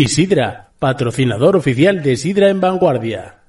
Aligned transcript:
Isidra, 0.00 0.70
patrocinador 0.78 1.56
oficial 1.56 2.02
de 2.02 2.16
Sidra 2.16 2.48
en 2.48 2.58
Vanguardia. 2.58 3.39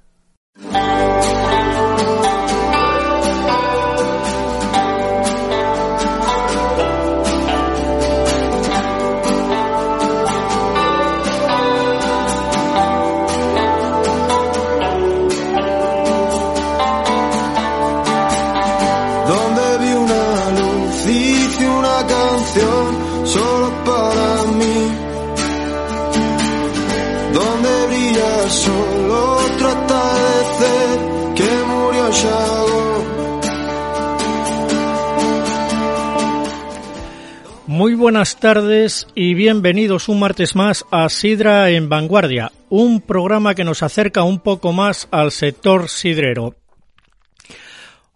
Buenas 38.02 38.40
tardes 38.40 39.06
y 39.14 39.36
bienvenidos 39.36 40.10
un 40.10 40.20
martes 40.20 40.56
más 40.56 40.86
a 40.90 41.08
Sidra 41.08 41.70
en 41.70 41.88
Vanguardia, 41.88 42.52
un 42.68 43.00
programa 43.00 43.54
que 43.54 43.64
nos 43.64 43.84
acerca 43.84 44.24
un 44.24 44.40
poco 44.40 44.74
más 44.74 45.08
al 45.12 45.32
sector 45.32 45.88
sidrero. 45.88 46.56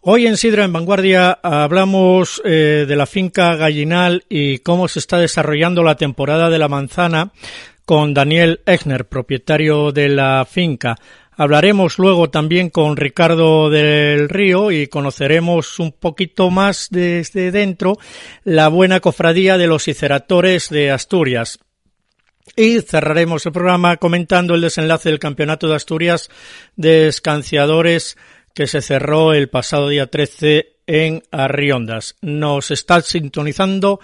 Hoy 0.02 0.26
en 0.26 0.38
Sidra 0.38 0.66
en 0.66 0.74
Vanguardia 0.74 1.38
hablamos 1.44 2.42
eh, 2.44 2.86
de 2.88 2.96
la 2.96 3.06
finca 3.06 3.56
gallinal 3.58 4.26
y 4.28 4.58
cómo 4.58 4.88
se 4.88 4.98
está 4.98 5.20
desarrollando 5.20 5.84
la 5.84 5.98
temporada 5.98 6.50
de 6.50 6.58
la 6.58 6.68
manzana 6.68 7.32
con 7.86 8.16
Daniel 8.16 8.62
Echner, 8.66 9.06
propietario 9.06 9.92
de 9.92 10.10
la 10.10 10.48
finca. 10.50 10.96
Hablaremos 11.38 11.98
luego 11.98 12.30
también 12.30 12.70
con 12.70 12.96
Ricardo 12.96 13.70
del 13.70 14.30
Río 14.30 14.72
y 14.72 14.88
conoceremos 14.88 15.80
un 15.80 15.92
poquito 15.92 16.50
más 16.50 16.88
desde 16.90 17.52
dentro 17.52 17.98
la 18.44 18.70
buena 18.70 19.02
cofradía 19.02 19.58
de 19.58 19.68
los 19.68 19.88
iceratores 19.88 20.70
de 20.70 20.92
Asturias. 20.92 21.60
Y 22.56 22.80
cerraremos 22.82 23.46
el 23.46 23.52
programa 23.52 23.98
comentando 23.98 24.56
el 24.56 24.62
desenlace 24.62 25.10
del 25.10 25.20
Campeonato 25.20 25.68
de 25.68 25.76
Asturias 25.76 26.30
de 26.78 27.08
Escanciadores 27.08 28.18
que 28.54 28.68
se 28.68 28.82
cerró 28.82 29.34
el 29.34 29.50
pasado 29.50 29.90
día 29.90 30.08
13 30.08 30.78
en 30.88 31.24
Arriondas. 31.32 32.16
Nos 32.22 32.72
está 32.72 33.02
sintonizando 33.02 34.00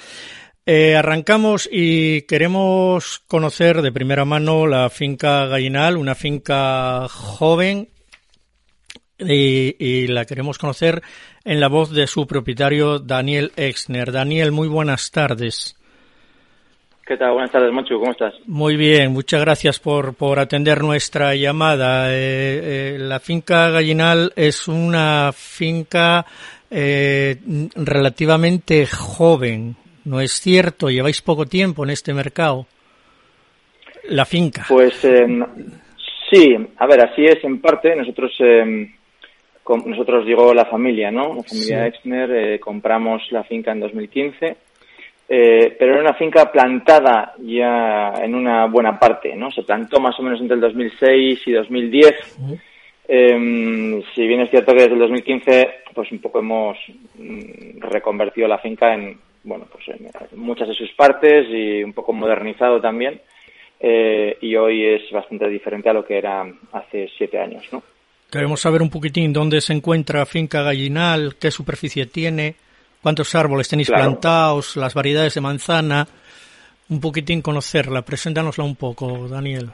Eh, 0.65 0.95
arrancamos 0.95 1.69
y 1.71 2.23
queremos 2.23 3.19
conocer 3.27 3.83
de 3.83 3.91
primera 3.91 4.25
mano 4.25 4.69
la 4.69 4.91
finca 4.91 5.47
gallinal, 5.47 5.97
una 5.97 6.15
finca 6.15 7.09
joven 7.09 7.89
y, 9.19 9.75
y, 9.85 10.07
la 10.07 10.25
queremos 10.25 10.59
conocer 10.59 11.03
en 11.45 11.59
la 11.59 11.67
voz 11.67 11.91
de 11.91 12.07
su 12.07 12.29
propietario 12.29 13.01
Daniel 13.01 13.51
Exner. 13.57 14.13
Daniel, 14.13 14.53
muy 14.53 14.69
buenas 14.69 15.11
tardes. 15.11 15.75
¿Qué 17.07 17.17
tal? 17.17 17.33
Buenas 17.33 17.51
tardes, 17.51 17.73
Monchu. 17.73 17.99
¿Cómo 17.99 18.13
estás? 18.13 18.35
Muy 18.47 18.77
bien, 18.77 19.13
muchas 19.13 19.41
gracias 19.41 19.81
por, 19.81 20.15
por 20.15 20.39
atender 20.39 20.83
nuestra 20.83 21.35
llamada. 21.35 22.13
Eh, 22.13 22.95
eh, 22.95 22.97
la 22.99 23.19
finca 23.19 23.71
Gallinal 23.71 24.33
es 24.37 24.69
una 24.69 25.33
finca 25.33 26.25
eh, 26.71 27.37
relativamente 27.75 28.87
joven, 28.87 29.75
¿no 30.05 30.21
es 30.21 30.33
cierto? 30.33 30.91
Lleváis 30.91 31.21
poco 31.21 31.45
tiempo 31.45 31.83
en 31.83 31.91
este 31.91 32.15
mercado. 32.15 32.67
La 34.05 34.25
finca. 34.25 34.65
Pues 34.69 35.05
eh, 35.05 35.27
sí, 36.31 36.57
a 36.79 36.87
ver, 36.87 37.01
así 37.01 37.25
es 37.25 37.43
en 37.43 37.61
parte. 37.61 37.97
Nosotros, 37.97 38.33
eh, 38.39 38.91
con, 39.65 39.91
nosotros 39.91 40.25
digo 40.25 40.55
la 40.55 40.67
familia, 40.67 41.11
¿no? 41.11 41.35
La 41.35 41.43
familia 41.43 41.83
Sí. 41.83 41.89
Exner, 41.89 42.61
compramos 42.61 43.23
la 43.33 43.43
finca 43.43 43.73
en 43.73 43.81
2015. 43.81 44.57
Eh, 45.35 45.75
pero 45.79 45.93
era 45.93 46.03
una 46.03 46.13
finca 46.13 46.53
plantada 46.53 47.33
ya 47.39 48.13
en 48.23 48.35
una 48.35 48.67
buena 48.67 48.99
parte, 48.99 49.35
¿no? 49.35 49.51
Se 49.51 49.63
plantó 49.63 49.99
más 49.99 50.21
o 50.21 50.23
menos 50.23 50.39
entre 50.39 50.57
el 50.57 50.61
2006 50.61 51.41
y 51.47 51.53
2010. 51.53 52.15
Eh, 53.09 54.03
si 54.15 54.27
bien 54.27 54.41
es 54.41 54.51
cierto 54.51 54.75
que 54.75 54.83
desde 54.83 54.93
el 54.93 54.99
2015, 54.99 55.69
pues 55.95 56.13
un 56.13 56.19
poco 56.19 56.41
hemos 56.41 56.77
mm, 57.17 57.81
reconvertido 57.81 58.47
la 58.47 58.59
finca 58.59 58.93
en, 58.93 59.17
bueno, 59.45 59.65
pues 59.73 59.89
en 59.89 60.39
muchas 60.39 60.69
de 60.69 60.75
sus 60.75 60.93
partes 60.93 61.47
y 61.49 61.83
un 61.83 61.95
poco 61.95 62.13
modernizado 62.13 62.79
también. 62.79 63.19
Eh, 63.81 64.37
y 64.43 64.55
hoy 64.57 64.85
es 64.85 65.11
bastante 65.11 65.49
diferente 65.49 65.89
a 65.89 65.95
lo 65.95 66.05
que 66.05 66.19
era 66.19 66.47
hace 66.73 67.09
siete 67.17 67.39
años, 67.39 67.67
¿no? 67.73 67.83
Queremos 68.31 68.61
saber 68.61 68.83
un 68.83 68.91
poquitín 68.91 69.33
dónde 69.33 69.63
se 69.63 69.73
encuentra 69.73 70.27
Finca 70.27 70.61
Gallinal, 70.61 71.37
qué 71.41 71.51
superficie 71.51 72.05
tiene, 72.05 72.57
cuántos 73.03 73.35
árboles 73.35 73.69
tenéis 73.69 73.89
Claro. 73.89 74.05
plantados, 74.05 74.77
las 74.77 74.95
variedades 74.95 75.35
de 75.35 75.41
manzana, 75.41 76.07
un 76.89 77.01
poquitín 77.01 77.43
conocerla. 77.43 78.03
Preséntanosla 78.03 78.65
un 78.65 78.77
poco, 78.77 79.29
Daniel. 79.29 79.71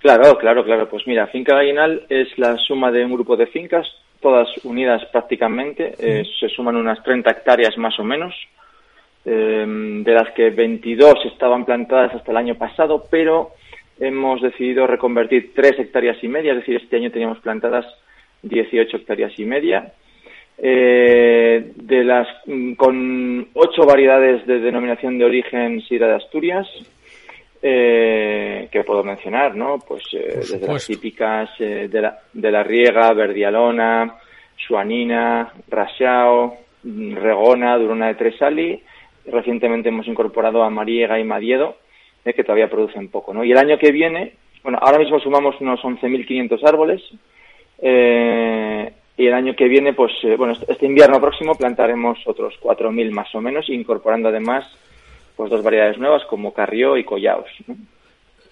Claro, 0.00 0.36
claro, 0.38 0.64
claro. 0.64 0.88
Pues 0.88 1.06
mira, 1.06 1.26
Finca 1.28 1.54
Gallinal 1.56 2.02
es 2.08 2.28
la 2.38 2.56
suma 2.56 2.90
de 2.90 3.04
un 3.04 3.12
grupo 3.12 3.36
de 3.36 3.46
fincas, 3.46 3.86
todas 4.20 4.48
unidas 4.64 5.02
prácticamente. 5.12 5.94
Eh, 5.98 6.24
se 6.38 6.48
suman 6.48 6.76
unas 6.76 7.02
30 7.02 7.30
hectáreas 7.30 7.76
más 7.78 7.98
o 7.98 8.04
menos, 8.04 8.34
eh, 9.24 9.64
de 9.66 10.12
las 10.12 10.30
que 10.34 10.50
22 10.50 11.14
estaban 11.26 11.64
plantadas 11.64 12.14
hasta 12.14 12.30
el 12.30 12.36
año 12.36 12.54
pasado, 12.54 13.04
pero 13.10 13.50
hemos 13.98 14.40
decidido 14.40 14.86
reconvertir 14.86 15.52
3 15.54 15.78
hectáreas 15.80 16.16
y 16.22 16.28
media, 16.28 16.52
es 16.52 16.58
decir, 16.58 16.76
este 16.76 16.96
año 16.96 17.10
teníamos 17.10 17.38
plantadas 17.40 17.84
18 18.42 18.96
hectáreas 18.98 19.32
y 19.38 19.44
media. 19.44 19.92
Eh, 20.60 21.72
de 21.76 22.04
las 22.04 22.26
mm, 22.46 22.72
con 22.74 23.48
ocho 23.54 23.86
variedades 23.86 24.44
de 24.44 24.58
denominación 24.58 25.16
de 25.16 25.24
origen 25.24 25.80
Sidra 25.82 26.08
de 26.08 26.14
Asturias, 26.16 26.66
eh, 27.62 28.68
que 28.70 28.84
puedo 28.84 29.04
mencionar, 29.04 29.54
¿no? 29.54 29.78
Pues 29.78 30.02
eh, 30.12 30.34
desde 30.36 30.66
las 30.66 30.86
típicas 30.86 31.50
eh, 31.60 31.88
de, 31.88 32.00
la, 32.00 32.18
de 32.32 32.50
la 32.50 32.62
Riega, 32.62 33.12
Verdialona, 33.12 34.16
Suanina, 34.56 35.52
Rasiao, 35.68 36.56
mm, 36.82 37.14
Regona, 37.16 37.76
Durona 37.76 38.08
de 38.08 38.14
Tresali. 38.14 38.82
Recientemente 39.26 39.90
hemos 39.90 40.06
incorporado 40.08 40.62
a 40.62 40.70
Mariega 40.70 41.18
y 41.18 41.24
Madiedo, 41.24 41.76
eh, 42.24 42.32
que 42.32 42.42
todavía 42.44 42.70
producen 42.70 43.08
poco, 43.10 43.32
¿no? 43.32 43.44
Y 43.44 43.52
el 43.52 43.58
año 43.58 43.78
que 43.78 43.92
viene, 43.92 44.34
bueno, 44.62 44.78
ahora 44.80 44.98
mismo 44.98 45.20
sumamos 45.20 45.60
unos 45.60 45.80
11.500 45.80 46.64
árboles. 46.66 47.02
Y 49.18 49.26
el 49.26 49.34
año 49.34 49.54
que 49.54 49.68
viene, 49.68 49.92
pues, 49.92 50.12
eh, 50.22 50.36
bueno, 50.36 50.54
este- 50.54 50.72
este 50.72 50.86
invierno 50.86 51.20
próximo 51.20 51.54
plantaremos 51.56 52.18
otros 52.26 52.54
4.000 52.60 53.10
más 53.10 53.34
o 53.34 53.40
menos, 53.42 53.68
incorporando 53.68 54.28
además 54.28 54.64
pues 55.36 55.50
dos 55.50 55.62
variedades 55.62 55.98
nuevas 55.98 56.24
como 56.30 56.52
Carrió 56.54 56.96
y 56.96 57.04
Collaos. 57.04 57.46
¿no? 57.66 57.76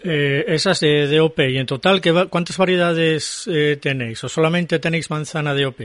Eh, 0.04 0.44
esas 0.48 0.78
de 0.80 1.06
DOP. 1.08 1.38
¿Y 1.48 1.58
en 1.58 1.66
total 1.66 2.00
¿qué 2.00 2.12
va- 2.12 2.26
cuántas 2.26 2.58
variedades 2.58 3.48
eh, 3.52 3.76
tenéis? 3.80 4.22
¿O 4.22 4.28
solamente 4.28 4.78
tenéis 4.78 5.10
manzana 5.10 5.54
DOP? 5.54 5.80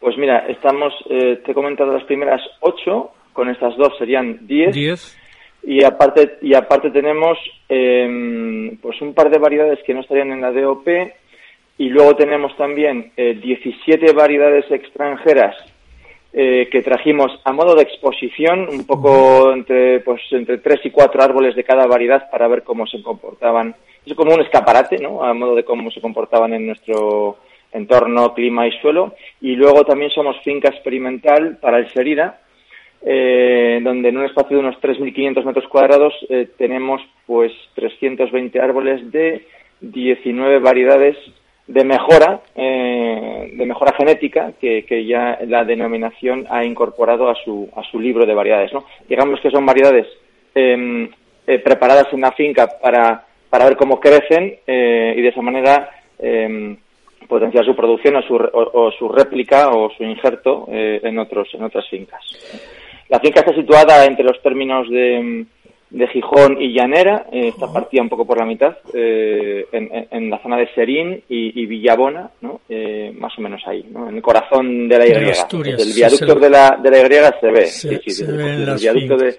Pues 0.00 0.16
mira, 0.18 0.46
estamos, 0.48 0.92
eh, 1.10 1.40
te 1.44 1.50
he 1.50 1.54
comentado 1.54 1.92
las 1.92 2.04
primeras 2.04 2.40
ocho, 2.60 3.10
con 3.32 3.48
estas 3.50 3.76
dos 3.76 3.92
serían 3.98 4.46
diez, 4.46 4.74
¿Diez? 4.74 5.18
y 5.62 5.82
aparte 5.84 6.38
y 6.42 6.54
aparte 6.54 6.90
tenemos 6.90 7.36
eh, 7.68 8.70
pues 8.80 9.00
un 9.02 9.12
par 9.14 9.30
de 9.30 9.38
variedades 9.38 9.80
que 9.84 9.92
no 9.94 10.00
estarían 10.00 10.30
en 10.32 10.40
la 10.40 10.52
DOP 10.52 10.86
y 11.78 11.88
luego 11.88 12.16
tenemos 12.16 12.56
también 12.56 13.12
eh, 13.16 13.38
17 13.42 14.12
variedades 14.12 14.70
extranjeras 14.70 15.56
eh, 16.32 16.68
que 16.70 16.82
trajimos 16.82 17.40
a 17.44 17.52
modo 17.52 17.74
de 17.74 17.82
exposición, 17.82 18.68
un 18.68 18.86
poco 18.86 19.52
entre 19.52 20.00
pues 20.00 20.20
entre 20.32 20.58
tres 20.58 20.80
y 20.84 20.90
cuatro 20.90 21.22
árboles 21.22 21.54
de 21.54 21.64
cada 21.64 21.86
variedad 21.86 22.30
para 22.30 22.48
ver 22.48 22.62
cómo 22.62 22.86
se 22.86 23.02
comportaban 23.02 23.74
es 24.06 24.14
como 24.14 24.34
un 24.34 24.40
escaparate, 24.40 24.98
¿no? 24.98 25.24
A 25.24 25.34
modo 25.34 25.54
de 25.54 25.64
cómo 25.64 25.90
se 25.90 26.00
comportaban 26.00 26.54
en 26.54 26.66
nuestro 26.66 27.38
entorno, 27.72 28.34
clima 28.34 28.66
y 28.66 28.72
suelo. 28.80 29.14
Y 29.40 29.56
luego 29.56 29.84
también 29.84 30.10
somos 30.10 30.36
finca 30.44 30.68
experimental 30.68 31.58
para 31.60 31.78
el 31.78 31.92
Serida, 31.92 32.40
eh, 33.02 33.80
donde 33.82 34.08
en 34.08 34.18
un 34.18 34.24
espacio 34.24 34.56
de 34.56 34.62
unos 34.62 34.80
3.500 34.80 35.44
metros 35.44 35.68
cuadrados 35.68 36.14
eh, 36.28 36.48
tenemos 36.56 37.02
pues 37.26 37.52
320 37.74 38.60
árboles 38.60 39.10
de 39.10 39.44
19 39.80 40.60
variedades 40.60 41.16
de 41.66 41.84
mejora, 41.84 42.40
eh, 42.54 43.52
de 43.54 43.66
mejora 43.66 43.94
genética, 43.96 44.52
que, 44.60 44.84
que, 44.84 45.04
ya 45.04 45.38
la 45.46 45.64
denominación 45.64 46.46
ha 46.48 46.64
incorporado 46.64 47.28
a 47.28 47.34
su, 47.34 47.68
a 47.74 47.82
su 47.90 47.98
libro 47.98 48.24
de 48.24 48.34
variedades. 48.34 48.72
¿no? 48.72 48.84
Digamos 49.08 49.40
que 49.40 49.50
son 49.50 49.66
variedades 49.66 50.06
em, 50.54 51.08
eh, 51.46 51.58
preparadas 51.58 52.12
en 52.12 52.20
la 52.20 52.32
finca 52.32 52.68
para, 52.80 53.24
para 53.50 53.64
ver 53.64 53.76
cómo 53.76 53.98
crecen 53.98 54.58
eh, 54.66 55.14
y 55.16 55.22
de 55.22 55.28
esa 55.28 55.42
manera 55.42 55.90
em, 56.18 56.76
potenciar 57.26 57.64
su 57.64 57.74
producción 57.74 58.16
o 58.16 58.22
su, 58.22 58.34
o, 58.36 58.90
su 58.92 59.08
réplica 59.08 59.70
o 59.70 59.90
su 59.90 60.04
injerto 60.04 60.68
eh, 60.70 61.00
en, 61.02 61.18
otros, 61.18 61.48
en 61.54 61.64
otras 61.64 61.88
fincas. 61.88 62.22
La 63.08 63.20
finca 63.20 63.40
está 63.40 63.54
situada 63.54 64.04
entre 64.04 64.24
los 64.24 64.40
términos 64.42 64.88
de, 64.88 65.46
de 65.90 66.08
Gijón 66.08 66.60
y 66.60 66.72
Llanera, 66.72 67.26
eh, 67.32 67.48
está 67.48 67.72
partida 67.72 68.02
un 68.02 68.08
poco 68.08 68.26
por 68.26 68.38
la 68.38 68.44
mitad, 68.44 68.76
eh, 68.92 69.66
en, 69.70 70.08
en, 70.10 70.30
la 70.30 70.42
zona 70.42 70.56
de 70.56 70.68
Serín 70.74 71.22
y, 71.28 71.62
y 71.62 71.66
Villabona, 71.66 72.30
¿no? 72.40 72.60
Eh, 72.68 73.14
más 73.16 73.32
o 73.38 73.40
menos 73.40 73.62
ahí, 73.66 73.86
¿no? 73.90 74.08
en 74.08 74.16
el 74.16 74.22
corazón 74.22 74.88
de 74.88 74.98
la 74.98 75.06
Y. 75.06 75.12
De 75.12 75.30
Asturias, 75.30 75.80
el 75.80 75.94
viaducto 75.94 76.34
de, 76.34 76.50
la, 76.50 76.78
de 76.82 76.90
la 76.90 76.98
Y 76.98 77.40
se 77.40 77.50
ve. 77.50 77.66
Se, 77.66 77.88
sí, 77.88 78.00
sí, 78.04 78.10
se 78.10 78.32
ve 78.32 78.54
el 78.54 78.76
viaducto 78.76 79.16
de... 79.16 79.36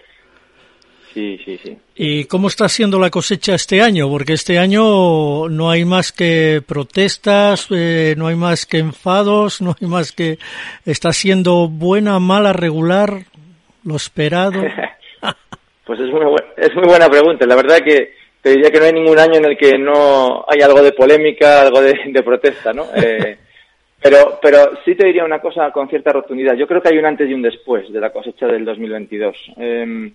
Sí, 1.14 1.40
sí, 1.44 1.60
sí. 1.64 1.78
¿Y 1.96 2.26
cómo 2.26 2.48
está 2.48 2.70
siendo 2.70 3.00
la 3.00 3.10
cosecha 3.10 3.56
este 3.56 3.82
año? 3.82 4.08
Porque 4.08 4.34
este 4.34 4.60
año 4.60 5.50
no 5.50 5.72
hay 5.72 5.84
más 5.84 6.12
que 6.12 6.62
protestas, 6.66 7.68
eh, 7.72 8.14
no 8.16 8.28
hay 8.28 8.36
más 8.36 8.68
que 8.68 8.78
enfados, 8.78 9.62
no 9.62 9.76
hay 9.82 9.88
más 9.88 10.12
que... 10.12 10.38
¿Está 10.86 11.12
siendo 11.14 11.68
buena, 11.68 12.20
mala, 12.20 12.54
regular, 12.54 13.24
lo 13.84 13.96
esperado? 13.96 14.62
Pues 15.88 16.02
es 16.02 16.12
muy, 16.12 16.22
es 16.58 16.76
muy 16.76 16.86
buena 16.86 17.10
pregunta. 17.10 17.46
La 17.46 17.56
verdad 17.56 17.80
que 17.80 18.14
te 18.42 18.50
diría 18.50 18.70
que 18.70 18.80
no 18.80 18.86
hay 18.86 18.94
ningún 18.94 19.18
año 19.18 19.36
en 19.36 19.46
el 19.46 19.58
que 19.58 19.78
no 19.78 20.46
hay 20.48 20.62
algo 20.62 20.84
de 20.84 20.92
polémica, 20.92 21.62
algo 21.62 21.82
de, 21.82 21.98
de 22.08 22.24
protesta, 22.24 22.74
¿no? 22.74 22.88
Eh, 22.96 23.38
pero, 24.02 24.38
pero 24.42 24.78
sí 24.84 24.96
te 24.96 25.08
diría 25.08 25.24
una 25.24 25.40
cosa 25.40 25.72
con 25.72 25.88
cierta 25.88 26.12
rotundidad. 26.12 26.56
Yo 26.56 26.68
creo 26.68 26.82
que 26.82 26.90
hay 26.90 26.98
un 26.98 27.06
antes 27.06 27.30
y 27.30 27.34
un 27.34 27.42
después 27.42 27.92
de 27.92 28.02
la 28.02 28.12
cosecha 28.12 28.48
del 28.48 28.66
2022. 28.66 29.36
Eh, 29.58 30.12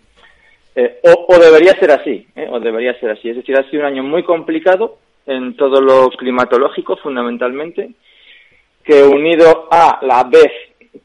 eh, 0.74 1.00
o, 1.04 1.26
o, 1.28 1.38
debería 1.38 1.72
ser 1.78 1.90
así, 1.90 2.26
¿eh? 2.36 2.46
o 2.50 2.60
debería 2.60 2.98
ser 3.00 3.10
así. 3.10 3.30
Es 3.30 3.36
decir, 3.36 3.56
ha 3.56 3.68
sido 3.68 3.80
un 3.80 3.88
año 3.88 4.02
muy 4.02 4.22
complicado 4.22 4.98
en 5.26 5.56
todo 5.56 5.80
lo 5.80 6.08
climatológico, 6.10 6.96
fundamentalmente, 6.96 7.90
que 8.84 9.02
unido 9.02 9.68
a 9.70 10.00
la 10.02 10.25
vez 10.25 10.50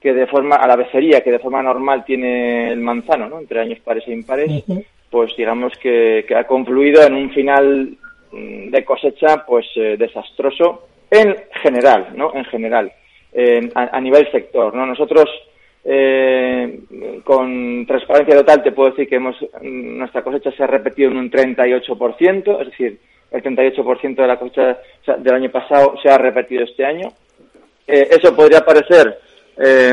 que 0.01 0.13
de 0.13 0.27
forma, 0.27 0.57
a 0.57 0.67
la 0.67 0.75
becería 0.75 1.21
que 1.21 1.31
de 1.31 1.39
forma 1.39 1.63
normal 1.63 2.03
tiene 2.05 2.71
el 2.71 2.79
manzano, 2.79 3.29
¿no? 3.29 3.39
Entre 3.39 3.59
años 3.59 3.79
pares 3.79 4.07
e 4.07 4.13
impares, 4.13 4.49
uh 4.49 4.73
-huh. 4.73 4.85
pues 5.09 5.35
digamos 5.37 5.73
que, 5.81 6.25
que, 6.27 6.35
ha 6.35 6.45
confluido 6.45 7.03
en 7.03 7.13
un 7.13 7.29
final 7.31 7.97
de 8.31 8.85
cosecha, 8.85 9.45
pues 9.45 9.65
eh, 9.75 9.95
desastroso 9.97 10.87
en 11.09 11.35
general, 11.63 12.09
¿no? 12.15 12.33
En 12.33 12.45
general, 12.45 12.91
eh, 13.33 13.69
a, 13.73 13.97
a, 13.97 14.01
nivel 14.01 14.29
sector, 14.31 14.73
¿no? 14.75 14.85
Nosotros, 14.85 15.29
eh, 15.85 16.79
con 17.23 17.85
transparencia 17.85 18.35
total, 18.35 18.63
te 18.63 18.73
puedo 18.73 18.89
decir 18.89 19.07
que 19.07 19.15
hemos, 19.15 19.35
nuestra 19.61 20.21
cosecha 20.21 20.51
se 20.51 20.63
ha 20.63 20.67
repetido 20.67 21.11
en 21.11 21.17
un 21.17 21.31
38%, 21.31 22.61
es 22.61 22.67
decir, 22.67 22.99
el 23.31 23.43
38% 23.43 24.15
de 24.15 24.27
la 24.27 24.37
cosecha 24.37 24.77
del 25.17 25.33
año 25.33 25.49
pasado 25.49 25.95
se 26.01 26.09
ha 26.09 26.17
repetido 26.17 26.63
este 26.63 26.85
año. 26.85 27.09
Eh, 27.85 28.07
eso 28.11 28.35
podría 28.35 28.61
parecer 28.61 29.17
eh, 29.59 29.92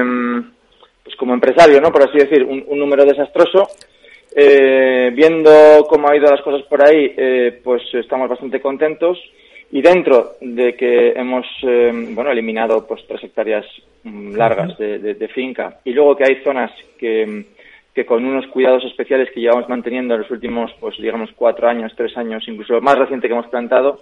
pues 1.03 1.17
como 1.17 1.35
empresario, 1.35 1.81
¿no? 1.81 1.91
Por 1.91 2.09
así 2.09 2.19
decir, 2.19 2.43
un, 2.45 2.65
un 2.67 2.79
número 2.79 3.05
desastroso. 3.05 3.69
Eh, 4.37 5.13
viendo 5.15 5.87
cómo 5.89 6.09
ha 6.09 6.17
ido 6.17 6.29
las 6.29 6.43
cosas 6.43 6.67
por 6.67 6.85
ahí, 6.85 7.15
eh, 7.17 7.61
pues 7.63 7.83
estamos 7.93 8.29
bastante 8.29 8.61
contentos. 8.61 9.19
Y 9.71 9.81
dentro 9.81 10.33
de 10.41 10.75
que 10.75 11.13
hemos, 11.13 11.47
eh, 11.63 11.91
bueno, 12.11 12.31
eliminado 12.31 12.87
pues 12.87 13.05
tres 13.07 13.23
hectáreas 13.25 13.65
mm, 14.03 14.35
largas 14.35 14.77
de, 14.79 14.99
de, 14.99 15.15
de, 15.15 15.29
finca 15.29 15.81
y 15.85 15.93
luego 15.93 16.17
que 16.17 16.25
hay 16.25 16.37
zonas 16.45 16.71
que, 16.99 17.47
que 17.93 18.07
con 18.07 18.25
unos 18.25 18.47
cuidados 18.49 18.85
especiales 18.85 19.31
que 19.33 19.41
llevamos 19.41 19.69
manteniendo 19.69 20.15
en 20.15 20.21
los 20.21 20.31
últimos, 20.31 20.71
pues 20.79 20.97
digamos, 20.99 21.31
cuatro 21.35 21.69
años, 21.69 21.93
tres 21.97 22.17
años, 22.17 22.45
incluso 22.47 22.81
más 22.81 22.99
reciente 22.99 23.27
que 23.27 23.35
hemos 23.35 23.49
plantado, 23.49 24.01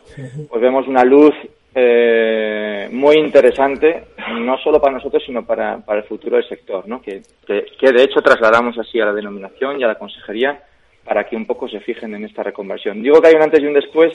pues 0.51 0.61
vemos 0.61 0.87
una 0.89 1.05
luz 1.05 1.35
eh, 1.75 2.89
muy 2.93 3.17
interesante, 3.17 4.05
no 4.41 4.59
solo 4.59 4.81
para 4.81 4.95
nosotros, 4.95 5.23
sino 5.25 5.45
para, 5.45 5.79
para 5.79 6.01
el 6.01 6.07
futuro 6.07 6.37
del 6.37 6.49
sector, 6.49 6.87
¿no? 6.87 7.01
Que, 7.01 7.23
que, 7.47 7.93
de 7.93 8.03
hecho 8.03 8.21
trasladamos 8.21 8.79
así 8.79 9.01
a 9.01 9.07
la 9.07 9.13
denominación 9.13 9.81
y 9.81 9.85
a 9.85 9.89
la 9.89 9.95
consejería 9.95 10.63
para 11.05 11.25
que 11.25 11.37
un 11.37 11.47
poco 11.47 11.69
se 11.69 11.81
fijen 11.81 12.15
en 12.15 12.25
esta 12.25 12.43
reconversión. 12.43 13.03
Digo 13.03 13.21
que 13.21 13.29
hay 13.29 13.35
un 13.35 13.43
antes 13.43 13.61
y 13.61 13.67
un 13.67 13.75
después 13.75 14.13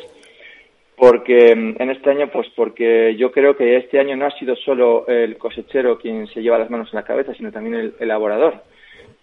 porque 0.95 1.51
en 1.51 1.89
este 1.91 2.09
año, 2.09 2.29
pues 2.31 2.47
porque 2.55 3.15
yo 3.17 3.31
creo 3.31 3.55
que 3.55 3.77
este 3.77 3.99
año 3.99 4.15
no 4.15 4.25
ha 4.25 4.31
sido 4.31 4.55
solo 4.55 5.05
el 5.07 5.37
cosechero 5.37 5.99
quien 5.99 6.25
se 6.27 6.41
lleva 6.41 6.57
las 6.57 6.71
manos 6.71 6.89
en 6.91 6.97
la 6.97 7.05
cabeza, 7.05 7.35
sino 7.35 7.51
también 7.51 7.75
el 7.75 7.93
elaborador, 7.99 8.63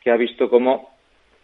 que 0.00 0.12
ha 0.12 0.16
visto 0.16 0.48
cómo 0.48 0.93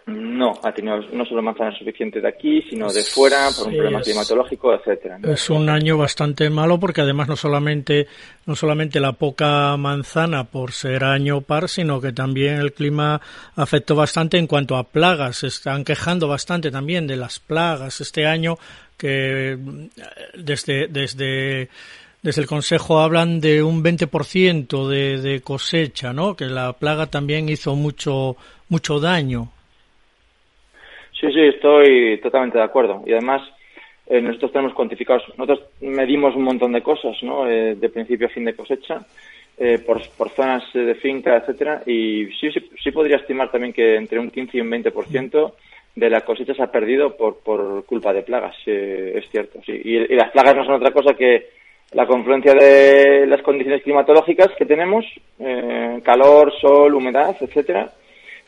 no 0.07 0.53
ha 0.63 0.73
tenido 0.73 0.99
no 1.13 1.25
solo 1.25 1.43
manzana 1.43 1.77
suficiente 1.77 2.21
de 2.21 2.29
aquí, 2.29 2.63
sino 2.63 2.93
de 2.93 3.03
fuera, 3.03 3.49
por 3.57 3.67
un 3.67 3.73
sí, 3.73 3.79
problema 3.79 4.01
climatológico, 4.01 4.75
etcétera. 4.75 5.19
Es 5.23 5.51
un 5.51 5.69
año 5.69 5.97
bastante 5.97 6.51
malo 6.51 6.79
porque 6.81 7.03
además 7.03 7.29
no 7.29 7.37
solamente 7.37 8.07
no 8.47 8.57
solamente 8.57 9.01
la 9.01 9.13
poca 9.13 9.77
manzana 9.77 10.45
por 10.45 10.73
ser 10.73 11.05
año 11.05 11.41
par, 11.43 11.69
sino 11.69 12.01
que 12.01 12.13
también 12.13 12.57
el 12.57 12.73
clima 12.73 13.21
afectó 13.57 13.95
bastante 13.95 14.39
en 14.39 14.47
cuanto 14.47 14.77
a 14.77 14.85
plagas. 14.85 15.39
Se 15.39 15.49
están 15.49 15.85
quejando 15.85 16.29
bastante 16.29 16.71
también 16.71 17.07
de 17.07 17.17
las 17.17 17.39
plagas 17.39 18.01
este 18.01 18.27
año 18.27 18.57
que 18.97 19.59
desde 20.35 20.89
desde 20.89 21.69
desde 22.23 22.43
el 22.43 22.47
Consejo 22.47 23.01
hablan 23.01 23.41
de 23.41 23.63
un 23.63 23.83
20% 23.83 24.89
de, 24.89 25.21
de 25.23 25.41
cosecha, 25.41 26.13
¿no? 26.13 26.37
Que 26.37 26.47
la 26.47 26.75
plaga 26.75 27.07
también 27.07 27.49
hizo 27.49 27.75
mucho 27.77 28.37
mucho 28.69 29.01
daño. 29.01 29.51
Sí, 31.21 31.31
sí, 31.33 31.41
estoy 31.41 32.19
totalmente 32.23 32.57
de 32.57 32.65
acuerdo. 32.65 33.03
Y 33.07 33.13
además, 33.13 33.43
eh, 34.07 34.23
nosotros 34.23 34.53
tenemos 34.53 34.73
cuantificados, 34.73 35.23
nosotros 35.37 35.69
medimos 35.81 36.35
un 36.35 36.45
montón 36.45 36.73
de 36.73 36.83
cosas, 36.83 37.17
¿no? 37.23 37.47
Eh, 37.49 37.75
de 37.75 37.89
principio 37.91 38.27
a 38.27 38.31
fin 38.31 38.47
de 38.47 38.55
cosecha, 38.55 39.03
eh, 39.59 39.79
por, 39.85 40.01
por 40.17 40.31
zonas 40.31 40.65
de 40.73 40.95
finca, 40.95 41.37
etcétera. 41.37 41.83
Y 41.85 42.27
sí, 42.41 42.51
sí, 42.51 42.71
sí 42.83 42.91
podría 42.91 43.19
estimar 43.19 43.51
también 43.51 43.75
que 43.75 43.97
entre 43.97 44.19
un 44.19 44.31
15 44.31 44.57
y 44.57 44.61
un 44.63 44.71
20% 44.71 45.53
de 45.97 46.09
la 46.09 46.23
cosecha 46.23 46.55
se 46.55 46.63
ha 46.63 46.73
perdido 46.73 47.15
por, 47.17 47.41
por 47.41 47.85
culpa 47.85 48.15
de 48.15 48.23
plagas, 48.23 48.57
eh, 48.65 49.13
es 49.17 49.29
cierto. 49.31 49.61
Sí. 49.67 49.73
Y, 49.85 49.97
y 49.97 50.17
las 50.17 50.31
plagas 50.31 50.57
no 50.57 50.65
son 50.65 50.75
otra 50.75 50.93
cosa 50.93 51.13
que 51.15 51.49
la 51.93 52.07
confluencia 52.07 52.55
de 52.55 53.27
las 53.27 53.43
condiciones 53.43 53.83
climatológicas 53.83 54.49
que 54.57 54.65
tenemos, 54.65 55.05
eh, 55.39 56.01
calor, 56.03 56.53
sol, 56.61 56.95
humedad, 56.95 57.37
etcétera, 57.39 57.91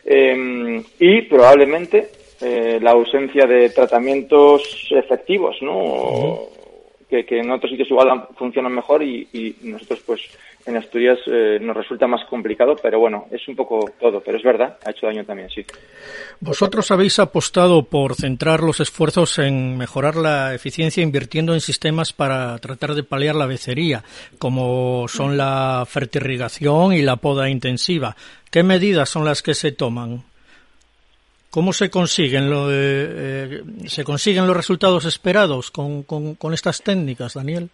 eh, 0.04 0.82
y 0.98 1.22
probablemente 1.22 2.21
eh, 2.42 2.78
la 2.80 2.90
ausencia 2.92 3.46
de 3.46 3.70
tratamientos 3.70 4.88
efectivos, 4.90 5.56
¿no? 5.62 5.78
Uh 5.78 6.36
-huh. 6.36 6.48
que, 7.08 7.24
que, 7.24 7.38
en 7.38 7.50
otros 7.50 7.70
sitios 7.70 7.90
igual 7.90 8.28
funcionan 8.36 8.72
mejor 8.72 9.02
y, 9.02 9.28
y 9.32 9.54
nosotros 9.62 10.02
pues 10.06 10.20
en 10.66 10.76
Asturias 10.76 11.18
eh, 11.26 11.58
nos 11.60 11.76
resulta 11.76 12.06
más 12.06 12.24
complicado, 12.28 12.76
pero 12.80 13.00
bueno, 13.00 13.26
es 13.30 13.46
un 13.48 13.56
poco 13.56 13.90
todo, 14.00 14.20
pero 14.20 14.38
es 14.38 14.44
verdad, 14.44 14.78
ha 14.84 14.90
hecho 14.90 15.06
daño 15.06 15.24
también, 15.24 15.50
sí. 15.50 15.64
Vosotros 16.40 16.90
habéis 16.90 17.18
apostado 17.18 17.84
por 17.84 18.14
centrar 18.14 18.60
los 18.60 18.80
esfuerzos 18.80 19.38
en 19.38 19.76
mejorar 19.76 20.16
la 20.16 20.54
eficiencia 20.54 21.02
invirtiendo 21.02 21.54
en 21.54 21.60
sistemas 21.60 22.12
para 22.12 22.56
tratar 22.58 22.94
de 22.94 23.02
paliar 23.02 23.34
la 23.34 23.46
becería, 23.46 24.04
como 24.38 25.08
son 25.08 25.36
la 25.36 25.84
fertirrigación 25.86 26.92
y 26.92 27.02
la 27.02 27.16
poda 27.16 27.48
intensiva. 27.48 28.16
¿Qué 28.50 28.62
medidas 28.62 29.08
son 29.08 29.24
las 29.24 29.42
que 29.42 29.54
se 29.54 29.72
toman? 29.72 30.24
¿Cómo 31.52 31.74
se 31.74 31.90
consiguen, 31.90 32.48
lo, 32.48 32.70
eh, 32.70 32.74
eh, 32.74 33.60
se 33.84 34.04
consiguen 34.04 34.46
los 34.46 34.56
resultados 34.56 35.04
esperados 35.04 35.70
con, 35.70 36.02
con, 36.04 36.34
con, 36.36 36.54
estas 36.54 36.82
técnicas, 36.82 37.34
Daniel? 37.34 37.68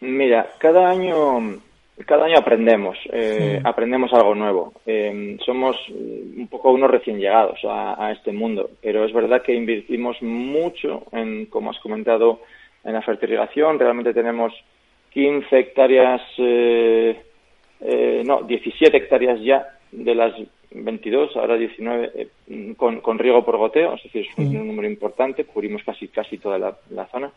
Mira, 0.00 0.48
cada 0.58 0.90
año, 0.90 1.60
cada 2.04 2.24
año 2.24 2.38
aprendemos, 2.38 2.98
eh, 3.12 3.58
sí. 3.58 3.62
aprendemos 3.64 4.12
algo 4.12 4.34
nuevo. 4.34 4.72
Eh, 4.84 5.36
somos 5.46 5.76
un 5.88 6.48
poco 6.50 6.72
unos 6.72 6.90
recién 6.90 7.20
llegados 7.20 7.60
a, 7.64 8.04
a, 8.04 8.10
este 8.10 8.32
mundo, 8.32 8.68
pero 8.82 9.04
es 9.04 9.12
verdad 9.12 9.42
que 9.42 9.54
invertimos 9.54 10.20
mucho 10.20 11.04
en, 11.12 11.46
como 11.46 11.70
has 11.70 11.78
comentado, 11.78 12.40
en 12.82 12.94
la 12.94 13.02
fertilización. 13.02 13.78
Realmente 13.78 14.12
tenemos 14.12 14.52
15 15.12 15.56
hectáreas, 15.56 16.20
eh, 16.36 17.22
no, 18.26 18.42
17 18.42 18.96
hectáreas 18.96 19.40
ya 19.40 19.66
de 19.92 20.14
las 20.16 20.34
22, 20.84 21.36
ahora 21.36 21.56
19, 21.56 22.12
eh, 22.14 22.74
con, 22.76 23.00
con, 23.00 23.18
riego 23.18 23.44
por 23.44 23.56
goteo, 23.56 23.94
es 23.94 24.02
decir, 24.04 24.26
es 24.26 24.38
un, 24.38 24.66
número 24.66 24.88
importante, 24.88 25.44
cubrimos 25.44 25.82
casi, 25.84 26.08
casi 26.08 26.38
toda 26.38 26.58
la, 26.58 26.76
la 26.90 27.06
zona. 27.06 27.30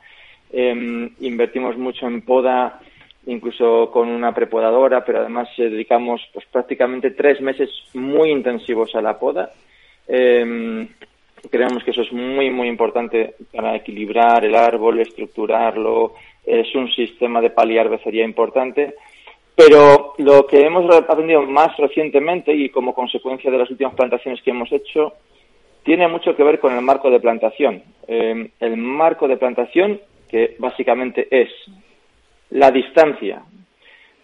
Em, 0.52 1.10
invertimos 1.20 1.78
mucho 1.78 2.08
en 2.08 2.22
poda, 2.22 2.80
incluso 3.28 3.92
con 3.92 4.10
una 4.10 4.34
prepodadora, 4.34 5.06
pero 5.06 5.20
además 5.20 5.50
dedicamos 5.58 6.22
pues, 6.34 6.46
prácticamente 6.46 7.12
tres 7.12 7.42
meses 7.42 7.70
muy 7.94 8.32
intensivos 8.32 8.96
a 8.96 9.02
la 9.02 9.20
poda. 9.20 9.52
Eh, 10.08 10.88
creemos 11.52 11.84
que 11.84 11.92
eso 11.92 12.02
es 12.02 12.12
muy, 12.12 12.50
muy 12.50 12.68
importante 12.68 13.36
para 13.54 13.76
equilibrar 13.76 14.44
el 14.46 14.56
árbol, 14.56 15.00
estructurarlo. 15.00 16.16
Es 16.46 16.74
un 16.76 16.92
sistema 16.92 17.42
de 17.42 17.52
paliar 17.52 17.90
becería 17.90 18.26
importante. 18.26 18.96
Pero 19.60 20.14
lo 20.20 20.48
que 20.48 20.62
hemos 20.62 20.90
aprendido 20.96 21.42
más 21.42 21.76
recientemente 21.76 22.54
y 22.54 22.70
como 22.70 22.94
consecuencia 22.94 23.52
de 23.52 23.58
las 23.58 23.70
últimas 23.70 23.94
plantaciones 23.94 24.42
que 24.42 24.52
hemos 24.52 24.72
hecho, 24.72 25.16
tiene 25.84 26.08
mucho 26.08 26.34
que 26.34 26.44
ver 26.44 26.62
con 26.62 26.74
el 26.74 26.82
marco 26.82 27.12
de 27.12 27.20
plantación. 27.20 27.84
Eh, 28.08 28.52
el 28.62 28.78
marco 28.78 29.28
de 29.28 29.36
plantación, 29.36 30.00
que 30.30 30.56
básicamente 30.60 31.28
es 31.30 31.50
la 32.52 32.72
distancia 32.72 33.42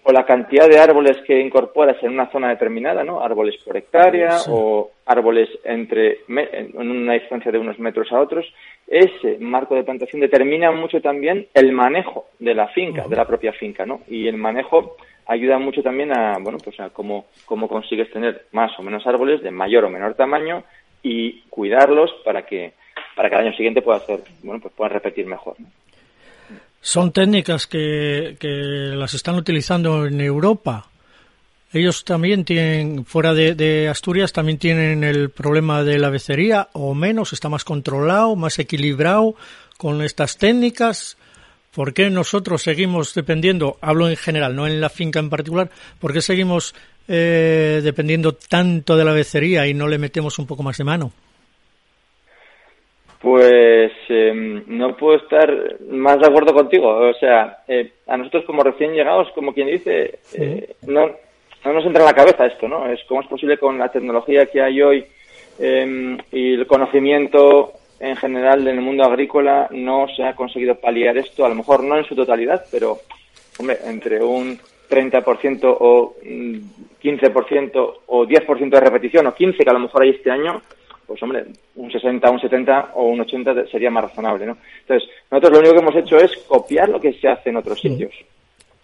o 0.04 0.12
la 0.14 0.26
cantidad 0.26 0.70
de 0.70 0.80
árboles 0.80 1.18
que 1.28 1.38
incorporas 1.42 2.02
en 2.02 2.14
una 2.14 2.32
zona 2.32 2.48
determinada, 2.50 3.04
¿no? 3.04 3.22
Árboles 3.22 3.58
por 3.66 3.76
hectárea 3.76 4.38
o 4.48 4.92
árboles 5.06 5.50
entre 5.66 6.20
en 6.30 6.78
una 6.78 7.14
distancia 7.14 7.52
de 7.52 7.58
unos 7.58 7.78
metros 7.78 8.10
a 8.14 8.22
otros. 8.22 8.46
Ese 8.88 9.38
marco 9.42 9.76
de 9.76 9.84
plantación 9.84 10.22
determina 10.22 10.72
mucho 10.72 11.02
también 11.02 11.48
el 11.54 11.74
manejo 11.74 12.28
de 12.40 12.54
la 12.54 12.70
finca, 12.70 13.06
de 13.06 13.16
la 13.18 13.26
propia 13.26 13.52
finca, 13.52 13.86
¿no? 13.86 14.02
Y 14.08 14.28
el 14.28 14.38
manejo 14.38 14.96
ayuda 15.28 15.58
mucho 15.60 15.82
también 15.82 16.12
a, 16.12 16.38
bueno, 16.40 16.58
pues 16.64 16.80
a 16.80 16.90
cómo, 16.90 17.26
cómo 17.46 17.68
consigues 17.68 18.12
tener 18.12 18.46
más 18.52 18.78
o 18.80 18.84
menos 18.84 19.06
árboles 19.08 19.42
de 19.42 19.52
mayor 19.52 19.86
o 19.86 19.90
menor 19.90 20.16
tamaño 20.16 20.64
y 21.04 21.42
cuidarlos 21.50 22.12
para 22.24 22.46
que 22.46 22.74
para 23.16 23.30
que 23.30 23.36
el 23.36 23.48
año 23.48 23.56
siguiente 23.56 23.82
pueda 23.82 24.00
ser, 24.02 24.22
bueno, 24.44 24.62
pues 24.62 24.74
puedan 24.74 24.94
repetir 24.94 25.26
mejor. 25.26 25.56
Son 26.82 27.12
técnicas 27.12 27.66
que, 27.66 28.36
que 28.40 28.48
las 28.48 29.14
están 29.14 29.36
utilizando 29.36 30.06
en 30.06 30.20
Europa. 30.20 30.88
Ellos 31.74 32.06
también 32.06 32.46
tienen, 32.46 33.06
fuera 33.06 33.34
de, 33.34 33.90
Asturias, 33.90 34.32
también 34.32 34.58
tienen 34.58 35.04
el 35.04 35.30
problema 35.30 35.84
de 35.84 36.00
la 36.00 36.10
becería, 36.10 36.70
o 36.74 36.94
menos, 36.94 37.34
está 37.34 37.50
más 37.50 37.66
controlado, 37.66 38.36
más 38.36 38.60
equilibrado 38.60 39.36
con 39.78 40.02
estas 40.02 40.38
técnicas. 40.38 41.18
¿Por 41.76 41.94
qué 41.94 42.10
nosotros 42.10 42.62
seguimos 42.64 43.14
dependiendo, 43.14 43.76
hablo 43.82 44.08
en 44.08 44.16
general, 44.16 44.56
no 44.56 44.66
en 44.66 44.80
la 44.80 44.90
finca 44.90 45.20
en 45.20 45.30
particular, 45.30 45.70
por 46.00 46.14
qué 46.14 46.22
seguimos 46.22 46.74
eh, 47.08 47.82
dependiendo 47.84 48.32
tanto 48.32 48.96
de 48.96 49.04
la 49.04 49.12
becería 49.12 49.68
y 49.68 49.74
no 49.74 49.88
le 49.88 49.98
metemos 49.98 50.40
un 50.40 50.48
poco 50.48 50.64
más 50.64 50.78
de 50.78 50.86
mano? 50.86 51.12
Pues 53.20 53.92
em, 54.08 54.64
no 54.68 54.96
puedo 54.96 55.18
estar 55.18 55.52
más 55.90 56.20
de 56.20 56.28
acuerdo 56.28 56.54
contigo. 56.54 56.88
O 56.88 57.14
sea, 57.16 57.58
eh, 57.68 57.92
a 58.08 58.16
nosotros 58.16 58.46
como 58.46 58.64
recién 58.64 58.94
llegados, 58.94 59.28
como 59.36 59.54
quien 59.54 59.68
dice, 59.68 60.20
eh, 60.34 60.76
no, 60.88 61.08
no 61.66 61.74
nos 61.74 61.86
entra 61.86 62.04
en 62.04 62.06
la 62.06 62.14
cabeza 62.14 62.46
esto, 62.46 62.70
¿no? 62.70 62.88
Es 62.88 63.02
cómo 63.08 63.22
es 63.22 63.28
posible 63.28 63.58
con 63.58 63.78
la 63.78 63.90
tecnología 63.90 64.46
que 64.46 64.62
hay 64.62 64.82
hoy 64.82 65.06
em, 65.60 66.18
y 66.32 66.54
el 66.54 66.68
conocimiento 66.68 67.74
en 68.06 68.16
general 68.16 68.68
en 68.68 68.78
el 68.78 68.82
mundo 68.82 69.04
agrícola 69.04 69.68
no 69.72 70.08
se 70.16 70.24
ha 70.24 70.36
conseguido 70.36 70.76
paliar 70.76 71.18
esto, 71.18 71.46
a 71.46 71.50
lo 71.50 71.56
mejor 71.56 71.84
no 71.84 71.98
en 71.98 72.06
su 72.06 72.16
totalidad, 72.16 72.66
pero, 72.72 73.00
hombre, 73.60 73.78
entre 73.86 74.24
un 74.24 74.60
30% 74.90 75.78
o 75.80 76.16
15% 76.22 77.94
o 78.06 78.26
10% 78.26 78.70
de 78.70 78.80
repetición 78.80 79.28
o 79.28 79.36
15% 79.36 79.58
que 79.58 79.70
a 79.70 79.74
lo 79.74 79.80
mejor 79.80 80.04
hay 80.04 80.12
este 80.12 80.32
año, 80.32 80.62
pues 81.06 81.22
hombre, 81.22 81.46
un 81.76 81.92
60, 81.92 82.30
un 82.30 82.40
70 82.40 82.92
o 82.96 83.06
un 83.06 83.22
80 83.22 83.68
sería 83.68 83.92
más 83.92 84.06
razonable, 84.06 84.46
¿no? 84.46 84.58
Entonces, 84.82 85.10
nosotros 85.30 85.54
lo 85.54 85.60
único 85.60 85.74
que 85.76 85.82
hemos 85.82 85.96
hecho 85.96 86.18
es 86.18 86.36
copiar 86.48 86.90
lo 86.90 87.00
que 87.00 87.14
se 87.14 87.28
hace 87.28 87.50
en 87.50 87.58
otros 87.58 87.80
sitios. 87.80 88.14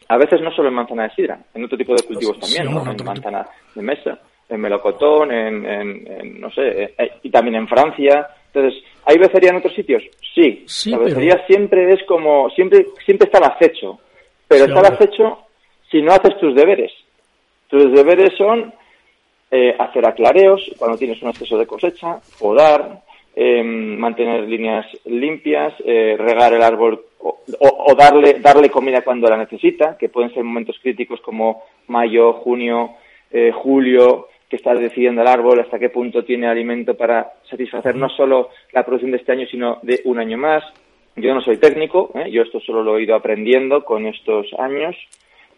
A 0.07 0.17
veces 0.17 0.41
no 0.41 0.51
solo 0.51 0.69
en 0.69 0.75
manzana 0.75 1.03
de 1.03 1.15
sidra, 1.15 1.39
en 1.53 1.63
otro 1.63 1.77
tipo 1.77 1.95
de 1.95 2.03
cultivos 2.03 2.39
también, 2.39 2.65
¿no? 2.65 2.91
En 2.91 3.05
manzana 3.05 3.47
de 3.73 3.81
mesa, 3.81 4.19
en 4.49 4.59
melocotón, 4.59 5.31
en, 5.31 6.39
no 6.39 6.51
sé, 6.51 6.93
eh, 6.97 7.11
y 7.23 7.29
también 7.29 7.55
en 7.55 7.67
Francia. 7.67 8.27
Entonces, 8.53 8.83
¿hay 9.05 9.17
becería 9.17 9.51
en 9.51 9.57
otros 9.57 9.73
sitios? 9.73 10.03
Sí. 10.35 10.65
la 10.91 10.97
becería 10.97 11.45
siempre 11.47 11.93
es 11.93 12.03
como, 12.03 12.49
siempre, 12.51 12.87
siempre 13.05 13.25
está 13.25 13.37
al 13.37 13.51
acecho. 13.51 13.99
Pero 14.47 14.65
está 14.65 14.79
al 14.79 14.93
acecho 14.93 15.39
si 15.89 16.01
no 16.01 16.11
haces 16.11 16.37
tus 16.39 16.53
deberes. 16.55 16.91
Tus 17.67 17.93
deberes 17.93 18.31
son 18.37 18.73
eh, 19.49 19.75
hacer 19.77 20.05
aclareos 20.05 20.61
cuando 20.77 20.97
tienes 20.97 21.21
un 21.21 21.29
exceso 21.29 21.57
de 21.57 21.65
cosecha, 21.65 22.19
podar, 22.39 23.01
em, 23.35 23.97
mantener 23.97 24.47
líneas 24.47 24.85
limpias, 25.05 25.73
eh, 25.85 26.15
regar 26.17 26.53
el 26.53 26.61
árbol 26.61 27.05
o, 27.19 27.95
darle, 27.95 28.39
darle 28.39 28.69
comida 28.69 29.01
cuando 29.01 29.29
la 29.29 29.37
necesita, 29.37 29.97
que 29.97 30.09
pueden 30.09 30.33
ser 30.33 30.43
momentos 30.43 30.79
críticos 30.81 31.21
como 31.21 31.63
mayo, 31.87 32.33
junio, 32.33 32.91
eh, 33.29 33.51
julio, 33.51 34.27
que 34.51 34.57
está 34.57 34.73
decidiendo 34.73 35.21
el 35.21 35.29
árbol 35.29 35.61
hasta 35.61 35.79
qué 35.79 35.87
punto 35.87 36.25
tiene 36.25 36.45
alimento 36.45 36.95
para 36.95 37.31
satisfacer 37.49 37.95
no 37.95 38.09
solo 38.09 38.49
la 38.73 38.83
producción 38.83 39.11
de 39.11 39.17
este 39.17 39.31
año, 39.31 39.47
sino 39.49 39.79
de 39.81 40.01
un 40.03 40.19
año 40.19 40.37
más. 40.37 40.61
Yo 41.15 41.33
no 41.33 41.41
soy 41.41 41.55
técnico, 41.55 42.11
yo 42.29 42.41
esto 42.41 42.59
solo 42.59 42.83
lo 42.83 42.97
he 42.97 43.03
ido 43.03 43.15
aprendiendo 43.15 43.85
con 43.85 44.05
estos 44.05 44.47
años. 44.59 44.95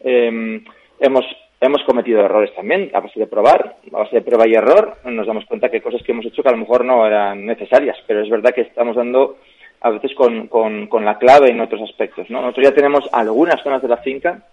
Em, 0.01 0.63
hemos 0.99 1.25
Hemos 1.65 1.81
cometido 1.85 2.19
errores 2.19 2.53
también, 2.53 2.91
a 2.93 2.99
base 2.99 3.17
de 3.17 3.25
probar, 3.25 3.77
a 3.93 3.97
base 3.97 4.17
de 4.17 4.21
prueba 4.21 4.45
y 4.45 4.53
error, 4.53 4.97
nos 5.05 5.25
damos 5.25 5.45
cuenta 5.45 5.69
que 5.69 5.79
cosas 5.79 6.03
que 6.03 6.11
hemos 6.11 6.25
hecho 6.25 6.43
que 6.43 6.49
a 6.49 6.51
lo 6.51 6.57
mejor 6.57 6.83
no 6.83 7.07
eran 7.07 7.45
necesarias, 7.45 7.95
pero 8.05 8.21
es 8.21 8.29
verdad 8.29 8.53
que 8.53 8.63
estamos 8.63 8.97
dando 8.97 9.37
a 9.79 9.89
veces 9.91 10.13
con, 10.13 10.47
con, 10.47 11.05
la 11.05 11.17
clave 11.17 11.51
en 11.51 11.61
otros 11.61 11.81
aspectos. 11.83 12.29
¿no? 12.29 12.41
Nosotros 12.41 12.65
ya 12.65 12.75
tenemos 12.75 13.07
algunas 13.13 13.63
zonas 13.63 13.81
de 13.81 13.87
la 13.87 13.95
finca 13.95 14.43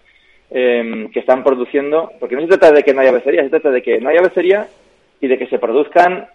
em, 0.51 1.11
que 1.11 1.21
están 1.21 1.45
produciendo, 1.45 2.13
porque 2.19 2.35
no 2.35 2.43
se 2.43 2.49
trata 2.49 2.73
de 2.73 2.83
que 2.83 2.93
no 2.93 3.01
haya 3.01 3.13
becería, 3.13 3.43
se 3.43 3.51
trata 3.51 3.71
de 3.71 3.83
que 3.83 4.01
no 4.01 4.11
haya 4.11 4.23
becería 4.23 4.69
y 5.21 5.29
de 5.29 5.39
que 5.39 5.47
se 5.47 5.59
produzcan 5.59 6.29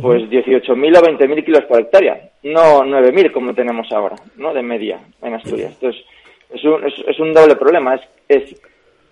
pues 0.00 0.22
18.000 0.24 0.98
o 0.98 1.00
20.000 1.00 1.44
kilos 1.44 1.64
por 1.64 1.80
hectárea, 1.80 2.30
no 2.42 2.82
9.000 2.82 3.32
como 3.32 3.54
tenemos 3.54 3.90
ahora, 3.92 4.16
¿no? 4.36 4.52
De 4.52 4.62
media 4.62 4.98
en 5.22 5.34
Asturias. 5.34 5.72
Entonces, 5.74 6.04
es 6.52 6.64
un, 6.64 6.84
es, 6.84 7.20
un 7.20 7.32
doble 7.32 7.56
problema. 7.56 7.94
Es, 7.94 8.02
es 8.28 8.60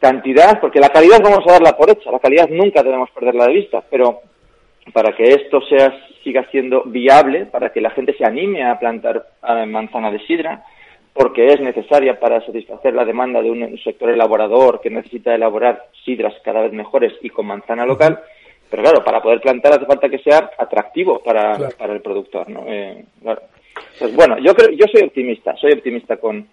cantidad, 0.01 0.61
porque 0.61 0.81
la 0.81 0.89
calidad 0.89 1.21
vamos 1.23 1.45
a 1.47 1.53
darla 1.53 1.77
por 1.77 1.91
hecha, 1.91 2.11
la 2.11 2.19
calidad 2.19 2.49
nunca 2.49 2.83
debemos 2.83 3.11
perderla 3.11 3.47
de 3.47 3.55
vista, 3.55 3.83
pero 3.89 4.21
para 4.93 5.15
que 5.17 5.25
esto 5.25 5.61
sea, 5.63 5.97
siga 6.23 6.45
siendo 6.51 6.83
viable, 6.85 7.47
para 7.47 7.73
que 7.73 7.81
la 7.81 7.91
gente 7.91 8.15
se 8.15 8.25
anime 8.25 8.65
a 8.65 8.79
plantar 8.79 9.27
manzana 9.67 10.11
de 10.11 10.19
sidra, 10.27 10.65
porque 11.14 11.47
es 11.47 11.61
necesaria 11.61 12.18
para 12.18 12.44
satisfacer 12.44 12.92
la 12.92 13.04
demanda 13.04 13.40
de 13.40 13.50
un 13.50 13.78
sector 13.78 14.11
elaborador 14.11 14.80
que 14.80 14.90
necesita 14.90 15.35
elaborar 15.35 15.87
sidras 16.04 16.35
cada 16.44 16.62
vez 16.62 16.73
mejores 16.73 17.12
y 17.23 17.30
con 17.30 17.47
manzana 17.47 17.87
local, 17.87 18.18
pero 18.68 18.83
claro, 18.83 19.04
para 19.04 19.23
poder 19.23 19.40
plantar 19.40 19.75
hace 19.75 19.87
falta 19.87 20.09
que 20.09 20.18
sea 20.18 20.50
atractivo 20.59 21.23
para, 21.23 21.68
para 21.78 21.92
el 21.92 22.02
productor, 22.02 22.50
¿no? 22.50 22.64
Eh, 22.66 23.04
pues 23.99 24.14
bueno, 24.14 24.38
yo 24.38 24.54
creo, 24.54 24.71
yo 24.71 24.87
soy 24.90 25.02
optimista, 25.02 25.54
soy 25.56 25.73
optimista 25.73 26.16
con, 26.16 26.49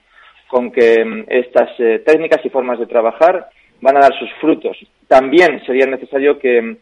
con 0.48 0.72
que 0.72 1.03
mm, 1.03 1.24
estas 1.27 1.70
eh, 1.80 2.03
técnicas 2.06 2.46
y 2.46 2.50
formas 2.50 2.77
de 2.77 2.86
trabajar 2.86 3.50
van 3.82 3.98
a 3.98 4.01
dar 4.01 4.13
sus 4.20 4.30
frutos. 4.39 4.77
También 5.08 5.63
sería 5.65 5.88
necesario 5.88 6.38
que 6.38 6.62
mm, 6.62 6.77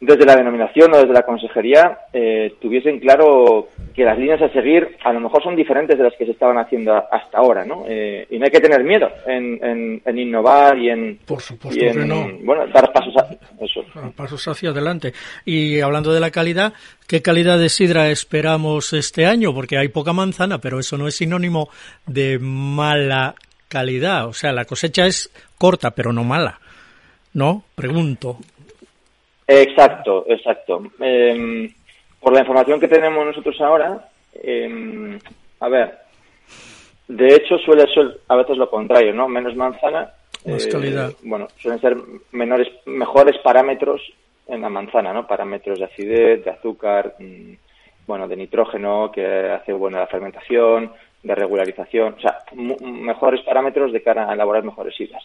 desde 0.00 0.24
la 0.24 0.34
denominación 0.34 0.94
o 0.94 0.98
desde 0.98 1.12
la 1.12 1.22
consejería 1.22 1.98
eh, 2.12 2.54
tuviesen 2.58 2.98
claro 3.00 3.68
que 3.94 4.02
las 4.02 4.18
líneas 4.18 4.40
a 4.40 4.48
seguir 4.48 4.96
a 5.04 5.12
lo 5.12 5.20
mejor 5.20 5.42
son 5.42 5.54
diferentes 5.54 5.98
de 5.98 6.04
las 6.04 6.14
que 6.16 6.24
se 6.24 6.30
estaban 6.30 6.56
haciendo 6.56 6.94
hasta 6.94 7.36
ahora, 7.36 7.66
¿no? 7.66 7.84
Eh, 7.86 8.26
y 8.30 8.38
no 8.38 8.46
hay 8.46 8.50
que 8.50 8.60
tener 8.60 8.82
miedo 8.82 9.10
en, 9.26 10.00
en, 10.04 10.18
innovar 10.18 10.78
y 10.78 10.88
en, 10.88 11.18
Por 11.26 11.42
supuesto 11.42 11.78
que 11.78 11.92
no. 11.92 12.30
bueno, 12.42 12.66
dar 12.68 12.90
pasos, 12.92 13.14
eso. 13.60 13.84
pasos 14.16 14.48
hacia 14.48 14.70
adelante. 14.70 15.12
Y 15.44 15.80
hablando 15.80 16.14
de 16.14 16.20
la 16.20 16.30
calidad, 16.30 16.72
¿qué 17.06 17.20
calidad 17.20 17.58
de 17.58 17.68
sidra 17.68 18.08
esperamos 18.08 18.94
este 18.94 19.26
año? 19.26 19.52
Porque 19.52 19.76
hay 19.76 19.88
poca 19.88 20.14
manzana, 20.14 20.58
pero 20.58 20.78
eso 20.78 20.96
no 20.96 21.08
es 21.08 21.16
sinónimo 21.16 21.68
de 22.06 22.38
mala 22.40 23.34
calidad. 23.68 24.26
O 24.26 24.32
sea, 24.32 24.52
la 24.52 24.64
cosecha 24.64 25.04
es 25.04 25.30
corta, 25.58 25.90
pero 25.90 26.10
no 26.12 26.24
mala. 26.24 26.58
¿No? 27.34 27.64
Pregunto. 27.74 28.38
Exacto, 29.52 30.24
exacto. 30.28 30.80
Em, 31.00 31.68
por 32.20 32.32
la 32.32 32.40
información 32.40 32.78
que 32.78 32.86
tenemos 32.86 33.26
nosotros 33.26 33.60
ahora, 33.60 34.08
em, 34.34 35.18
a 35.58 35.68
ver, 35.68 35.98
de 37.08 37.34
hecho 37.34 37.58
suele 37.58 37.92
ser 37.92 38.20
a 38.28 38.36
veces 38.36 38.56
lo 38.56 38.70
contrario, 38.70 39.12
¿no? 39.12 39.26
Menos 39.26 39.56
manzana. 39.56 40.12
Más 40.46 40.66
eh, 40.66 40.68
calidad. 40.68 41.12
Bueno, 41.24 41.48
suelen 41.58 41.80
ser 41.80 41.96
menores, 42.30 42.68
mejores 42.86 43.38
parámetros 43.38 44.00
en 44.46 44.60
la 44.60 44.68
manzana, 44.68 45.12
¿no? 45.12 45.26
Parámetros 45.26 45.80
de 45.80 45.86
acidez, 45.86 46.44
de 46.44 46.50
azúcar, 46.50 47.16
mm, 47.18 47.52
bueno, 48.06 48.28
de 48.28 48.36
nitrógeno, 48.36 49.10
que 49.12 49.26
hace 49.50 49.72
buena 49.72 49.98
la 49.98 50.06
fermentación, 50.06 50.92
de 51.24 51.34
regularización, 51.34 52.14
o 52.14 52.20
sea, 52.20 52.38
mejores 52.54 53.42
parámetros 53.42 53.92
de 53.92 54.02
cara 54.02 54.30
a 54.30 54.34
elaborar 54.34 54.62
mejores 54.62 54.94
sidras. 54.94 55.24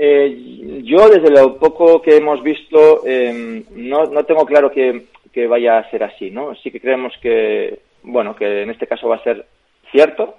Eh, 0.00 0.80
yo, 0.84 1.08
desde 1.08 1.30
lo 1.30 1.56
poco 1.58 2.00
que 2.00 2.16
hemos 2.16 2.40
visto, 2.42 3.02
eh, 3.04 3.64
no, 3.74 4.04
no 4.04 4.24
tengo 4.24 4.46
claro 4.46 4.70
que, 4.70 5.06
que 5.32 5.48
vaya 5.48 5.78
a 5.78 5.90
ser 5.90 6.04
así, 6.04 6.30
¿no? 6.30 6.54
Sí 6.54 6.70
que 6.70 6.80
creemos 6.80 7.12
que, 7.20 7.80
bueno, 8.04 8.36
que 8.36 8.62
en 8.62 8.70
este 8.70 8.86
caso 8.86 9.08
va 9.08 9.16
a 9.16 9.24
ser 9.24 9.44
cierto, 9.90 10.36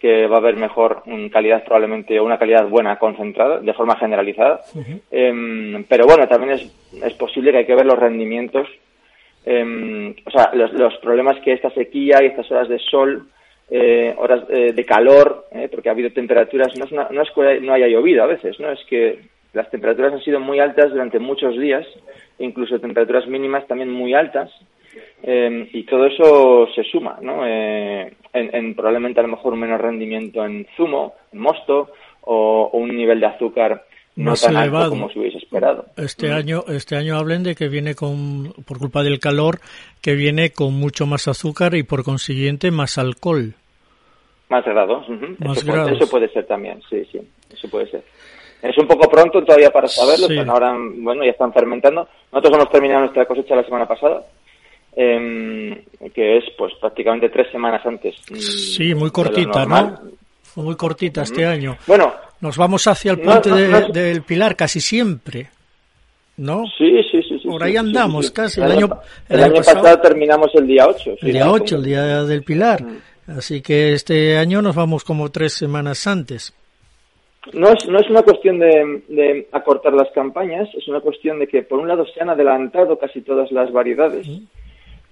que 0.00 0.26
va 0.26 0.36
a 0.36 0.38
haber 0.38 0.56
mejor 0.56 1.02
mm, 1.04 1.28
calidad 1.28 1.62
probablemente 1.62 2.18
o 2.18 2.24
una 2.24 2.38
calidad 2.38 2.66
buena 2.66 2.98
concentrada 2.98 3.60
de 3.60 3.74
forma 3.74 3.96
generalizada. 3.96 4.62
Em, 5.10 5.84
pero 5.84 6.06
bueno, 6.06 6.26
también 6.26 6.54
es, 6.54 6.62
es 7.04 7.12
posible 7.14 7.52
que 7.52 7.58
hay 7.58 7.66
que 7.66 7.74
ver 7.74 7.86
los 7.86 7.98
rendimientos, 7.98 8.66
em, 9.44 10.14
o 10.24 10.30
sea, 10.30 10.50
los, 10.54 10.72
los 10.72 10.96
problemas 10.98 11.38
que 11.40 11.52
esta 11.52 11.70
sequía 11.70 12.22
y 12.22 12.26
estas 12.26 12.50
horas 12.50 12.68
de 12.68 12.78
sol 12.78 13.28
eh, 13.74 14.14
horas 14.18 14.44
eh, 14.50 14.72
de 14.74 14.84
calor, 14.84 15.46
eh, 15.50 15.68
porque 15.72 15.88
ha 15.88 15.92
habido 15.92 16.10
temperaturas, 16.12 16.76
no 16.78 16.84
es, 16.84 16.92
una- 16.92 17.08
no 17.10 17.22
es 17.22 17.30
que 17.34 17.60
no 17.60 17.72
haya 17.72 17.86
llovido 17.88 18.22
a 18.22 18.26
veces, 18.26 18.60
no 18.60 18.70
es 18.70 18.78
que 18.88 19.20
las 19.54 19.70
temperaturas 19.70 20.12
han 20.12 20.22
sido 20.22 20.40
muy 20.40 20.60
altas 20.60 20.90
durante 20.90 21.18
muchos 21.18 21.58
días, 21.58 21.86
incluso 22.38 22.78
temperaturas 22.80 23.26
mínimas 23.26 23.66
también 23.66 23.90
muy 23.90 24.12
altas, 24.12 24.50
eh, 25.22 25.68
y 25.72 25.84
todo 25.84 26.04
eso 26.06 26.66
se 26.74 26.82
suma, 26.84 27.18
¿no? 27.22 27.46
Eh, 27.46 28.12
en, 28.34 28.54
en 28.54 28.74
probablemente 28.74 29.20
a 29.20 29.22
lo 29.22 29.28
mejor 29.30 29.54
un 29.54 29.60
menor 29.60 29.80
rendimiento 29.80 30.44
en 30.44 30.66
zumo, 30.76 31.14
en 31.32 31.38
mosto, 31.40 31.90
o, 32.22 32.70
o 32.72 32.78
un 32.78 32.94
nivel 32.94 33.20
de 33.20 33.26
azúcar 33.26 33.84
no 34.16 34.32
Más 34.32 34.42
tan 34.42 34.54
elevado. 34.56 34.84
alto 34.84 34.90
como 34.96 35.10
se 35.10 35.18
hubiese 35.18 35.38
esperado. 35.38 35.86
Este 35.96 36.28
Mm. 36.28 36.32
año, 36.34 36.64
este 36.68 36.96
año 36.96 37.16
hablen 37.16 37.42
de 37.42 37.54
que 37.54 37.68
viene 37.68 37.94
con, 37.94 38.52
por 38.66 38.78
culpa 38.78 39.02
del 39.02 39.18
calor, 39.20 39.58
que 40.02 40.14
viene 40.14 40.50
con 40.50 40.74
mucho 40.74 41.06
más 41.06 41.28
azúcar 41.28 41.74
y 41.74 41.82
por 41.82 42.04
consiguiente 42.04 42.70
más 42.70 42.98
alcohol. 42.98 43.54
Más 44.52 44.64
grados. 44.66 45.08
Más 45.08 45.56
eso, 45.58 45.66
puede- 45.66 45.92
eso 45.96 46.10
puede 46.10 46.28
ser 46.28 46.44
también, 46.46 46.80
sí, 46.90 47.02
sí, 47.10 47.18
eso 47.52 47.68
puede 47.70 47.86
ser. 47.90 48.02
Es 48.62 48.76
un 48.78 48.86
poco 48.86 49.08
pronto 49.10 49.42
todavía 49.42 49.70
para 49.70 49.88
saberlo, 49.88 50.26
Sí. 50.26 50.34
están 50.34 50.50
ahora, 50.50 50.76
bueno, 50.98 51.24
ya 51.24 51.30
están 51.30 51.52
fermentando. 51.52 52.06
Nosotros 52.30 52.54
hemos 52.58 52.70
terminado 52.70 53.00
nuestra 53.00 53.24
cosecha 53.26 53.56
la 53.56 53.64
semana 53.64 53.86
pasada, 53.88 54.22
em, 54.94 55.74
que 56.14 56.36
es 56.38 56.44
pues 56.56 56.72
prácticamente 56.80 57.28
tres 57.30 57.50
semanas 57.50 57.84
antes. 57.86 58.14
mm, 58.30 58.34
Sí, 58.36 58.94
muy 58.94 59.10
cortita. 59.10 59.64
¿no? 59.66 59.98
Fue 60.42 60.62
muy 60.64 60.76
cortita 60.76 61.22
este 61.22 61.46
año. 61.46 61.76
Bueno, 61.86 62.12
Nos 62.42 62.56
vamos 62.56 62.84
hacia 62.88 63.12
el 63.12 63.18
No, 63.18 63.24
puente 63.24 63.50
no, 63.50 63.54
de- 63.56 63.68
no. 63.68 63.88
del 63.90 64.22
Pilar 64.22 64.56
casi 64.56 64.80
siempre, 64.80 65.48
¿no? 66.38 66.64
sí, 66.76 67.00
sí, 67.08 67.22
sí. 67.22 67.31
Por 67.52 67.64
ahí 67.64 67.76
andamos 67.76 68.30
casi. 68.30 68.60
El, 68.60 68.66
El 68.66 68.72
año, 68.72 68.86
año- 68.86 69.00
el 69.28 69.36
el 69.38 69.42
año 69.44 69.52
año 69.54 69.60
pasado- 69.62 69.82
pasado 69.82 70.00
terminamos 70.00 70.50
el 70.54 70.66
día 70.66 70.86
8. 70.88 71.14
El 71.22 71.32
día 71.32 71.50
8, 71.50 71.76
el 71.76 71.84
día 71.84 72.24
del 72.24 72.42
Pilar. 72.42 72.84
Así 73.28 73.62
que 73.62 73.92
este 73.92 74.36
año 74.36 74.60
nos 74.62 74.74
vamos 74.74 75.04
como 75.04 75.30
tres 75.30 75.52
semanas 75.52 76.06
antes. 76.06 76.54
No 77.52 77.68
es, 77.72 77.88
no 77.88 77.98
es 77.98 78.08
una 78.08 78.22
cuestión 78.22 78.58
de, 78.60 79.02
de 79.08 79.48
acortar 79.52 79.92
las 79.94 80.08
campañas, 80.12 80.68
es 80.76 80.86
una 80.86 81.00
cuestión 81.00 81.40
de 81.40 81.48
que, 81.48 81.62
por 81.62 81.80
un 81.80 81.88
lado, 81.88 82.06
se 82.06 82.20
han 82.20 82.30
adelantado 82.30 82.96
casi 82.98 83.20
todas 83.22 83.50
las 83.50 83.72
variedades. 83.72 84.28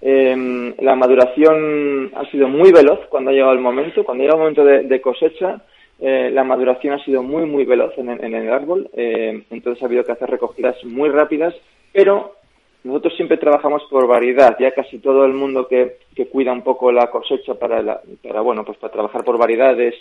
Eh, 0.01 0.73
la 0.79 0.95
maduración 0.95 2.11
ha 2.15 2.25
sido 2.31 2.47
muy 2.47 2.71
veloz 2.71 2.99
cuando 3.09 3.29
ha 3.29 3.33
llegado 3.33 3.53
el 3.53 3.59
momento. 3.59 4.03
Cuando 4.03 4.23
llega 4.23 4.33
el 4.35 4.39
momento 4.39 4.63
de, 4.65 4.83
de 4.83 5.01
cosecha, 5.01 5.61
eh, 5.99 6.31
la 6.33 6.43
maduración 6.43 6.93
ha 6.93 7.03
sido 7.05 7.21
muy, 7.21 7.45
muy 7.45 7.65
veloz 7.65 7.93
en, 7.97 8.09
el- 8.09 8.23
en 8.23 8.33
el 8.33 8.49
árbol. 8.51 8.89
Eh, 8.93 9.43
entonces 9.51 9.81
ha 9.83 9.85
habido 9.85 10.03
que 10.03 10.13
hacer 10.13 10.29
recogidas 10.29 10.75
muy 10.83 11.09
rápidas, 11.09 11.53
pero 11.91 12.35
nosotros 12.83 13.13
siempre 13.15 13.37
trabajamos 13.37 13.83
por 13.89 14.07
variedad. 14.07 14.57
Ya 14.59 14.71
casi 14.71 14.99
todo 14.99 15.25
el 15.25 15.33
mundo 15.33 15.67
que, 15.67 15.97
que 16.15 16.27
cuida 16.27 16.51
un 16.51 16.63
poco 16.63 16.91
la 16.91 17.11
cosecha 17.11 17.53
para, 17.55 17.81
la- 17.81 18.01
para, 18.27 18.41
bueno, 18.41 18.63
pues 18.65 18.77
para 18.77 18.93
trabajar 18.93 19.23
por 19.23 19.37
variedades 19.37 19.95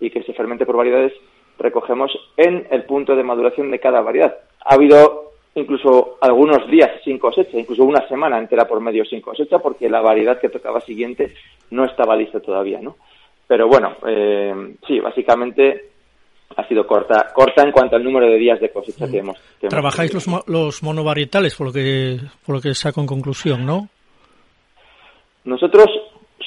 y 0.00 0.10
que 0.10 0.22
se 0.22 0.34
fermente 0.34 0.66
por 0.66 0.76
variedades, 0.76 1.12
recogemos 1.58 2.12
en 2.36 2.66
el 2.70 2.84
punto 2.84 3.16
de 3.16 3.22
maduración 3.22 3.70
de 3.70 3.80
cada 3.80 4.02
variedad. 4.02 4.36
Ha 4.64 4.74
habido 4.74 5.32
incluso 5.54 6.18
algunos 6.20 6.68
días 6.70 6.90
sin 7.02 7.18
cosecha, 7.18 7.58
incluso 7.58 7.82
una 7.84 8.06
semana 8.08 8.38
entera 8.38 8.66
por 8.68 8.80
medio 8.80 9.06
sin 9.06 9.22
cosecha, 9.22 9.58
porque 9.60 9.88
la 9.88 10.02
variedad 10.02 10.38
que 10.38 10.50
tocaba 10.50 10.82
siguiente 10.82 11.32
no 11.70 11.86
estaba 11.86 12.14
lista 12.14 12.40
todavía, 12.40 12.78
¿no? 12.82 12.96
Pero 13.46 13.66
bueno, 13.66 13.96
eh, 14.06 14.74
sí, 14.86 15.00
básicamente 15.00 15.92
ha 16.56 16.66
sido 16.68 16.86
corta, 16.86 17.32
corta 17.34 17.62
en 17.62 17.72
cuanto 17.72 17.96
al 17.96 18.04
número 18.04 18.26
de 18.26 18.36
días 18.38 18.60
de 18.60 18.70
cosecha 18.70 19.08
que 19.10 19.18
hemos. 19.18 19.36
que 19.60 19.66
hemos 19.66 19.70
Trabajáis 19.70 20.10
tenido. 20.10 20.42
los, 20.46 20.48
los 20.48 20.82
monovarietales, 20.82 21.54
por 21.54 21.68
lo 21.68 21.72
que 21.72 22.18
por 22.44 22.56
lo 22.56 22.60
que 22.60 22.74
saco 22.74 23.00
en 23.00 23.06
conclusión, 23.06 23.66
¿no? 23.66 23.88
Nosotros 25.44 25.86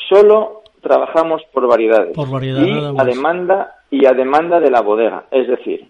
solo 0.10 0.64
trabajamos 0.82 1.42
por 1.54 1.68
variedades. 1.68 2.16
Por 2.16 2.30
variedad, 2.30 2.62
y 2.62 3.00
a 3.00 3.04
demanda 3.04 3.76
y 3.92 4.06
a 4.06 4.12
demanda 4.14 4.60
de 4.60 4.72
la 4.72 4.82
bodega, 4.82 5.26
es 5.32 5.48
decir, 5.48 5.86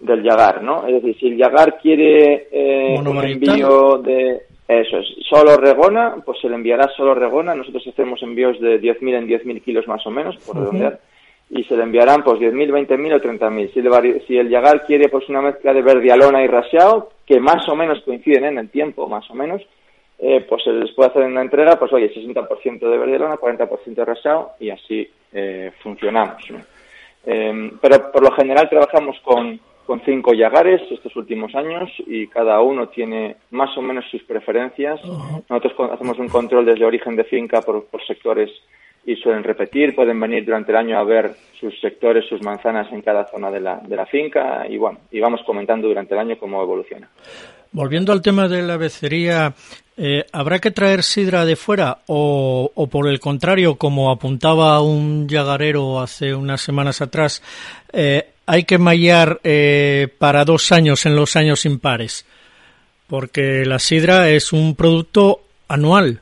del 0.00 0.22
yagar, 0.22 0.62
¿no? 0.62 0.86
Es 0.86 0.94
decir, 0.94 1.16
si 1.18 1.26
el 1.28 1.36
yagar 1.38 1.78
quiere 1.78 2.48
eh, 2.50 2.98
un 2.98 3.24
envío 3.24 3.98
de 3.98 4.42
eso 4.68 4.98
es 4.98 5.06
solo 5.28 5.56
regona, 5.56 6.16
pues 6.24 6.38
se 6.40 6.48
le 6.48 6.54
enviará 6.54 6.88
solo 6.96 7.14
regona. 7.14 7.54
Nosotros 7.54 7.86
hacemos 7.86 8.22
envíos 8.22 8.58
de 8.60 8.80
10.000 8.80 9.18
en 9.18 9.28
10.000 9.28 9.62
kilos 9.62 9.86
más 9.88 10.06
o 10.06 10.10
menos, 10.10 10.36
por 10.46 10.56
redondear. 10.56 11.00
Y 11.54 11.64
se 11.64 11.76
le 11.76 11.82
enviarán 11.82 12.24
pues 12.24 12.40
10.000, 12.40 12.88
20.000 12.88 13.14
o 13.14 13.20
30.000. 13.20 13.72
Si 13.72 13.80
el, 13.80 14.22
si 14.26 14.38
el 14.38 14.48
yagar 14.48 14.86
quiere 14.86 15.08
pues 15.10 15.28
una 15.28 15.42
mezcla 15.42 15.74
de 15.74 15.82
verdialona 15.82 16.42
y 16.42 16.46
raseado, 16.46 17.10
que 17.26 17.38
más 17.38 17.68
o 17.68 17.76
menos 17.76 18.00
coinciden 18.04 18.44
en 18.44 18.58
el 18.58 18.70
tiempo, 18.70 19.06
más 19.06 19.30
o 19.30 19.34
menos, 19.34 19.62
eh, 20.18 20.46
pues 20.48 20.62
se 20.64 20.72
les 20.72 20.92
puede 20.92 21.10
hacer 21.10 21.24
una 21.24 21.42
entrega, 21.42 21.78
pues 21.78 21.92
oye, 21.92 22.12
60% 22.14 22.78
de 22.78 22.96
verdelona, 22.96 23.36
40% 23.36 23.94
de 23.94 24.04
rasado 24.04 24.52
y 24.60 24.70
así 24.70 25.08
eh, 25.32 25.72
funcionamos. 25.82 26.50
¿no? 26.50 26.58
Eh, 27.26 27.72
pero 27.80 28.10
por 28.10 28.22
lo 28.22 28.30
general 28.32 28.68
trabajamos 28.70 29.18
con, 29.20 29.60
con 29.84 30.00
cinco 30.04 30.32
yagares 30.32 30.80
estos 30.90 31.14
últimos 31.16 31.54
años 31.54 31.90
y 32.06 32.28
cada 32.28 32.60
uno 32.60 32.88
tiene 32.88 33.36
más 33.50 33.76
o 33.76 33.82
menos 33.82 34.04
sus 34.10 34.22
preferencias. 34.22 35.00
Nosotros 35.50 35.90
hacemos 35.92 36.18
un 36.18 36.28
control 36.28 36.66
desde 36.66 36.84
origen 36.84 37.16
de 37.16 37.24
finca 37.24 37.60
por, 37.60 37.84
por 37.86 38.04
sectores 38.06 38.50
y 39.04 39.16
suelen 39.16 39.42
repetir, 39.42 39.94
pueden 39.94 40.20
venir 40.20 40.44
durante 40.44 40.70
el 40.70 40.78
año 40.78 40.98
a 40.98 41.04
ver 41.04 41.34
sus 41.58 41.78
sectores, 41.80 42.24
sus 42.28 42.42
manzanas 42.42 42.92
en 42.92 43.02
cada 43.02 43.26
zona 43.26 43.50
de 43.50 43.60
la, 43.60 43.76
de 43.78 43.96
la 43.96 44.06
finca 44.06 44.64
y 44.68 44.76
bueno, 44.76 45.00
y 45.10 45.20
vamos 45.20 45.40
comentando 45.44 45.88
durante 45.88 46.14
el 46.14 46.20
año 46.20 46.38
cómo 46.38 46.62
evoluciona. 46.62 47.08
Volviendo 47.72 48.12
al 48.12 48.20
tema 48.20 48.48
de 48.48 48.62
la 48.62 48.76
becería, 48.76 49.54
eh, 49.96 50.24
¿habrá 50.32 50.58
que 50.58 50.70
traer 50.70 51.02
sidra 51.02 51.44
de 51.44 51.56
fuera 51.56 51.98
o, 52.06 52.70
o 52.74 52.86
por 52.86 53.08
el 53.08 53.18
contrario, 53.18 53.76
como 53.76 54.10
apuntaba 54.10 54.80
un 54.82 55.26
yagarero 55.26 56.00
hace 56.00 56.34
unas 56.34 56.60
semanas 56.60 57.00
atrás, 57.00 57.42
eh, 57.92 58.28
hay 58.46 58.64
que 58.64 58.78
mallar 58.78 59.40
eh, 59.42 60.08
para 60.18 60.44
dos 60.44 60.70
años 60.70 61.06
en 61.06 61.16
los 61.16 61.34
años 61.34 61.64
impares? 61.64 62.26
Porque 63.06 63.64
la 63.64 63.78
sidra 63.78 64.28
es 64.28 64.52
un 64.52 64.74
producto 64.74 65.40
anual. 65.68 66.20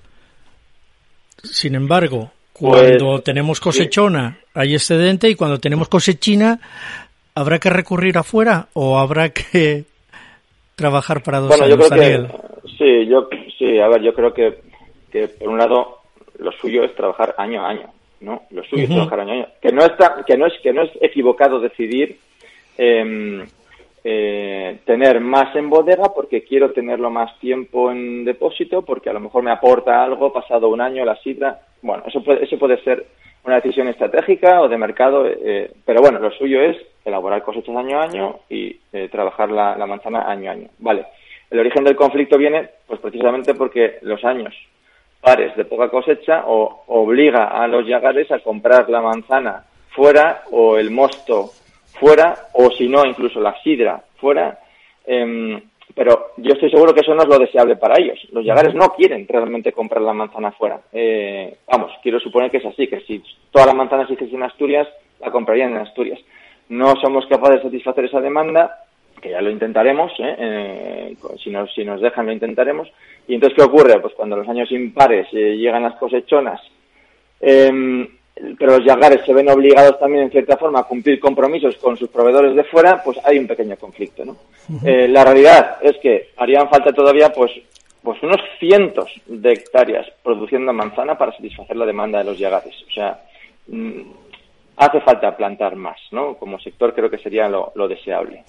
Sin 1.43 1.75
embargo, 1.75 2.33
cuando 2.61 3.13
Pues, 3.13 3.25
tenemos 3.25 3.61
cosechona 3.61 4.39
hay 4.55 4.75
excedente 4.75 5.29
y 5.31 5.35
cuando 5.35 5.59
tenemos 5.59 5.89
cosechina, 5.89 6.61
¿habrá 7.35 7.59
que 7.59 7.71
recurrir 7.71 8.19
afuera 8.19 8.69
o 8.75 8.99
habrá 8.99 9.31
que 9.31 9.85
trabajar 10.77 11.23
para 11.23 11.41
dos 11.41 11.49
Bueno, 11.49 11.67
yo 11.67 11.75
años, 11.75 11.89
creo 11.89 12.01
Daniel? 12.01 12.27
que 12.27 12.69
sí, 12.79 13.07
yo 13.09 13.29
sí, 13.59 13.79
a 13.79 13.89
ver, 13.89 14.03
yo 14.03 14.13
creo 14.15 14.33
que, 14.35 14.59
que 15.11 15.29
por 15.29 15.49
un 15.49 15.59
lado 15.59 15.99
lo 16.39 16.53
suyo 16.53 16.85
es 16.85 16.95
trabajar 16.95 17.35
año 17.39 17.65
a 17.65 17.71
año, 17.71 17.91
¿no? 18.21 18.43
Lo 18.51 18.63
suyo 18.65 18.83
es 18.85 18.91
Ujú. 18.91 18.95
trabajar 18.95 19.21
año 19.21 19.31
a 19.31 19.35
año. 19.35 19.47
Que 19.63 19.73
no 19.73 19.85
está, 19.85 20.23
que 20.27 20.37
no 20.37 20.47
es 20.47 20.53
que 20.63 20.73
no 20.73 20.83
es 20.83 20.91
equivocado 21.01 21.61
decidir 21.61 22.19
em, 22.79 23.47
eh, 24.03 24.79
tener 24.87 25.21
más 25.21 25.55
en 25.55 25.69
bodega 25.69 26.13
porque 26.15 26.43
quiero 26.43 26.73
tenerlo 26.73 27.11
más 27.11 27.39
tiempo 27.39 27.91
en 27.91 28.25
depósito 28.25 28.83
porque 28.83 29.11
a 29.11 29.13
lo 29.13 29.21
mejor 29.21 29.43
me 29.43 29.51
aporta 29.51 30.03
algo 30.03 30.33
pasado 30.33 30.69
un 30.69 30.81
año 30.81 31.05
la 31.05 31.17
sidra. 31.17 31.61
Bueno, 31.83 32.05
eso 32.07 32.23
puede, 32.23 32.45
eso 32.45 32.59
puede 32.59 32.83
ser 32.83 33.07
una 33.45 33.57
decisión 33.57 33.89
estratégica 33.89 34.61
o 34.61 34.69
de 34.69 34.79
mercado, 34.79 35.27
eh, 35.27 35.71
pero 35.85 36.01
bueno, 36.01 36.19
lo 36.19 36.31
suyo 36.31 36.63
es 36.63 36.77
elaborar 37.05 37.43
cosechas 37.43 37.77
año 37.77 37.99
a 37.99 38.05
año 38.05 38.37
y 38.49 38.79
eh, 38.93 39.09
trabajar 39.11 39.51
la, 39.51 39.87
manzana 39.87 40.31
año 40.31 40.51
a 40.51 40.53
año. 40.55 40.69
Vale. 40.79 41.07
El 41.51 41.59
origen 41.59 41.85
del 41.85 41.97
conflicto 41.97 42.39
viene, 42.39 42.69
pues 42.87 43.01
precisamente 43.01 43.55
porque 43.55 43.99
los 44.03 44.25
años 44.25 44.55
pares 45.21 45.55
de 45.57 45.65
poca 45.65 45.91
cosecha 45.91 46.45
o 46.47 46.85
obliga 46.87 47.49
a 47.49 47.67
los 47.67 47.87
yagares 47.87 48.31
a 48.31 48.39
comprar 48.39 48.89
la 48.89 49.03
manzana 49.03 49.65
fuera 49.91 50.45
o 50.51 50.79
el 50.79 50.91
mosto 50.91 51.51
fuera 51.99 52.49
o 52.55 52.71
si 52.71 52.89
no 52.89 53.05
incluso 53.05 53.41
la 53.41 53.61
sidra 53.63 54.03
fuera 54.17 54.59
em, 55.07 55.61
pero 55.95 56.33
yo 56.37 56.53
estoy 56.53 56.71
seguro 56.71 56.95
que 56.95 57.01
eso 57.01 57.15
no 57.15 57.23
es 57.23 57.29
lo 57.29 57.39
deseable 57.39 57.77
para 57.77 58.01
ellos 58.01 58.19
los 58.33 58.45
yagares 58.45 58.75
no 58.75 58.91
quieren 58.91 59.27
realmente 59.29 59.73
comprar 59.73 60.03
la 60.03 60.13
manzana 60.13 60.53
fuera 60.53 60.81
Eh, 60.93 61.57
vamos 61.67 61.93
quiero 62.03 62.21
suponer 62.21 62.51
que 62.51 62.59
es 62.59 62.67
así 62.67 62.87
que 62.87 63.01
si 63.01 63.23
toda 63.51 63.67
la 63.67 63.75
manzana 63.75 64.07
se 64.07 64.15
hiciese 64.15 64.37
en 64.37 64.43
Asturias 64.43 64.89
la 65.21 65.31
comprarían 65.31 65.73
en 65.73 65.79
Asturias 65.79 66.21
no 66.69 66.95
somos 67.03 67.27
capaces 67.27 67.57
de 67.57 67.63
satisfacer 67.65 68.05
esa 68.05 68.21
demanda 68.21 68.85
que 69.21 69.31
ya 69.31 69.41
lo 69.41 69.51
intentaremos, 69.51 70.13
¿eh? 70.19 70.37
Eh, 70.39 71.17
si, 71.43 71.51
nos, 71.51 71.73
si 71.75 71.85
nos 71.85 72.01
dejan 72.01 72.27
lo 72.27 72.33
intentaremos. 72.33 72.89
Y 73.29 73.35
entonces, 73.35 73.57
¿qué 73.57 73.65
ocurre? 73.65 74.01
Pues 74.01 74.15
cuando 74.15 74.37
los 74.37 74.49
años 74.49 74.71
impares 74.73 75.27
eh, 75.33 75.57
llegan 75.57 75.83
las 75.83 75.97
cosechonas, 75.97 76.61
em, 77.41 78.09
pero 78.59 78.79
los 78.79 78.87
yagares 78.87 79.25
se 79.25 79.35
ven 79.35 79.49
obligados 79.51 79.99
también 79.99 80.25
en 80.25 80.31
cierta 80.31 80.57
forma 80.57 80.81
a 80.81 80.85
cumplir 80.85 81.21
compromisos 81.21 81.77
con 81.77 81.97
sus 81.97 82.09
proveedores 82.09 82.55
de 82.55 82.65
fuera, 82.65 83.03
pues 83.03 83.19
hay 83.25 83.39
un 83.39 83.47
pequeño 83.47 83.77
conflicto, 83.77 84.25
¿no? 84.25 84.37
Eh, 84.85 85.09
la 85.09 85.25
realidad 85.25 85.77
es 85.83 85.97
que 85.99 86.31
harían 86.37 86.69
falta 86.69 86.93
todavía, 86.93 87.33
pues, 87.33 87.51
pues 88.03 88.23
unos 88.23 88.41
cientos 88.59 89.11
de 89.27 89.53
hectáreas 89.53 90.07
produciendo 90.23 90.73
manzana 90.73 91.19
para 91.19 91.33
satisfacer 91.33 91.77
la 91.77 91.87
demanda 91.87 92.19
de 92.19 92.25
los 92.25 92.39
yagares. 92.39 92.75
O 92.89 92.93
sea, 92.93 93.21
mm, 93.69 94.01
hace 94.77 95.01
falta 95.01 95.37
plantar 95.37 95.77
más, 95.77 95.99
¿no? 96.11 96.35
Como 96.35 96.59
sector 96.59 96.95
creo 96.95 97.11
que 97.11 97.19
sería 97.19 97.49
lo, 97.49 97.89
deseable. 97.89 98.45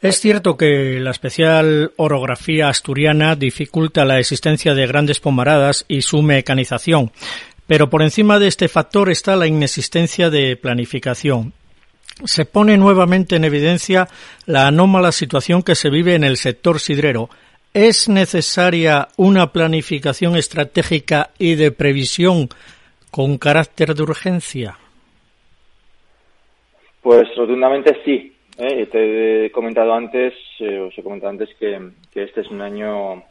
Es 0.00 0.20
cierto 0.20 0.56
que 0.56 1.00
la 1.00 1.10
especial 1.10 1.90
orografía 1.96 2.68
asturiana 2.68 3.34
dificulta 3.34 4.04
la 4.04 4.20
existencia 4.20 4.74
de 4.74 4.86
grandes 4.86 5.18
pomaradas 5.18 5.84
y 5.88 6.02
su 6.02 6.22
mecanización, 6.22 7.10
pero 7.66 7.90
por 7.90 8.02
encima 8.02 8.38
de 8.38 8.48
este 8.48 8.68
factor 8.68 9.10
está 9.10 9.36
la 9.36 9.46
inexistencia 9.46 10.30
de 10.30 10.56
planificación. 10.56 11.52
Se 12.24 12.44
pone 12.44 12.76
nuevamente 12.76 13.36
en 13.36 13.44
evidencia 13.44 14.08
la 14.46 14.68
anómala 14.68 15.12
situación 15.12 15.62
que 15.62 15.74
se 15.74 15.90
vive 15.90 16.14
en 16.14 16.24
el 16.24 16.36
sector 16.36 16.80
sidrero. 16.80 17.28
¿Es 17.74 18.08
necesaria 18.08 19.08
una 19.16 19.52
planificación 19.52 20.36
estratégica 20.36 21.30
y 21.38 21.56
de 21.56 21.72
previsión 21.72 22.48
con 23.10 23.36
carácter 23.36 23.94
de 23.94 24.02
urgencia? 24.02 24.78
Pues 27.02 27.28
rotundamente 27.36 28.00
sí. 28.04 28.34
¿eh? 28.58 28.86
Te 28.86 29.46
he 29.46 29.50
comentado 29.50 29.92
antes, 29.92 30.34
eh, 30.60 30.78
os 30.78 30.96
he 30.96 31.02
comentado 31.02 31.30
antes 31.30 31.50
que, 31.58 31.78
este 32.14 32.40
es 32.40 32.50
un 32.50 32.60
año 32.60 33.22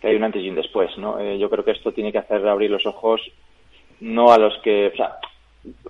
que 0.00 0.08
hay 0.08 0.16
un 0.16 0.24
antes 0.24 0.42
y 0.42 0.48
un 0.48 0.56
después, 0.56 0.90
¿no? 0.98 1.18
Eh, 1.20 1.38
yo 1.38 1.50
creo 1.50 1.64
que 1.64 1.72
esto 1.72 1.92
tiene 1.92 2.12
que 2.12 2.18
hacer 2.18 2.46
abrir 2.46 2.70
los 2.70 2.86
ojos 2.86 3.20
no 4.00 4.32
a 4.32 4.38
los 4.38 4.54
que, 4.62 4.88
o 4.88 4.96
sea, 4.96 5.16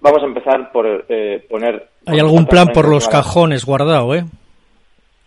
vamos 0.01 0.23
a 0.23 0.27
empezar 0.27 0.73
por 0.73 1.07
poner. 1.49 1.89
Hay 2.07 2.19
algún 2.19 2.47
plan 2.47 2.69
por 2.69 2.89
los 2.89 3.09
cajones 3.09 3.65
guardado, 3.65 4.15
¿eh? 4.15 4.25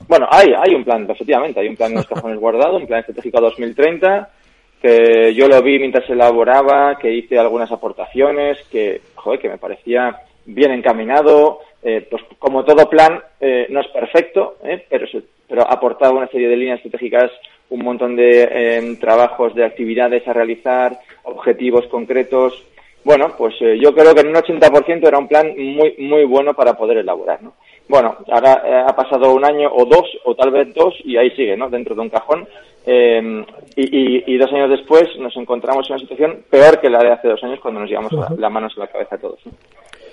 Bueno, 0.08 0.28
hay, 0.32 0.48
hay 0.58 0.74
un 0.74 0.84
plan, 0.84 1.10
efectivamente, 1.10 1.60
hay 1.60 1.68
un 1.68 1.76
plan 1.76 1.92
en 1.92 1.98
los 1.98 2.08
cajones 2.14 2.40
guardado, 2.40 2.78
un 2.78 2.88
plan 2.88 3.02
estratégico 3.02 3.42
2030 3.42 4.30
que 4.82 5.34
yo 5.34 5.48
lo 5.48 5.62
vi 5.62 5.78
mientras 5.78 6.06
se 6.06 6.14
elaboraba, 6.14 6.98
que 6.98 7.14
hice 7.14 7.38
algunas 7.38 7.72
aportaciones, 7.72 8.58
que, 8.72 9.02
joder, 9.16 9.40
que 9.40 9.50
me 9.50 9.58
parecía 9.58 10.22
bien 10.46 10.72
encaminado, 10.72 11.60
eh, 11.84 12.08
pues 12.10 12.24
como 12.40 12.64
todo 12.64 12.90
plan 12.90 13.22
eh, 13.40 13.68
no 13.70 13.82
es 13.82 13.88
perfecto, 13.88 14.56
eh, 14.64 14.86
pero, 14.90 15.06
pero 15.48 15.64
ha 15.64 15.74
aportado 15.74 16.16
una 16.16 16.28
serie 16.28 16.48
de 16.48 16.56
líneas 16.56 16.78
estratégicas, 16.78 17.32
un 17.70 17.84
montón 17.84 18.16
de 18.16 18.98
trabajos, 19.00 19.54
de 19.54 19.64
actividades 19.64 20.28
a 20.28 20.34
realizar, 20.34 20.98
objetivos 21.24 21.86
concretos. 21.88 22.66
Bueno, 23.04 23.34
pues 23.38 23.56
yo 23.80 23.94
creo 23.94 24.14
que 24.14 24.22
en 24.22 24.30
un 24.30 24.36
80% 24.36 25.08
era 25.08 25.18
un 25.18 25.28
plan 25.28 25.54
muy, 25.58 25.96
muy 25.98 26.26
bueno 26.26 26.54
para 26.54 26.74
poder 26.74 26.98
elaborar, 26.98 27.42
¿no? 27.42 27.54
Bueno, 27.88 28.18
ahora 28.32 28.86
ha 28.88 28.96
pasado 28.96 29.34
un 29.34 29.44
año 29.44 29.72
o 29.74 29.84
dos, 29.86 30.06
o 30.24 30.36
tal 30.36 30.52
vez 30.52 30.74
dos, 30.76 30.94
y 31.04 31.18
ahí 31.18 31.32
sigue, 31.32 31.58
¿no? 31.58 31.70
Dentro 31.70 31.96
de 31.96 32.02
un 32.02 32.10
cajón. 32.10 32.48
Eh, 32.86 33.46
y, 33.76 34.38
dos 34.38 34.52
años 34.54 34.70
después 34.70 35.10
nos 35.20 35.36
encontramos 35.38 35.88
en 35.88 35.94
una 35.94 36.02
situación 36.02 36.44
peor 36.50 36.80
que 36.80 36.90
la 36.90 37.00
de 37.04 37.12
hace 37.12 37.28
dos 37.28 37.44
años 37.44 37.60
cuando 37.60 37.80
nos 37.82 37.90
llevamos 37.90 38.12
la, 38.38 38.50
manos 38.50 38.74
a 38.78 38.82
la 38.82 38.88
cabeza 38.88 39.18
todos. 39.18 39.40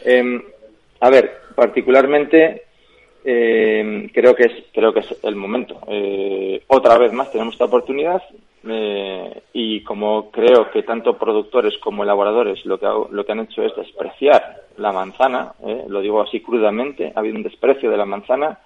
Eh, 0.04 0.40
a 1.00 1.10
ver, 1.10 1.32
particularmente 1.54 2.64
eh, 3.24 4.10
creo 4.12 4.34
que 4.34 4.44
es 4.44 4.52
creo 4.72 4.92
que 4.92 5.00
es 5.00 5.16
el 5.22 5.36
momento. 5.36 5.78
otra 6.66 6.98
vez 6.98 7.12
más 7.12 7.30
tenemos 7.30 7.54
esta 7.54 7.66
oportunidad 7.66 8.22
y 9.52 9.82
como 9.82 10.30
creo 10.30 10.70
que 10.70 10.82
tanto 10.82 11.16
productores 11.16 11.78
como 11.78 12.02
elaboradores 12.02 12.64
lo 12.66 12.78
que 12.78 12.86
lo 12.86 13.24
que 13.24 13.32
han 13.32 13.40
hecho 13.40 13.62
es 13.62 13.74
despreciar 13.76 14.64
la 14.78 14.92
manzana, 14.92 15.52
lo 15.88 16.00
digo 16.00 16.20
así 16.20 16.40
crudamente, 16.40 17.12
ha 17.14 17.20
habido 17.20 17.36
un 17.36 17.42
desprecio 17.42 17.90
de 17.90 17.96
la 17.96 18.06
manzana 18.06 18.58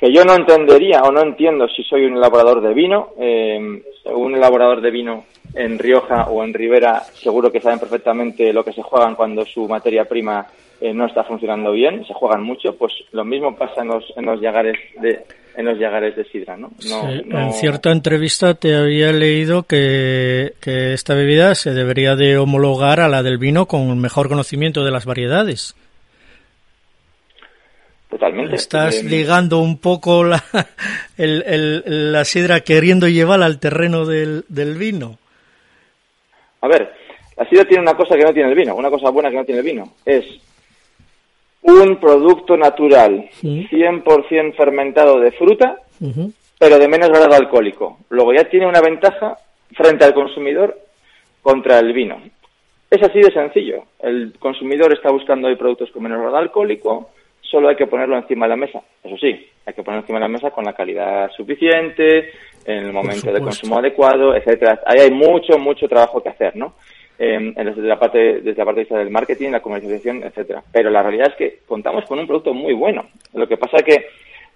que 0.00 0.10
yo 0.10 0.24
no 0.24 0.34
entendería 0.34 1.02
o 1.02 1.12
no 1.12 1.20
entiendo 1.20 1.68
si 1.68 1.84
soy 1.84 2.06
un 2.06 2.16
elaborador 2.16 2.62
de 2.62 2.72
vino. 2.72 3.10
Eh, 3.18 3.82
un 4.06 4.34
elaborador 4.34 4.80
de 4.80 4.90
vino 4.90 5.24
en 5.54 5.78
Rioja 5.78 6.24
o 6.30 6.42
en 6.42 6.54
Ribera 6.54 7.00
seguro 7.00 7.52
que 7.52 7.60
saben 7.60 7.78
perfectamente 7.78 8.52
lo 8.52 8.64
que 8.64 8.72
se 8.72 8.82
juegan 8.82 9.14
cuando 9.14 9.44
su 9.44 9.68
materia 9.68 10.06
prima 10.06 10.46
eh, 10.80 10.94
no 10.94 11.04
está 11.04 11.24
funcionando 11.24 11.72
bien, 11.72 12.06
se 12.06 12.14
juegan 12.14 12.42
mucho, 12.42 12.76
pues 12.78 12.94
lo 13.12 13.24
mismo 13.24 13.54
pasa 13.54 13.82
en 13.82 13.88
los, 13.88 14.12
en 14.16 14.24
los 14.24 14.40
llagares 14.40 14.78
de 15.02 15.22
en 15.56 15.66
los 15.66 15.78
llagares 15.78 16.16
de 16.16 16.24
sidra, 16.24 16.56
¿no? 16.56 16.70
En 16.80 17.52
cierta 17.52 17.90
entrevista 17.90 18.54
te 18.54 18.76
había 18.76 19.12
leído 19.12 19.64
que, 19.64 20.54
que 20.60 20.92
esta 20.92 21.14
bebida 21.14 21.54
se 21.54 21.72
debería 21.72 22.16
de 22.16 22.38
homologar 22.38 23.00
a 23.00 23.08
la 23.08 23.22
del 23.22 23.38
vino 23.38 23.66
con 23.66 23.98
mejor 24.00 24.28
conocimiento 24.28 24.84
de 24.84 24.90
las 24.90 25.04
variedades. 25.04 25.74
Totalmente. 28.10 28.56
Estás 28.56 29.02
eh, 29.02 29.04
ligando 29.04 29.60
un 29.60 29.78
poco 29.78 30.24
la, 30.24 30.42
la 31.16 32.24
sidra 32.24 32.60
queriendo 32.60 33.06
llevarla 33.06 33.46
al 33.46 33.60
terreno 33.60 34.04
del, 34.04 34.44
vino. 34.76 35.18
A 36.60 36.66
ver, 36.66 36.92
la 37.36 37.48
sidra 37.48 37.64
tiene 37.64 37.84
una 37.84 37.94
cosa 37.94 38.16
que 38.16 38.24
no 38.24 38.32
tiene 38.32 38.50
el 38.50 38.56
vino, 38.56 38.74
una 38.74 38.90
cosa 38.90 39.10
buena 39.10 39.30
que 39.30 39.36
no 39.36 39.44
tiene 39.44 39.60
el 39.60 39.66
vino. 39.66 39.92
Es 40.04 40.24
un 41.62 41.96
producto 41.96 42.56
natural, 42.56 43.28
100% 43.42 44.54
fermentado 44.56 45.20
de 45.20 45.32
fruta, 45.32 45.76
pero 46.58 46.78
de 46.78 46.88
menos 46.88 47.08
grado 47.08 47.34
alcohólico. 47.34 47.98
Luego 48.10 48.32
ya 48.32 48.44
tiene 48.44 48.66
una 48.66 48.80
ventaja 48.80 49.36
frente 49.72 50.04
al 50.04 50.14
consumidor 50.14 50.76
contra 51.42 51.78
el 51.78 51.92
vino. 51.92 52.20
Es 52.90 53.02
así 53.02 53.20
de 53.20 53.32
sencillo. 53.32 53.84
El 54.00 54.34
consumidor 54.38 54.92
está 54.92 55.10
buscando 55.10 55.48
hoy 55.48 55.56
productos 55.56 55.90
con 55.90 56.02
menos 56.02 56.20
grado 56.20 56.36
alcohólico, 56.36 57.10
solo 57.40 57.68
hay 57.68 57.76
que 57.76 57.86
ponerlo 57.86 58.16
encima 58.16 58.46
de 58.46 58.50
la 58.50 58.56
mesa. 58.56 58.80
Eso 59.02 59.16
sí, 59.16 59.48
hay 59.66 59.74
que 59.74 59.82
ponerlo 59.82 60.02
encima 60.02 60.18
de 60.18 60.24
la 60.24 60.28
mesa 60.28 60.50
con 60.50 60.64
la 60.64 60.72
calidad 60.72 61.30
suficiente, 61.36 62.30
en 62.64 62.86
el 62.86 62.92
momento 62.92 63.32
de 63.32 63.40
consumo 63.40 63.78
adecuado, 63.78 64.34
etcétera. 64.34 64.80
Ahí 64.86 65.00
hay 65.00 65.10
mucho, 65.10 65.58
mucho 65.58 65.88
trabajo 65.88 66.22
que 66.22 66.28
hacer, 66.28 66.56
¿no? 66.56 66.74
Eh, 67.22 67.52
desde 67.54 67.82
la 67.82 67.98
parte 67.98 68.40
desde 68.40 68.56
la 68.56 68.64
parte 68.64 68.86
del 68.94 69.10
marketing, 69.10 69.50
la 69.50 69.60
comercialización, 69.60 70.22
etcétera. 70.22 70.64
Pero 70.72 70.88
la 70.88 71.02
realidad 71.02 71.28
es 71.28 71.34
que 71.34 71.58
contamos 71.66 72.06
con 72.06 72.18
un 72.18 72.26
producto 72.26 72.54
muy 72.54 72.72
bueno. 72.72 73.10
Lo 73.34 73.46
que 73.46 73.58
pasa 73.58 73.82
que 73.84 74.06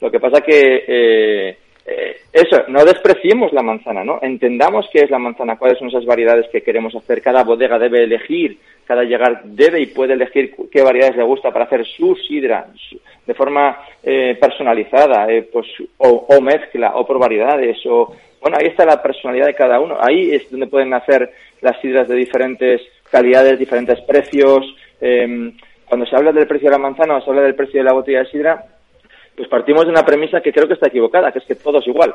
lo 0.01 0.11
que 0.11 0.19
pasa 0.19 0.41
que 0.41 0.85
eh, 0.89 1.59
eh, 1.87 2.17
eso, 2.33 2.65
no 2.69 2.85
despreciemos 2.85 3.53
la 3.53 3.63
manzana, 3.63 4.05
¿no? 4.05 4.19
Entendamos 4.23 4.89
qué 4.91 5.01
es 5.01 5.11
la 5.11 5.19
manzana, 5.19 5.57
cuáles 5.57 5.79
son 5.79 5.89
esas 5.89 6.07
variedades 6.07 6.47
que 6.51 6.63
queremos 6.63 6.95
hacer. 6.95 7.21
Cada 7.21 7.45
bodega 7.45 7.79
debe 7.79 8.05
elegir, 8.05 8.59
cada 8.87 9.03
llegar 9.03 9.43
debe 9.45 9.81
y 9.81 9.87
puede 9.87 10.15
elegir 10.15 10.55
qué 10.71 10.83
variedades 10.83 11.17
le 11.17 11.25
gusta 11.25 11.51
para 11.51 11.67
hacer 11.67 11.85
su 11.85 12.17
sidra 12.17 12.69
de 13.27 13.35
forma 13.35 13.79
eh, 14.03 14.37
personalizada, 14.41 15.31
eh, 15.31 15.49
pues, 15.53 15.67
o, 15.99 16.41
mezcla, 16.41 16.93
o 16.97 17.07
por 17.07 17.19
variedades, 17.19 17.79
o, 17.87 18.15
bueno, 18.41 18.57
ahí 18.59 18.69
está 18.69 18.87
la 18.87 19.03
personalidad 19.03 19.47
de 19.47 19.55
cada 19.55 19.79
uno. 19.79 19.97
Ahí 20.01 20.33
es 20.33 20.51
donde 20.51 20.67
pueden 20.67 20.93
hacer 20.95 21.31
las 21.61 21.79
sidras 21.81 22.09
de 22.09 22.15
diferentes 22.15 22.81
calidades, 23.11 23.59
diferentes 23.59 24.01
precios. 24.03 24.75
Em, 25.01 25.53
cuando 25.87 26.07
se 26.07 26.17
habla 26.17 26.33
del 26.33 26.47
precio 26.47 26.69
de 26.69 26.77
la 26.77 26.83
manzana 26.83 27.17
o 27.17 27.21
se 27.21 27.31
habla 27.31 27.43
del 27.43 27.55
precio 27.55 27.81
de 27.81 27.85
la 27.85 27.93
botella 27.93 28.21
de 28.21 28.31
sidra, 28.31 28.65
pues 29.37 29.49
partimos 29.49 29.85
de 29.85 29.91
una 29.91 30.05
premisa 30.05 30.41
que 30.41 30.53
creo 30.53 30.67
que 30.67 30.75
está 30.75 30.89
equivocada, 30.89 31.33
que 31.33 31.39
es 31.41 31.45
que 31.45 31.57
todo 31.57 31.79
es 31.79 31.87
igual. 31.87 32.15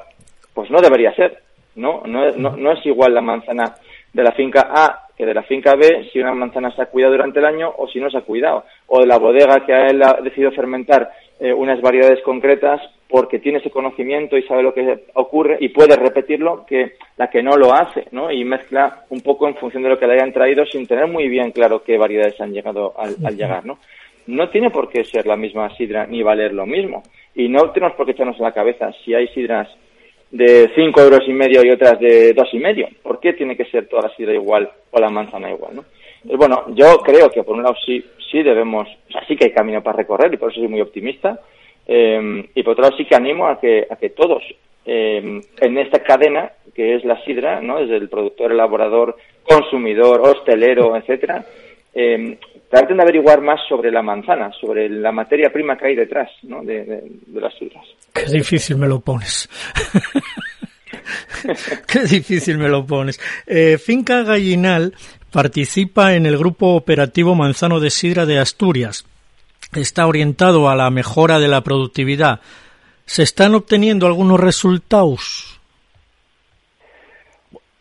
Pues 0.53 0.69
no 0.71 0.79
debería 0.81 1.13
ser, 1.15 1.39
¿no? 1.75 2.03
No, 2.05 2.31
no, 2.31 2.55
no 2.57 2.71
es 2.71 2.85
igual 2.85 3.13
la 3.13 3.21
manzana 3.21 3.75
de 4.13 4.23
la 4.23 4.31
finca 4.31 4.69
A 4.73 5.09
que 5.19 5.25
de 5.25 5.33
la 5.33 5.43
finca 5.43 5.75
B 5.75 6.09
si 6.13 6.19
una 6.19 6.33
manzana 6.33 6.73
se 6.73 6.81
ha 6.81 6.85
cuidado 6.85 7.11
durante 7.11 7.39
el 7.39 7.45
año 7.45 7.73
o 7.77 7.89
si 7.89 7.99
no 7.99 8.09
se 8.09 8.17
ha 8.17 8.21
cuidado. 8.21 8.63
O 8.87 9.01
de 9.01 9.05
la 9.05 9.17
bodega 9.17 9.65
que 9.65 9.73
a 9.73 9.87
él 9.87 10.01
ha 10.01 10.13
decidido 10.21 10.51
fermentar 10.53 11.11
eh, 11.41 11.51
unas 11.51 11.81
variedades 11.81 12.21
concretas 12.23 12.79
porque 13.09 13.39
tiene 13.39 13.57
ese 13.57 13.69
conocimiento 13.69 14.37
y 14.37 14.43
sabe 14.43 14.63
lo 14.63 14.73
que 14.73 15.07
ocurre 15.15 15.57
y 15.59 15.69
puede 15.69 15.97
repetirlo 15.97 16.65
que 16.65 16.93
la 17.17 17.29
que 17.29 17.43
no 17.43 17.57
lo 17.57 17.73
hace, 17.73 18.07
¿no? 18.11 18.31
Y 18.31 18.45
mezcla 18.45 19.03
un 19.09 19.19
poco 19.19 19.45
en 19.47 19.55
función 19.55 19.83
de 19.83 19.89
lo 19.89 19.99
que 19.99 20.07
le 20.07 20.13
hayan 20.13 20.31
traído 20.31 20.65
sin 20.65 20.87
tener 20.87 21.07
muy 21.07 21.27
bien 21.27 21.51
claro 21.51 21.83
qué 21.83 21.97
variedades 21.97 22.39
han 22.39 22.53
llegado 22.53 22.93
al, 22.97 23.17
al 23.25 23.35
llegar, 23.35 23.65
¿no? 23.65 23.77
No 24.29 24.49
tiene 24.49 24.69
por 24.69 24.89
qué 24.89 25.03
ser 25.03 25.25
la 25.25 25.35
misma 25.35 25.75
sidra 25.75 26.05
ni 26.05 26.23
valer 26.23 26.53
lo 26.53 26.65
mismo. 26.65 27.03
Y 27.35 27.49
no 27.49 27.71
tenemos 27.71 27.95
por 27.95 28.05
qué 28.05 28.11
echarnos 28.13 28.37
en 28.37 28.43
la 28.43 28.51
cabeza 28.51 28.91
si 29.03 29.13
hay 29.13 29.27
sidras 29.29 29.67
de 30.31 30.69
5 30.75 31.01
euros 31.01 31.21
y 31.27 31.33
medio 31.33 31.65
y 31.65 31.71
otras 31.71 31.99
de 31.99 32.33
dos 32.33 32.47
y 32.53 32.59
medio. 32.59 32.87
¿Por 33.01 33.19
qué 33.19 33.33
tiene 33.33 33.57
que 33.57 33.65
ser 33.65 33.87
toda 33.87 34.07
la 34.07 34.15
sidra 34.15 34.33
igual 34.33 34.69
o 34.91 34.99
la 34.99 35.09
manzana 35.09 35.49
igual? 35.49 35.75
¿no? 35.77 35.85
Pues 36.25 36.37
bueno, 36.37 36.65
yo 36.75 36.99
creo 36.99 37.29
que 37.29 37.43
por 37.43 37.55
un 37.55 37.63
lado 37.63 37.75
sí, 37.85 38.03
sí 38.31 38.43
debemos, 38.43 38.87
o 38.87 39.11
sea, 39.11 39.25
sí 39.27 39.35
que 39.35 39.45
hay 39.45 39.51
camino 39.51 39.81
para 39.81 39.97
recorrer 39.97 40.33
y 40.33 40.37
por 40.37 40.51
eso 40.51 40.59
soy 40.59 40.69
muy 40.69 40.81
optimista. 40.81 41.39
Eh, 41.87 42.45
y 42.53 42.63
por 42.63 42.73
otro 42.73 42.83
lado 42.83 42.97
sí 42.97 43.05
que 43.05 43.15
animo 43.15 43.47
a 43.47 43.59
que, 43.59 43.87
a 43.89 43.95
que 43.95 44.11
todos 44.11 44.43
eh, 44.85 45.41
en 45.59 45.77
esta 45.77 46.03
cadena 46.03 46.51
que 46.75 46.95
es 46.95 47.03
la 47.03 47.23
sidra, 47.23 47.61
¿no? 47.61 47.79
desde 47.79 47.97
el 47.97 48.09
productor, 48.09 48.51
elaborador, 48.51 49.17
consumidor, 49.43 50.21
hostelero, 50.21 50.95
etcétera, 50.95 51.43
eh, 51.93 52.37
traten 52.69 52.97
de 52.97 53.03
averiguar 53.03 53.41
más 53.41 53.59
sobre 53.67 53.91
la 53.91 54.01
manzana, 54.01 54.51
sobre 54.59 54.87
la 54.89 55.11
materia 55.11 55.51
prima 55.51 55.77
que 55.77 55.87
hay 55.87 55.95
detrás 55.95 56.29
¿no? 56.43 56.63
de, 56.63 57.03
las 57.33 57.53
sidras. 57.57 57.85
Qué 58.13 58.25
difícil 58.25 58.77
me 58.77 58.87
lo 58.87 58.99
pones. 58.99 59.49
Qué 61.87 61.99
difícil 62.01 62.57
me 62.57 62.69
lo 62.69 62.85
pones. 62.85 63.19
Eh, 63.47 63.77
Finca 63.77 64.23
Gallinal 64.23 64.93
participa 65.31 66.13
en 66.13 66.25
el 66.25 66.37
Grupo 66.37 66.75
Operativo 66.75 67.33
Manzano 67.35 67.79
de 67.79 67.89
Sidra 67.89 68.25
de 68.25 68.39
Asturias. 68.39 69.05
Está 69.73 70.07
orientado 70.07 70.69
a 70.69 70.75
la 70.75 70.89
mejora 70.89 71.39
de 71.39 71.47
la 71.47 71.61
productividad. 71.61 72.41
¿Se 73.05 73.23
están 73.23 73.55
obteniendo 73.55 74.05
algunos 74.05 74.39
resultados? 74.39 75.59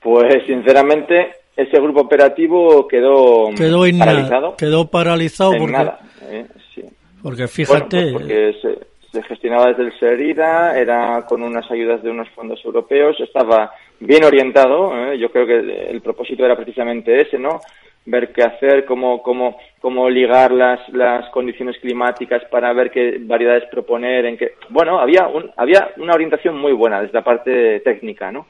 Pues 0.00 0.46
sinceramente 0.46 1.37
ese 1.58 1.80
grupo 1.80 2.02
operativo 2.02 2.86
quedó, 2.86 3.50
quedó 3.56 3.80
paralizado. 3.98 4.56
Quedó 4.56 4.88
paralizado 4.88 5.54
en 5.54 5.58
porque, 5.58 5.72
nada, 5.72 5.98
¿eh? 6.30 6.46
sí. 6.72 6.82
porque 7.20 7.48
fíjate. 7.48 8.12
Bueno, 8.12 8.18
pues 8.18 8.54
porque 8.62 8.86
se, 9.10 9.10
se, 9.10 9.22
gestionaba 9.24 9.66
desde 9.66 9.82
el 9.82 9.98
SERIDA, 9.98 10.78
era 10.78 11.26
con 11.26 11.42
unas 11.42 11.68
ayudas 11.68 12.00
de 12.04 12.10
unos 12.10 12.28
fondos 12.30 12.64
europeos, 12.64 13.16
estaba 13.18 13.72
bien 13.98 14.22
orientado. 14.22 14.92
¿eh? 14.96 15.18
Yo 15.18 15.32
creo 15.32 15.46
que 15.46 15.90
el 15.90 16.00
propósito 16.00 16.44
era 16.44 16.54
precisamente 16.54 17.22
ese, 17.22 17.40
¿no? 17.40 17.60
Ver 18.06 18.32
qué 18.32 18.44
hacer, 18.44 18.84
cómo, 18.84 19.20
cómo, 19.20 19.58
cómo 19.80 20.08
ligar 20.08 20.52
las, 20.52 20.88
las 20.90 21.28
condiciones 21.30 21.76
climáticas 21.80 22.44
para 22.52 22.72
ver 22.72 22.92
qué 22.92 23.18
variedades 23.20 23.64
proponer, 23.68 24.26
en 24.26 24.38
qué. 24.38 24.52
Bueno, 24.68 25.00
había, 25.00 25.26
un, 25.26 25.50
había 25.56 25.90
una 25.96 26.14
orientación 26.14 26.56
muy 26.56 26.72
buena 26.72 27.00
desde 27.00 27.14
la 27.14 27.24
parte 27.24 27.80
técnica, 27.80 28.30
¿no? 28.30 28.46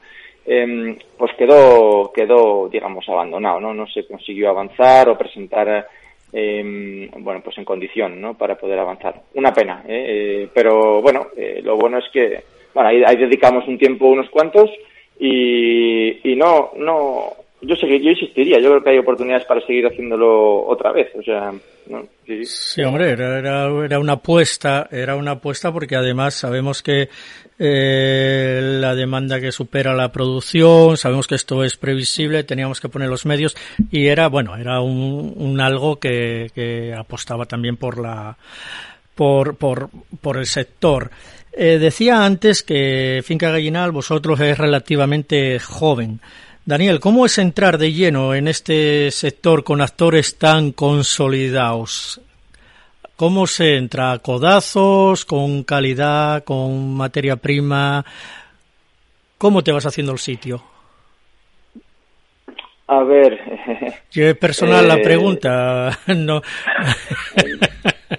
Eh, 0.51 0.97
pues 1.15 1.31
quedó, 1.37 2.11
quedó, 2.11 2.67
digamos, 2.69 3.07
abandonado, 3.07 3.59
¿no? 3.59 3.71
No 3.71 3.85
se 3.85 4.07
consiguió 4.07 4.49
avanzar 4.49 5.07
o 5.07 5.17
presentar, 5.17 5.87
eh, 6.33 7.07
bueno, 7.19 7.41
pues 7.43 7.55
en 7.59 7.65
condición, 7.65 8.19
¿no? 8.19 8.33
Para 8.33 8.57
poder 8.57 8.79
avanzar. 8.79 9.21
Una 9.35 9.53
pena, 9.53 9.83
¿eh? 9.87 10.05
eh 10.07 10.49
pero 10.51 11.03
bueno, 11.03 11.27
eh, 11.37 11.61
lo 11.63 11.77
bueno 11.77 11.99
es 11.99 12.05
que, 12.11 12.41
bueno, 12.73 12.89
ahí, 12.89 13.03
ahí, 13.05 13.17
dedicamos 13.17 13.67
un 13.67 13.77
tiempo, 13.77 14.07
unos 14.07 14.27
cuantos, 14.31 14.71
y, 15.19 16.31
y 16.31 16.35
no, 16.35 16.71
no, 16.77 17.31
yo 17.61 17.75
sé 17.75 17.87
que 17.87 18.01
yo 18.01 18.11
insistiría, 18.11 18.59
yo 18.59 18.69
creo 18.69 18.83
que 18.83 18.89
hay 18.91 18.97
oportunidades 18.99 19.45
para 19.45 19.65
seguir 19.65 19.85
haciéndolo 19.85 20.65
otra 20.65 20.91
vez, 20.91 21.09
o 21.15 21.21
sea, 21.21 21.51
¿no? 21.87 22.07
sí, 22.45 22.81
hombre, 22.83 23.11
era, 23.11 23.39
era, 23.39 23.85
era, 23.85 23.99
una 23.99 24.13
apuesta, 24.13 24.87
era 24.91 25.15
una 25.15 25.31
apuesta 25.31 25.71
porque 25.71 25.95
además 25.95 26.35
sabemos 26.35 26.81
que 26.81 27.09
eh, 27.57 28.59
la 28.79 28.95
demanda 28.95 29.41
que 29.41 29.51
supera 29.51 29.93
la 29.93 30.11
producción, 30.11 30.95
sabemos 30.95 31.27
que 31.27 31.35
esto 31.35 31.63
es 31.63 31.75
previsible, 31.75 32.43
teníamos 32.43 32.79
que 32.79 32.89
poner 32.89 33.09
los 33.09 33.25
medios 33.25 33.57
y 33.91 34.07
era, 34.07 34.29
bueno, 34.29 34.55
era 34.55 34.79
un, 34.79 35.33
un 35.35 35.59
algo 35.59 35.97
que, 35.97 36.47
que 36.55 36.93
apostaba 36.93 37.45
también 37.45 37.75
por 37.75 37.99
la, 37.99 38.37
por, 39.15 39.57
por, 39.57 39.89
por 40.21 40.37
el 40.37 40.45
sector. 40.45 41.11
Eh, 41.51 41.77
decía 41.77 42.23
antes 42.23 42.63
que 42.63 43.21
Finca 43.21 43.51
Gallinal 43.51 43.91
vosotros 43.91 44.39
es 44.39 44.57
relativamente 44.57 45.59
joven. 45.59 46.21
Daniel, 46.69 46.99
¿cómo 46.99 47.25
es 47.25 47.39
entrar 47.39 47.79
de 47.79 47.91
lleno 47.93 48.35
en 48.35 48.47
este 48.47 49.09
sector 49.09 49.63
con 49.63 49.81
actores 49.81 50.37
tan 50.37 50.71
consolidados? 50.71 52.21
¿Cómo 53.15 53.47
se 53.47 53.75
entra? 53.75 54.19
¿Codazos? 54.19 55.25
¿Con 55.25 55.63
calidad? 55.63 56.43
¿Con 56.43 56.93
materia 56.93 57.37
prima? 57.37 58.05
¿Cómo 59.39 59.63
te 59.63 59.71
vas 59.71 59.87
haciendo 59.87 60.11
el 60.11 60.19
sitio? 60.19 60.61
A 62.85 63.01
ver. 63.01 63.39
Yo 64.11 64.27
es 64.27 64.37
personal 64.37 64.85
eh, 64.85 64.89
la 64.89 64.97
pregunta. 64.97 65.97
no. 66.15 66.43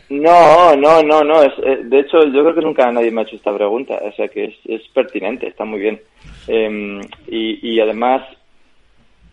no, 0.09 0.75
no, 0.75 1.03
no, 1.05 1.23
no. 1.23 1.43
Es, 1.45 1.53
eh, 1.65 1.83
de 1.85 2.01
hecho, 2.01 2.19
yo 2.25 2.43
creo 2.43 2.55
que 2.57 2.63
nunca 2.63 2.91
nadie 2.91 3.13
me 3.13 3.21
ha 3.21 3.25
hecho 3.25 3.37
esta 3.37 3.55
pregunta. 3.55 4.01
O 4.03 4.11
sea 4.11 4.27
que 4.27 4.47
es, 4.47 4.55
es 4.65 4.83
pertinente, 4.89 5.47
está 5.47 5.65
muy 5.65 5.79
bien. 5.79 6.01
Eh, 6.49 7.01
y, 7.29 7.75
y 7.75 7.79
además, 7.79 8.23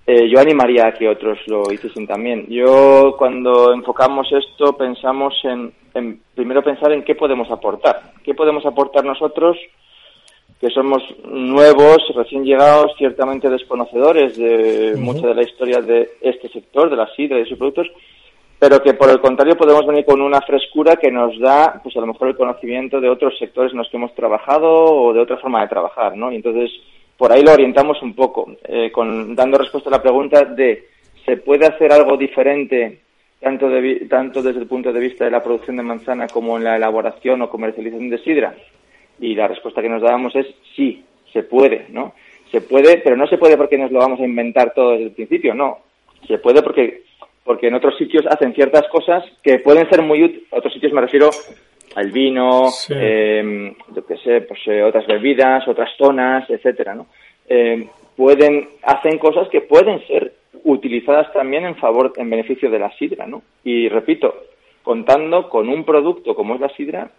eh, 0.09 0.29
yo 0.29 0.39
animaría 0.39 0.87
a 0.87 0.93
que 0.93 1.09
otros 1.09 1.37
lo 1.47 1.69
hiciesen 1.69 2.07
también. 2.07 2.47
Yo 2.47 3.15
cuando 3.17 3.73
enfocamos 3.73 4.31
esto 4.31 4.77
pensamos 4.77 5.33
en, 5.43 5.73
en, 5.93 6.21
primero 6.33 6.63
pensar 6.63 6.93
en 6.93 7.03
qué 7.03 7.13
podemos 7.13 7.51
aportar, 7.51 8.13
qué 8.23 8.33
podemos 8.33 8.65
aportar 8.65 9.03
nosotros 9.03 9.57
que 10.61 10.69
somos 10.69 11.03
nuevos, 11.25 11.97
recién 12.15 12.45
llegados, 12.45 12.93
ciertamente 12.97 13.49
desconocedores 13.49 14.37
de 14.37 14.93
uh 14.93 14.97
-huh. 14.97 14.97
mucha 14.97 15.27
de 15.27 15.35
la 15.35 15.43
historia 15.43 15.81
de 15.81 16.09
este 16.21 16.47
sector, 16.49 16.89
de 16.89 16.95
la 16.95 17.07
sidra 17.13 17.37
y 17.37 17.41
de 17.41 17.49
sus 17.49 17.57
productos, 17.57 17.87
pero 18.57 18.81
que 18.81 18.93
por 18.93 19.09
el 19.09 19.19
contrario 19.19 19.57
podemos 19.57 19.85
venir 19.85 20.05
con 20.05 20.21
una 20.21 20.41
frescura 20.41 20.95
que 20.95 21.11
nos 21.11 21.37
da, 21.37 21.81
pues 21.83 21.95
a 21.97 21.99
lo 21.99 22.07
mejor 22.07 22.29
el 22.29 22.37
conocimiento 22.37 23.01
de 23.01 23.09
otros 23.09 23.37
sectores 23.37 23.73
en 23.73 23.79
los 23.79 23.89
que 23.89 23.97
hemos 23.97 24.15
trabajado 24.15 24.69
o 24.71 25.13
de 25.13 25.19
otra 25.19 25.37
forma 25.37 25.61
de 25.61 25.67
trabajar, 25.67 26.15
¿no? 26.15 26.31
Y 26.31 26.37
entonces 26.37 26.71
por 27.17 27.31
ahí 27.31 27.43
lo 27.43 27.53
orientamos 27.53 28.01
un 28.01 28.13
poco, 28.13 28.55
eh, 28.67 28.91
con, 28.91 29.35
dando 29.35 29.57
respuesta 29.57 29.89
a 29.89 29.93
la 29.93 30.01
pregunta 30.01 30.45
de 30.45 30.87
¿se 31.25 31.37
puede 31.37 31.65
hacer 31.65 31.91
algo 31.91 32.15
diferente 32.15 32.99
tanto, 33.41 33.69
tanto 34.09 34.41
desde 34.41 34.61
el 34.61 34.67
punto 34.67 34.93
de 34.93 34.99
vista 34.99 35.25
de 35.25 35.31
la 35.31 35.43
producción 35.43 35.77
de 35.77 35.83
manzana 35.83 36.27
como 36.27 36.57
en 36.57 36.63
la 36.63 36.77
elaboración 36.77 37.41
o 37.41 37.49
comercialización 37.49 38.09
de 38.09 38.19
sidra? 38.19 38.55
Y 39.19 39.35
la 39.35 39.47
respuesta 39.47 39.81
que 39.81 39.89
nos 39.89 40.01
dábamos 40.01 40.35
es 40.35 40.47
sí, 40.75 41.03
se 41.33 41.43
puede, 41.43 41.87
¿no? 41.89 42.13
Se 42.51 42.61
puede, 42.61 42.99
pero 42.99 43.17
no 43.17 43.27
se 43.27 43.37
puede 43.37 43.57
porque 43.57 43.77
nos 43.77 43.91
lo 43.91 43.99
vamos 43.99 44.19
a 44.19 44.25
inventar 44.25 44.73
todo 44.73 44.91
desde 44.91 45.05
el 45.05 45.11
principio, 45.11 45.53
no. 45.53 45.79
Se 46.27 46.37
puede 46.37 46.61
porque, 46.61 47.03
porque 47.43 47.67
en 47.67 47.73
otros 47.73 47.97
sitios 47.97 48.25
hacen 48.27 48.53
ciertas 48.53 48.87
cosas 48.89 49.23
que 49.43 49.59
pueden 49.59 49.89
ser 49.89 50.01
muy 50.01 50.23
útiles, 50.23 50.43
otros 50.51 50.73
sitios 50.73 50.93
me 50.93 51.01
refiero 51.01 51.29
al 51.97 52.11
vino, 52.11 52.69
sí. 52.69 52.93
eh, 52.95 53.73
yo 53.95 54.05
qué 54.05 54.17
sé, 54.17 54.41
pues 54.41 54.59
eh, 54.67 54.83
otras 54.83 55.07
bebidas, 55.07 55.67
otras 55.67 55.89
zonas, 55.97 56.47
etcétera, 56.47 56.93
¿no? 56.93 57.07
Eh, 57.49 57.87
pueden, 58.15 58.69
hacen 58.83 59.17
cosas 59.17 59.49
que 59.49 59.61
pueden 59.61 60.05
ser 60.05 60.35
utilizadas 60.63 61.33
también 61.33 61.65
en 61.65 61.75
favor, 61.77 62.13
en 62.17 62.29
beneficio 62.29 62.69
de 62.69 62.77
la 62.77 62.95
sidra, 62.97 63.25
¿no? 63.25 63.41
Y 63.63 63.89
repito, 63.89 64.31
contando 64.83 65.49
con 65.49 65.69
un 65.69 65.85
producto 65.85 66.35
como 66.35 66.53
es 66.53 66.61
la 66.61 66.69
sidra, 66.69 67.09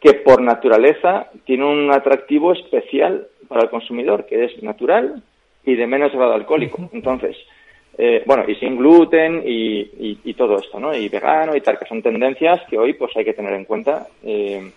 que 0.00 0.14
por 0.14 0.40
naturaleza 0.40 1.28
tiene 1.44 1.66
un 1.66 1.92
atractivo 1.92 2.52
especial 2.52 3.26
para 3.46 3.64
el 3.64 3.68
consumidor, 3.68 4.24
que 4.24 4.44
es 4.46 4.62
natural 4.62 5.22
y 5.66 5.74
de 5.74 5.86
menos 5.86 6.12
grado 6.12 6.32
alcohólico. 6.32 6.88
Entonces, 6.94 7.36
eh, 7.98 8.22
bueno, 8.26 8.44
y 8.46 8.54
sin 8.56 8.76
gluten 8.76 9.42
y, 9.46 10.18
y, 10.22 10.34
todo 10.34 10.58
esto, 10.58 10.78
¿no? 10.78 10.94
Y 10.94 11.08
vegano 11.08 11.56
y 11.56 11.60
tal, 11.60 11.78
que 11.78 11.86
son 11.86 12.02
tendencias 12.02 12.60
que 12.68 12.78
hoy 12.78 12.92
pues 12.92 13.16
hay 13.16 13.24
que 13.24 13.32
tener 13.32 13.54
en 13.54 13.64
cuenta 13.64 14.06
eh, 14.22 14.70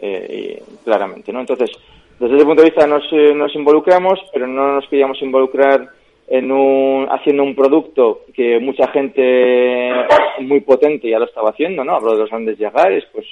eh, 0.00 0.62
claramente, 0.82 1.32
¿no? 1.32 1.40
Entonces, 1.40 1.70
desde 2.18 2.36
ese 2.36 2.46
punto 2.46 2.62
de 2.62 2.70
vista 2.70 2.86
nos, 2.86 3.02
eh, 3.12 3.34
nos 3.34 3.54
involucramos, 3.54 4.20
pero 4.32 4.46
no 4.46 4.74
nos 4.74 4.88
queríamos 4.88 5.20
involucrar 5.22 5.88
en 6.28 6.52
un, 6.52 7.08
haciendo 7.10 7.42
un 7.42 7.54
producto 7.54 8.20
que 8.32 8.58
mucha 8.58 8.88
gente 8.88 9.92
muy 10.40 10.60
potente 10.60 11.10
ya 11.10 11.18
lo 11.18 11.26
estaba 11.26 11.50
haciendo, 11.50 11.84
¿no? 11.84 11.96
Hablo 11.96 12.12
de 12.12 12.18
los 12.20 12.30
grandes 12.30 12.56
yagares, 12.58 13.04
pues, 13.12 13.26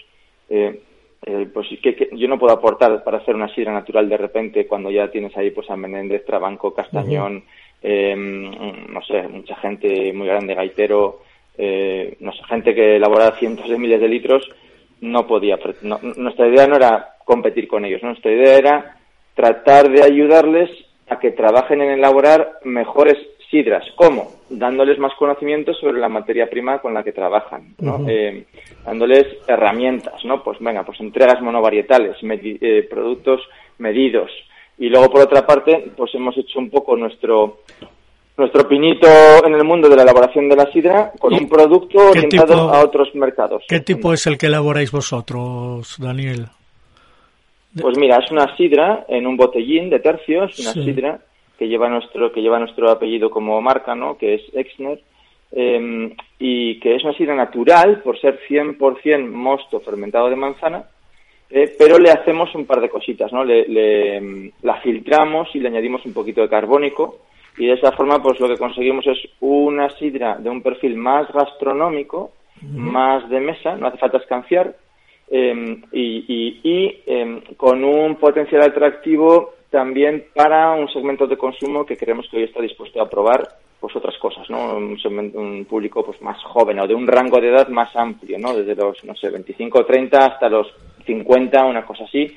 eh, 0.48 0.80
eh, 1.24 1.48
pues 1.52 1.68
que, 1.82 1.94
que, 1.94 2.08
yo 2.12 2.28
no 2.28 2.38
puedo 2.38 2.52
aportar 2.52 3.04
para 3.04 3.18
hacer 3.18 3.34
una 3.34 3.54
sidra 3.54 3.72
natural 3.72 4.08
de 4.08 4.16
repente 4.16 4.66
cuando 4.66 4.90
ya 4.90 5.10
tienes 5.10 5.36
ahí 5.36 5.50
pues 5.50 5.70
a 5.70 5.76
Menéndez, 5.76 6.24
Trabanco, 6.24 6.74
Castañón, 6.74 7.44
eh, 7.82 8.14
no 8.16 9.02
sé, 9.02 9.22
mucha 9.28 9.56
gente 9.56 10.12
muy 10.12 10.26
grande, 10.26 10.54
gaitero, 10.54 11.20
eh, 11.56 12.16
no 12.20 12.32
sé, 12.32 12.42
gente 12.44 12.74
que 12.74 12.96
elabora 12.96 13.36
cientos 13.38 13.68
de 13.68 13.78
miles 13.78 14.00
de 14.00 14.08
litros, 14.08 14.48
no 15.00 15.26
podía, 15.26 15.58
no, 15.82 15.98
nuestra 16.16 16.46
idea 16.46 16.66
no 16.66 16.76
era 16.76 17.16
competir 17.24 17.68
con 17.68 17.84
ellos, 17.84 18.02
¿no? 18.02 18.10
nuestra 18.10 18.32
idea 18.32 18.56
era 18.56 18.96
tratar 19.34 19.90
de 19.90 20.02
ayudarles 20.02 20.70
a 21.08 21.18
que 21.18 21.32
trabajen 21.32 21.80
en 21.80 21.90
elaborar 21.90 22.60
mejores 22.64 23.16
sidras. 23.50 23.84
¿Cómo? 23.96 24.28
Dándoles 24.48 24.98
más 24.98 25.12
conocimiento 25.14 25.74
sobre 25.74 25.98
la 25.98 26.08
materia 26.08 26.48
prima 26.48 26.78
con 26.78 26.94
la 26.94 27.02
que 27.02 27.12
trabajan, 27.12 27.74
¿no? 27.80 27.96
Uh 27.96 27.98
-huh. 27.98 28.10
eh, 28.10 28.44
dándoles 28.84 29.26
herramientas, 29.48 30.24
¿no? 30.24 30.42
Pues 30.42 30.58
venga, 30.60 30.84
pues 30.84 31.00
entregas 31.00 31.42
monovarietales, 31.42 32.22
medi 32.22 32.58
eh, 32.60 32.86
productos 32.88 33.40
medidos, 33.78 34.30
y 34.80 34.88
luego, 34.88 35.10
por 35.10 35.20
otra 35.20 35.46
parte, 35.46 35.92
pues 35.94 36.14
hemos 36.14 36.36
hecho 36.38 36.58
un 36.58 36.70
poco 36.70 36.96
nuestro 36.96 37.58
nuestro 38.38 38.66
pinito 38.66 39.06
en 39.44 39.52
el 39.52 39.62
mundo 39.62 39.86
de 39.90 39.96
la 39.96 40.04
elaboración 40.04 40.48
de 40.48 40.56
la 40.56 40.72
sidra 40.72 41.12
con 41.18 41.34
un 41.34 41.46
producto 41.46 41.98
orientado 41.98 42.54
tipo, 42.54 42.74
a 42.74 42.82
otros 42.82 43.14
mercados. 43.14 43.62
¿Qué 43.68 43.80
tipo 43.80 44.14
es 44.14 44.26
el 44.26 44.38
que 44.38 44.46
elaboráis 44.46 44.90
vosotros, 44.90 45.96
Daniel? 45.98 46.46
Pues 47.78 47.98
mira, 47.98 48.16
es 48.16 48.30
una 48.32 48.56
sidra 48.56 49.04
en 49.08 49.26
un 49.26 49.36
botellín 49.36 49.90
de 49.90 50.00
tercios, 50.00 50.58
una 50.58 50.72
sí. 50.72 50.84
sidra 50.84 51.20
que 51.58 51.68
lleva 51.68 51.90
nuestro 51.90 52.32
que 52.32 52.40
lleva 52.40 52.58
nuestro 52.58 52.90
apellido 52.90 53.28
como 53.28 53.60
marca, 53.60 53.94
¿no? 53.94 54.16
Que 54.16 54.36
es 54.36 54.42
Exner. 54.54 55.02
Eh, 55.52 56.14
y 56.38 56.80
que 56.80 56.94
es 56.94 57.04
una 57.04 57.12
sidra 57.12 57.34
natural 57.34 58.00
por 58.02 58.18
ser 58.18 58.40
100% 58.48 59.28
mosto 59.28 59.80
fermentado 59.80 60.30
de 60.30 60.36
manzana 60.36 60.84
eh, 61.50 61.74
pero 61.78 61.98
le 61.98 62.10
hacemos 62.10 62.54
un 62.54 62.64
par 62.64 62.80
de 62.80 62.88
cositas, 62.88 63.32
¿no? 63.32 63.44
Le, 63.44 63.66
le, 63.68 64.52
la 64.62 64.80
filtramos 64.80 65.48
y 65.54 65.60
le 65.60 65.68
añadimos 65.68 66.04
un 66.06 66.12
poquito 66.12 66.40
de 66.40 66.48
carbónico 66.48 67.18
y 67.58 67.66
de 67.66 67.72
esa 67.74 67.92
forma 67.92 68.22
pues 68.22 68.38
lo 68.40 68.48
que 68.48 68.56
conseguimos 68.56 69.06
es 69.06 69.18
una 69.40 69.90
sidra 69.98 70.36
de 70.38 70.48
un 70.48 70.62
perfil 70.62 70.96
más 70.96 71.30
gastronómico, 71.32 72.30
uh 72.62 72.64
-huh. 72.66 72.76
más 72.76 73.28
de 73.28 73.40
mesa, 73.40 73.76
no 73.76 73.88
hace 73.88 73.98
falta 73.98 74.18
escanciar 74.18 74.76
eh, 75.30 75.76
y, 75.92 76.24
y, 76.28 76.60
y 76.62 77.02
eh, 77.06 77.42
con 77.56 77.84
un 77.84 78.16
potencial 78.16 78.62
atractivo 78.62 79.54
también 79.70 80.24
para 80.34 80.72
un 80.72 80.88
segmento 80.88 81.26
de 81.26 81.36
consumo 81.36 81.86
que 81.86 81.96
creemos 81.96 82.26
que 82.28 82.38
hoy 82.38 82.44
está 82.44 82.60
dispuesto 82.60 83.00
a 83.00 83.08
probar 83.08 83.48
pues 83.80 83.96
otras 83.96 84.16
cosas, 84.18 84.48
¿no? 84.50 84.76
Un, 84.76 85.66
público 85.68 86.04
pues 86.04 86.20
más 86.20 86.42
joven 86.44 86.80
o 86.80 86.86
de 86.86 86.94
un 86.94 87.06
rango 87.06 87.40
de 87.40 87.48
edad 87.48 87.68
más 87.68 87.94
amplio, 87.96 88.38
¿no? 88.38 88.54
Desde 88.54 88.74
los, 88.74 89.02
no 89.04 89.14
sé, 89.14 89.30
25 89.30 89.78
o 89.78 89.86
30 89.86 90.26
hasta 90.26 90.48
los 90.48 90.66
50, 91.06 91.64
una 91.64 91.84
cosa 91.86 92.04
así. 92.04 92.36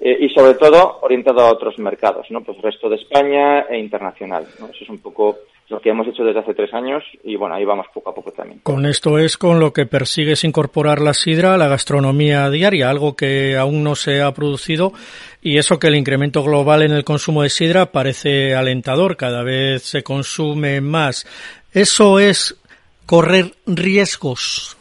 Eh, 0.00 0.18
y 0.20 0.28
sobre 0.28 0.54
todo 0.54 0.98
orientado 1.02 1.40
a 1.40 1.52
otros 1.52 1.78
mercados, 1.78 2.30
¿no? 2.30 2.42
Pues 2.42 2.60
resto 2.60 2.88
de 2.88 2.96
España 2.96 3.62
e 3.62 3.78
internacional, 3.78 4.46
¿no? 4.60 4.66
Eso 4.66 4.84
es 4.84 4.90
un 4.90 4.98
poco 4.98 5.38
lo 5.68 5.80
que 5.80 5.90
hemos 5.90 6.06
hecho 6.06 6.24
desde 6.24 6.40
hace 6.40 6.54
tres 6.54 6.72
años 6.74 7.02
y 7.22 7.36
bueno, 7.36 7.54
ahí 7.54 7.64
vamos 7.64 7.86
poco 7.92 8.10
a 8.10 8.14
poco 8.14 8.30
también. 8.32 8.60
Con 8.62 8.84
esto 8.84 9.18
es 9.18 9.38
con 9.38 9.60
lo 9.60 9.72
que 9.72 9.86
persigues 9.86 10.44
incorporar 10.44 11.00
la 11.00 11.14
sidra 11.14 11.54
a 11.54 11.58
la 11.58 11.68
gastronomía 11.68 12.50
diaria, 12.50 12.90
algo 12.90 13.16
que 13.16 13.56
aún 13.56 13.82
no 13.82 13.94
se 13.94 14.20
ha 14.20 14.32
producido 14.32 14.92
y 15.40 15.58
eso 15.58 15.78
que 15.78 15.86
el 15.86 15.96
incremento 15.96 16.42
global 16.42 16.82
en 16.82 16.92
el 16.92 17.04
consumo 17.04 17.42
de 17.42 17.48
sidra 17.48 17.86
parece 17.86 18.54
alentador, 18.54 19.16
cada 19.16 19.42
vez 19.42 19.82
se 19.82 20.02
consume 20.02 20.80
más. 20.80 21.26
Eso 21.72 22.18
es 22.18 22.60
correr 23.06 23.52
riesgos. 23.66 24.76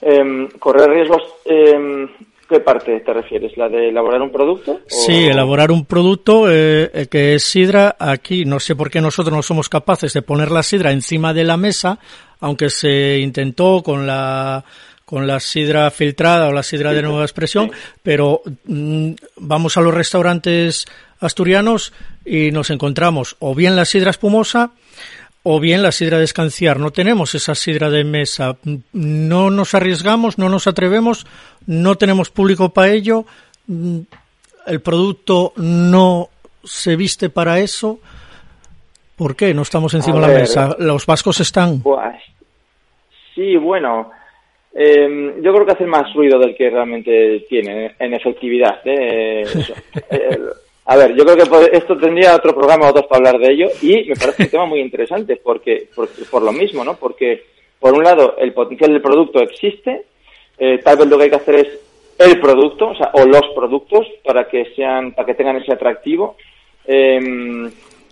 Em, 0.00 0.48
correr 0.58 0.88
riesgos. 0.90 1.22
Eh, 1.44 2.08
¿Qué 2.52 2.60
parte 2.60 3.00
te 3.00 3.14
refieres? 3.14 3.56
¿La 3.56 3.66
de 3.70 3.88
elaborar 3.88 4.20
un 4.20 4.30
producto? 4.30 4.80
Sí, 4.86 5.24
elaborar 5.24 5.70
un 5.70 5.86
producto 5.86 6.52
eh, 6.52 6.90
eh, 6.92 7.06
que 7.06 7.34
es 7.34 7.44
sidra. 7.44 7.96
Aquí 7.98 8.44
no 8.44 8.60
sé 8.60 8.76
por 8.76 8.90
qué 8.90 9.00
nosotros 9.00 9.34
no 9.34 9.42
somos 9.42 9.70
capaces 9.70 10.12
de 10.12 10.20
poner 10.20 10.50
la 10.50 10.62
sidra 10.62 10.92
encima 10.92 11.32
de 11.32 11.44
la 11.44 11.56
mesa, 11.56 11.98
aunque 12.40 12.68
se 12.68 13.20
intentó 13.20 13.82
con 13.82 14.06
la 14.06 14.62
con 15.06 15.26
la 15.26 15.40
sidra 15.40 15.90
filtrada 15.90 16.48
o 16.48 16.52
la 16.52 16.62
sidra 16.62 16.92
de 16.92 17.00
nueva 17.00 17.22
expresión, 17.22 17.70
pero 18.02 18.42
mm, 18.66 19.12
vamos 19.38 19.78
a 19.78 19.80
los 19.80 19.94
restaurantes 19.94 20.84
asturianos 21.20 21.94
y 22.22 22.50
nos 22.50 22.68
encontramos 22.68 23.36
o 23.38 23.54
bien 23.54 23.76
la 23.76 23.86
sidra 23.86 24.10
espumosa 24.10 24.72
o 25.42 25.60
bien 25.60 25.82
la 25.82 25.92
sidra 25.92 26.18
de 26.18 26.24
escanciar. 26.24 26.78
No 26.78 26.90
tenemos 26.90 27.34
esa 27.34 27.54
sidra 27.54 27.90
de 27.90 28.04
mesa. 28.04 28.56
No 28.92 29.50
nos 29.50 29.74
arriesgamos, 29.74 30.38
no 30.38 30.48
nos 30.48 30.66
atrevemos, 30.66 31.26
no 31.66 31.96
tenemos 31.96 32.30
público 32.30 32.70
para 32.70 32.92
ello. 32.92 33.24
El 34.66 34.80
producto 34.80 35.52
no 35.56 36.28
se 36.64 36.96
viste 36.96 37.28
para 37.28 37.58
eso. 37.60 37.98
¿Por 39.16 39.36
qué 39.36 39.52
no 39.52 39.62
estamos 39.62 39.94
encima 39.94 40.20
de 40.20 40.32
la 40.32 40.40
mesa? 40.40 40.76
¿Los 40.78 41.06
vascos 41.06 41.40
están? 41.40 41.82
sí, 43.34 43.56
bueno. 43.56 44.10
Eh, 44.74 45.34
yo 45.42 45.52
creo 45.52 45.66
que 45.66 45.72
hace 45.72 45.86
más 45.86 46.14
ruido 46.14 46.38
del 46.38 46.56
que 46.56 46.70
realmente 46.70 47.44
tiene 47.48 47.94
en 47.98 48.14
efectividad. 48.14 48.80
¿eh? 48.84 49.44
Eh, 50.82 50.92
a 50.92 50.96
ver, 50.96 51.14
yo 51.14 51.24
creo 51.24 51.36
que 51.36 51.76
esto 51.76 51.96
tendría 51.96 52.36
otro 52.36 52.54
programa 52.54 52.88
o 52.88 52.92
dos 52.92 53.06
para 53.06 53.28
hablar 53.28 53.38
de 53.38 53.52
ello 53.52 53.68
y 53.80 54.08
me 54.08 54.16
parece 54.16 54.44
un 54.44 54.50
tema 54.50 54.66
muy 54.66 54.80
interesante 54.80 55.36
porque, 55.36 55.88
por, 55.94 56.42
lo 56.42 56.52
mismo, 56.52 56.84
¿no? 56.84 56.96
Porque, 56.96 57.44
por 57.78 57.94
un 57.94 58.04
lado, 58.04 58.36
el 58.38 58.52
potencial 58.52 58.92
del 58.92 59.02
producto 59.02 59.40
existe, 59.40 60.04
eh, 60.58 60.78
tal 60.78 60.96
vez 60.98 61.06
lo 61.08 61.16
que 61.16 61.24
hay 61.24 61.30
que 61.30 61.36
hacer 61.36 61.54
es 61.54 61.80
el 62.18 62.40
producto, 62.40 62.88
o 62.88 62.94
sea, 62.96 63.10
o 63.14 63.24
los 63.24 63.42
productos 63.54 64.06
para 64.24 64.48
que 64.48 64.72
sean, 64.76 65.12
para 65.12 65.26
que 65.26 65.34
tengan 65.34 65.56
ese 65.56 65.72
atractivo. 65.72 66.36
Em, 66.84 67.70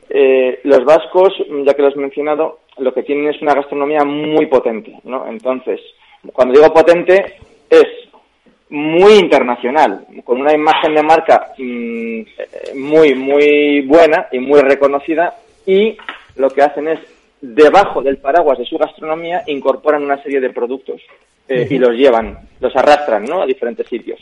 eh, 0.09 0.61
los 0.65 0.85
vascos, 0.85 1.33
ya 1.65 1.75
que 1.75 1.83
lo 1.83 1.89
has 1.89 1.97
mencionado, 1.97 2.61
lo 2.79 2.93
que 2.93 3.03
tienen 3.03 3.29
es 3.29 3.41
una 3.43 3.55
gastronomía 3.55 4.05
muy 4.05 4.47
potente, 4.47 4.97
¿no? 5.05 5.27
Entonces, 5.29 5.81
cuando 6.33 6.55
digo 6.55 6.73
potente, 6.73 7.37
es 7.69 8.10
muy 8.71 9.15
internacional, 9.15 10.07
con 10.25 10.41
una 10.41 10.55
imagen 10.55 10.95
de 10.95 11.03
marca 11.03 11.53
mm, 11.59 12.21
muy, 12.77 13.15
muy 13.15 13.81
buena 13.83 14.29
y 14.31 14.39
muy 14.39 14.61
reconocida 14.61 15.35
y 15.67 15.97
lo 16.37 16.51
que 16.51 16.63
hacen 16.63 16.89
es, 16.89 17.01
debajo 17.41 18.03
del 18.03 18.19
paraguas 18.19 18.59
de 18.59 18.65
su 18.65 18.79
gastronomía, 18.79 19.43
incorporan 19.47 20.05
una 20.05 20.23
serie 20.23 20.41
de 20.41 20.51
productos 20.51 21.01
eh, 21.49 21.67
y 21.69 21.79
los 21.79 21.97
llevan, 21.97 22.39
los 22.61 22.75
arrastran 22.77 23.25
¿no? 23.25 23.43
a 23.43 23.47
diferentes 23.47 23.89
sitios. 23.89 24.21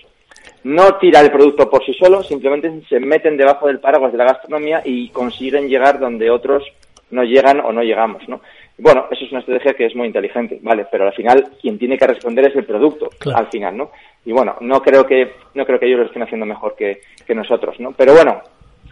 No 0.64 0.96
tira 0.96 1.20
el 1.20 1.30
producto 1.30 1.68
por 1.68 1.84
sí 1.84 1.92
solo, 1.94 2.22
simplemente 2.22 2.70
se 2.88 2.98
meten 3.00 3.36
debajo 3.36 3.66
del 3.66 3.80
paraguas 3.80 4.12
de 4.12 4.18
la 4.18 4.24
gastronomía 4.24 4.82
y 4.84 5.08
consiguen 5.10 5.68
llegar 5.68 5.98
donde 5.98 6.30
otros 6.30 6.64
no 7.10 7.22
llegan 7.22 7.60
o 7.60 7.72
no 7.72 7.82
llegamos, 7.82 8.28
¿no? 8.28 8.40
Bueno, 8.76 9.06
eso 9.10 9.24
es 9.24 9.32
una 9.32 9.40
estrategia 9.40 9.74
que 9.74 9.86
es 9.86 9.96
muy 9.96 10.06
inteligente, 10.06 10.58
vale, 10.62 10.86
pero 10.90 11.06
al 11.06 11.12
final 11.12 11.48
quien 11.60 11.78
tiene 11.78 11.98
que 11.98 12.06
responder 12.06 12.48
es 12.48 12.56
el 12.56 12.64
producto, 12.64 13.10
al 13.34 13.48
final, 13.48 13.76
¿no? 13.76 13.90
Y 14.28 14.32
bueno, 14.32 14.56
no 14.60 14.82
creo 14.82 15.06
que 15.06 15.36
no 15.54 15.64
creo 15.64 15.80
que 15.80 15.86
ellos 15.86 16.00
lo 16.00 16.04
estén 16.04 16.22
haciendo 16.22 16.44
mejor 16.44 16.76
que, 16.76 17.00
nosotros, 17.34 17.80
¿no? 17.80 17.92
Pero 17.92 18.12
bueno, 18.12 18.42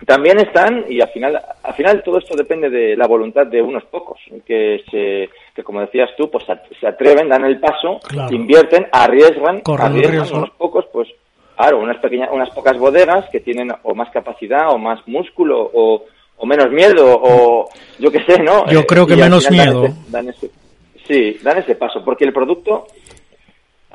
también 0.07 0.38
están 0.40 0.87
y 0.88 1.03
al 1.03 1.09
final 1.09 1.38
al 1.62 1.75
final 1.75 2.03
todo 2.03 2.16
esto 2.16 2.35
depende 2.35 2.70
de 2.70 2.96
la 2.96 3.07
voluntad 3.07 3.46
de 3.46 3.61
unos 3.61 3.85
pocos 3.85 4.18
que 4.46 4.83
se 4.90 5.29
que 5.55 5.62
como 5.62 5.83
decías 5.83 6.09
tú 6.16 6.31
pues 6.31 6.44
se 6.81 6.87
atreven 6.87 7.29
dan 7.29 7.44
el 7.44 7.59
paso 7.61 8.01
invierten 8.31 8.87
arriesgan 8.92 9.62
arriesgan 9.66 10.37
unos 10.37 10.51
pocos 10.51 10.85
pues 10.92 11.09
claro 11.57 11.81
unas 11.81 11.99
pequeñas 11.99 12.29
unas 12.31 12.51
pocas 12.51 12.79
bodegas 12.79 13.29
que 13.31 13.40
tienen 13.40 13.72
o 13.83 13.94
más 13.94 14.11
capacidad 14.11 14.70
o 14.70 14.79
más 14.79 15.01
músculo 15.07 15.70
o 15.72 16.05
o 16.38 16.46
menos 16.46 16.70
miedo, 16.70 17.18
o 17.22 17.68
yo 17.99 18.11
qué 18.11 18.22
sé, 18.25 18.42
¿no? 18.42 18.66
Yo 18.68 18.85
creo 18.87 19.07
que 19.07 19.16
menos 19.16 19.51
miedo. 19.51 19.88
sí, 21.09 21.38
dan 21.42 21.57
ese 21.57 21.77
paso, 21.77 22.05
porque 22.05 22.25
el 22.25 22.33
producto, 22.35 22.87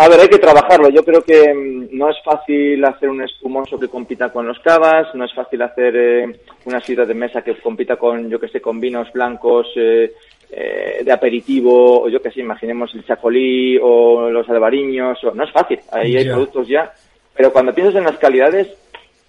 a 0.03 0.07
ver, 0.09 0.19
hay 0.19 0.29
que 0.29 0.39
trabajarlo. 0.39 0.89
Yo 0.89 1.03
creo 1.03 1.21
que 1.21 1.53
mm, 1.53 1.97
no 1.97 2.09
es 2.09 2.17
fácil 2.23 2.83
hacer 2.85 3.09
un 3.09 3.21
espumoso 3.21 3.79
que 3.79 3.87
compita 3.87 4.31
con 4.31 4.47
los 4.47 4.59
cavas, 4.59 5.13
no 5.13 5.25
es 5.25 5.33
fácil 5.33 5.61
hacer 5.61 5.95
eh, 5.95 6.39
una 6.65 6.81
sidra 6.81 7.05
de 7.05 7.13
mesa 7.13 7.41
que 7.41 7.55
compita 7.55 7.95
con, 7.97 8.29
yo 8.29 8.39
qué 8.39 8.47
sé, 8.47 8.61
con 8.61 8.79
vinos 8.79 9.11
blancos 9.13 9.67
eh, 9.75 10.13
eh, 10.49 11.01
de 11.03 11.11
aperitivo, 11.11 12.03
o 12.03 12.09
yo 12.09 12.21
qué 12.21 12.31
sé, 12.31 12.41
imaginemos 12.41 12.93
el 12.95 13.05
chacolí 13.05 13.77
o 13.81 14.29
los 14.29 14.49
albariños, 14.49 15.23
o, 15.23 15.33
no 15.33 15.43
es 15.43 15.51
fácil, 15.51 15.79
ahí 15.91 16.17
hay 16.17 16.25
productos 16.25 16.67
ya. 16.67 16.91
Pero 17.35 17.53
cuando 17.53 17.73
piensas 17.73 17.95
en 17.95 18.03
las 18.03 18.17
calidades, 18.17 18.67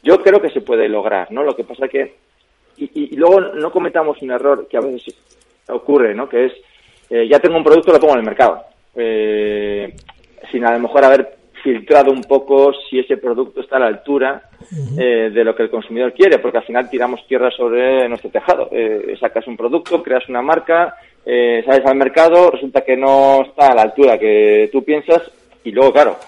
yo 0.02 0.22
creo 0.22 0.40
que 0.40 0.50
se 0.50 0.60
puede 0.60 0.88
lograr, 0.88 1.30
¿no? 1.30 1.42
Lo 1.42 1.54
que 1.54 1.64
pasa 1.64 1.86
que 1.86 2.14
y, 2.76 3.16
luego 3.16 3.40
no 3.40 3.70
cometamos 3.70 4.20
un 4.22 4.30
error 4.30 4.66
que 4.68 4.76
a 4.76 4.80
veces 4.80 5.14
ocurre, 5.68 6.14
¿no? 6.14 6.28
Que 6.28 6.46
es, 6.46 6.52
eh, 7.10 7.28
ya 7.28 7.38
tengo 7.38 7.56
un 7.56 7.64
producto, 7.64 7.92
lo 7.92 8.00
pongo 8.00 8.14
en 8.14 8.20
el 8.20 8.26
mercado. 8.26 8.64
Eh, 8.94 9.94
sin 10.50 10.64
a 10.64 10.72
lo 10.72 10.80
mejor 10.80 11.04
haber 11.04 11.36
filtrado 11.62 12.10
un 12.10 12.22
poco 12.22 12.72
si 12.88 12.98
ese 12.98 13.16
producto 13.16 13.60
está 13.60 13.76
a 13.76 13.80
la 13.80 13.86
altura 13.86 14.50
eh, 14.98 15.30
de 15.32 15.44
lo 15.44 15.54
que 15.54 15.62
el 15.62 15.70
consumidor 15.70 16.12
quiere, 16.12 16.38
porque 16.38 16.58
al 16.58 16.64
final 16.64 16.90
tiramos 16.90 17.24
tierra 17.28 17.50
sobre 17.50 18.08
nuestro 18.08 18.30
tejado. 18.30 18.68
sacas 19.20 19.46
un 19.46 19.56
producto, 19.56 20.02
creas 20.02 20.28
una 20.28 20.42
marca, 20.42 20.96
sales 21.24 21.86
al 21.86 21.96
mercado, 21.96 22.50
resulta 22.50 22.80
que 22.80 22.96
no 22.96 23.42
está 23.42 23.68
a 23.68 23.74
la 23.76 23.82
altura 23.82 24.18
que 24.18 24.68
tú 24.72 24.82
piensas 24.82 25.30
y 25.62 25.70
luego, 25.70 25.92
claro, 25.92 26.18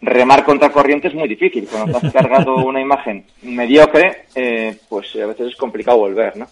remar 0.00 0.44
contra 0.44 0.70
corriente 0.70 1.08
es 1.08 1.14
muy 1.14 1.28
difícil. 1.28 1.68
Cuando 1.70 1.98
has 1.98 2.12
cargado 2.12 2.56
una 2.56 2.80
imagen 2.80 3.24
mediocre, 3.42 4.24
eh, 4.34 4.76
pues 4.88 5.14
a 5.16 5.26
veces 5.26 5.48
es 5.48 5.56
complicado 5.56 5.98
volver, 5.98 6.36
¿no? 6.36 6.46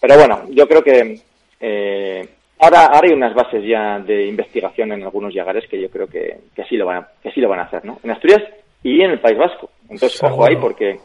Pero 0.00 0.16
bueno, 0.16 0.42
yo 0.50 0.66
creo 0.66 0.82
que 0.82 1.20
eh, 1.60 2.28
ahora, 2.62 2.86
ahora 2.86 3.08
hay 3.08 3.14
unas 3.14 3.34
bases 3.34 3.64
ya 3.64 3.98
de 3.98 4.26
investigación 4.26 4.92
en 4.92 5.02
algunos 5.02 5.34
yagares 5.34 5.68
que 5.68 5.80
yo 5.80 5.90
creo 5.90 6.06
que, 6.06 6.38
que 6.54 6.64
sí 6.64 6.76
lo 6.76 6.86
van 6.86 6.98
a, 6.98 7.08
que 7.22 7.30
sí 7.32 7.40
lo 7.40 7.48
van 7.48 7.60
a 7.60 7.64
hacer, 7.64 7.84
¿no? 7.84 7.98
En 8.02 8.10
Asturias 8.12 8.42
y 8.82 9.02
en 9.02 9.10
el 9.10 9.20
País 9.20 9.36
Vasco. 9.36 9.70
Entonces, 9.88 10.22
ojo 10.22 10.46
ahí 10.46 10.56
porque 10.56 10.98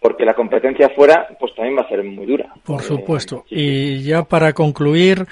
porque 0.00 0.24
la 0.24 0.34
competencia 0.34 0.88
fuera 0.90 1.26
pues 1.40 1.54
también 1.54 1.76
va 1.76 1.82
a 1.82 1.88
ser 1.88 2.04
muy 2.04 2.26
dura. 2.26 2.52
Por 2.64 2.82
supuesto. 2.82 3.44
Y 3.50 4.02
ya 4.02 4.22
para 4.22 4.52
concluir, 4.52 5.26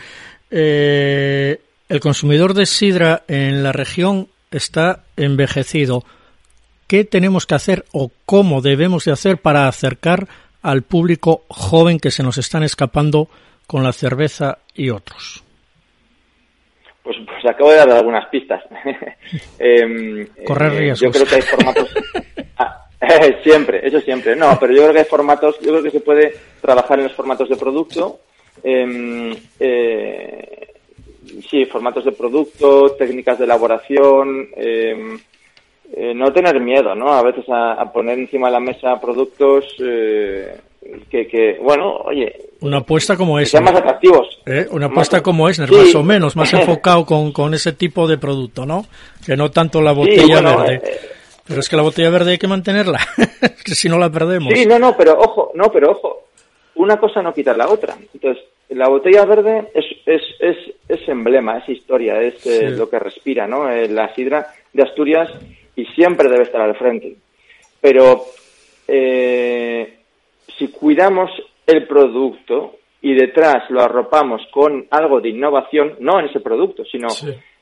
eh, 0.50 1.60
el 1.88 2.00
consumidor 2.00 2.54
de 2.54 2.66
sidra 2.66 3.22
en 3.28 3.62
la 3.62 3.72
región 3.72 4.26
está 4.50 5.04
envejecido. 5.16 6.02
¿Qué 6.88 7.04
tenemos 7.04 7.46
que 7.46 7.54
hacer 7.54 7.84
o 7.92 8.10
cómo 8.26 8.62
debemos 8.62 9.04
de 9.04 9.12
hacer 9.12 9.38
para 9.38 9.68
acercar 9.68 10.26
al 10.62 10.82
público 10.82 11.42
joven 11.48 12.00
que 12.00 12.10
se 12.10 12.22
nos 12.22 12.38
están 12.38 12.64
escapando 12.64 13.28
con 13.66 13.84
la 13.84 13.92
cerveza 13.92 14.58
y 14.74 14.90
otros? 14.90 15.43
Pues, 17.04 17.18
pues 17.26 17.44
acabo 17.46 17.70
de 17.70 17.76
dar 17.76 17.90
algunas 17.90 18.26
pistas. 18.28 18.64
Em, 19.58 20.26
Correr 20.44 20.72
eh, 20.72 20.78
riesgos. 20.78 21.00
Yo 21.00 21.10
creo 21.12 21.26
que 21.26 21.34
hay 21.36 21.42
formatos... 21.42 21.94
Ah, 22.58 22.86
siempre, 23.42 23.86
eso 23.86 24.00
siempre. 24.00 24.34
No, 24.34 24.56
pero 24.58 24.72
yo 24.72 24.80
creo 24.80 24.92
que 24.94 24.98
hay 25.00 25.04
formatos, 25.04 25.60
yo 25.60 25.72
creo 25.72 25.82
que 25.82 25.90
se 25.90 26.00
puede 26.00 26.34
trabajar 26.62 26.98
en 26.98 27.04
los 27.04 27.12
formatos 27.12 27.50
de 27.50 27.56
producto. 27.56 28.20
Em, 28.62 29.34
eh, 29.60 30.72
sí, 31.50 31.66
formatos 31.66 32.06
de 32.06 32.12
producto, 32.12 32.94
técnicas 32.96 33.38
de 33.38 33.44
elaboración, 33.44 34.48
em, 34.56 35.18
eh, 35.92 36.14
no 36.14 36.32
tener 36.32 36.58
miedo, 36.60 36.94
¿no? 36.94 37.12
A 37.12 37.22
veces 37.22 37.44
a, 37.48 37.92
poner 37.92 38.18
encima 38.18 38.46
de 38.46 38.52
la 38.52 38.60
mesa 38.60 38.98
productos 39.00 39.66
eh, 39.80 40.56
que, 41.10 41.26
que, 41.26 41.58
bueno, 41.60 41.96
oye... 42.04 42.32
Una 42.60 42.78
apuesta 42.78 43.16
como 43.16 43.38
es. 43.38 43.50
Sean 43.50 43.64
más 43.64 43.74
atractivos. 43.74 44.40
¿Eh? 44.46 44.66
Una 44.70 44.86
apuesta 44.86 45.22
como 45.22 45.48
es, 45.48 45.58
más 45.58 45.94
o 45.94 46.02
menos, 46.02 46.36
más 46.36 46.52
enfocado 46.54 47.04
con, 47.04 47.32
con 47.32 47.54
ese 47.54 47.72
tipo 47.72 48.06
de 48.06 48.18
producto, 48.18 48.64
¿no? 48.64 48.86
Que 49.24 49.36
no 49.36 49.50
tanto 49.50 49.82
la 49.82 49.92
botella 49.92 50.40
verde. 50.40 50.82
pero 51.46 51.60
es 51.60 51.68
que 51.68 51.76
la 51.76 51.82
botella 51.82 52.10
verde 52.10 52.32
hay 52.32 52.38
que 52.38 52.48
mantenerla, 52.48 53.00
que 53.64 53.74
si 53.74 53.88
no 53.88 53.98
la 53.98 54.10
perdemos. 54.10 54.52
Sí, 54.54 54.66
no, 54.66 54.78
no, 54.78 54.96
pero 54.96 55.18
ojo, 55.18 55.50
no, 55.54 55.70
pero 55.70 55.92
ojo, 55.92 56.24
una 56.76 56.98
cosa 56.98 57.22
no 57.22 57.34
quita 57.34 57.54
la 57.54 57.68
otra. 57.68 57.96
Entonces, 58.12 58.44
la 58.70 58.88
botella 58.88 59.24
verde 59.24 59.70
es, 59.74 59.84
es, 60.06 60.22
es, 60.40 60.56
es 60.88 61.08
emblema, 61.08 61.58
es 61.58 61.68
historia, 61.68 62.20
es 62.20 62.44
eh, 62.46 62.70
lo 62.70 62.88
que 62.88 62.98
respira, 62.98 63.46
¿no? 63.46 63.70
Eh, 63.70 63.88
la 63.88 64.14
sidra 64.14 64.48
de 64.72 64.82
Asturias 64.82 65.30
y 65.76 65.84
siempre 65.86 66.28
debe 66.28 66.44
estar 66.44 66.60
al 66.60 66.76
frente. 66.76 67.14
Pero 67.80 68.24
eh, 68.88 69.98
si 70.58 70.68
cuidamos 70.68 71.30
el 71.66 71.86
producto 71.86 72.76
y 73.00 73.14
detrás 73.14 73.68
lo 73.70 73.82
arropamos 73.82 74.42
con 74.50 74.86
algo 74.90 75.20
de 75.20 75.30
innovación, 75.30 75.94
no 76.00 76.18
en 76.20 76.26
ese 76.26 76.40
producto, 76.40 76.84
sino 76.84 77.08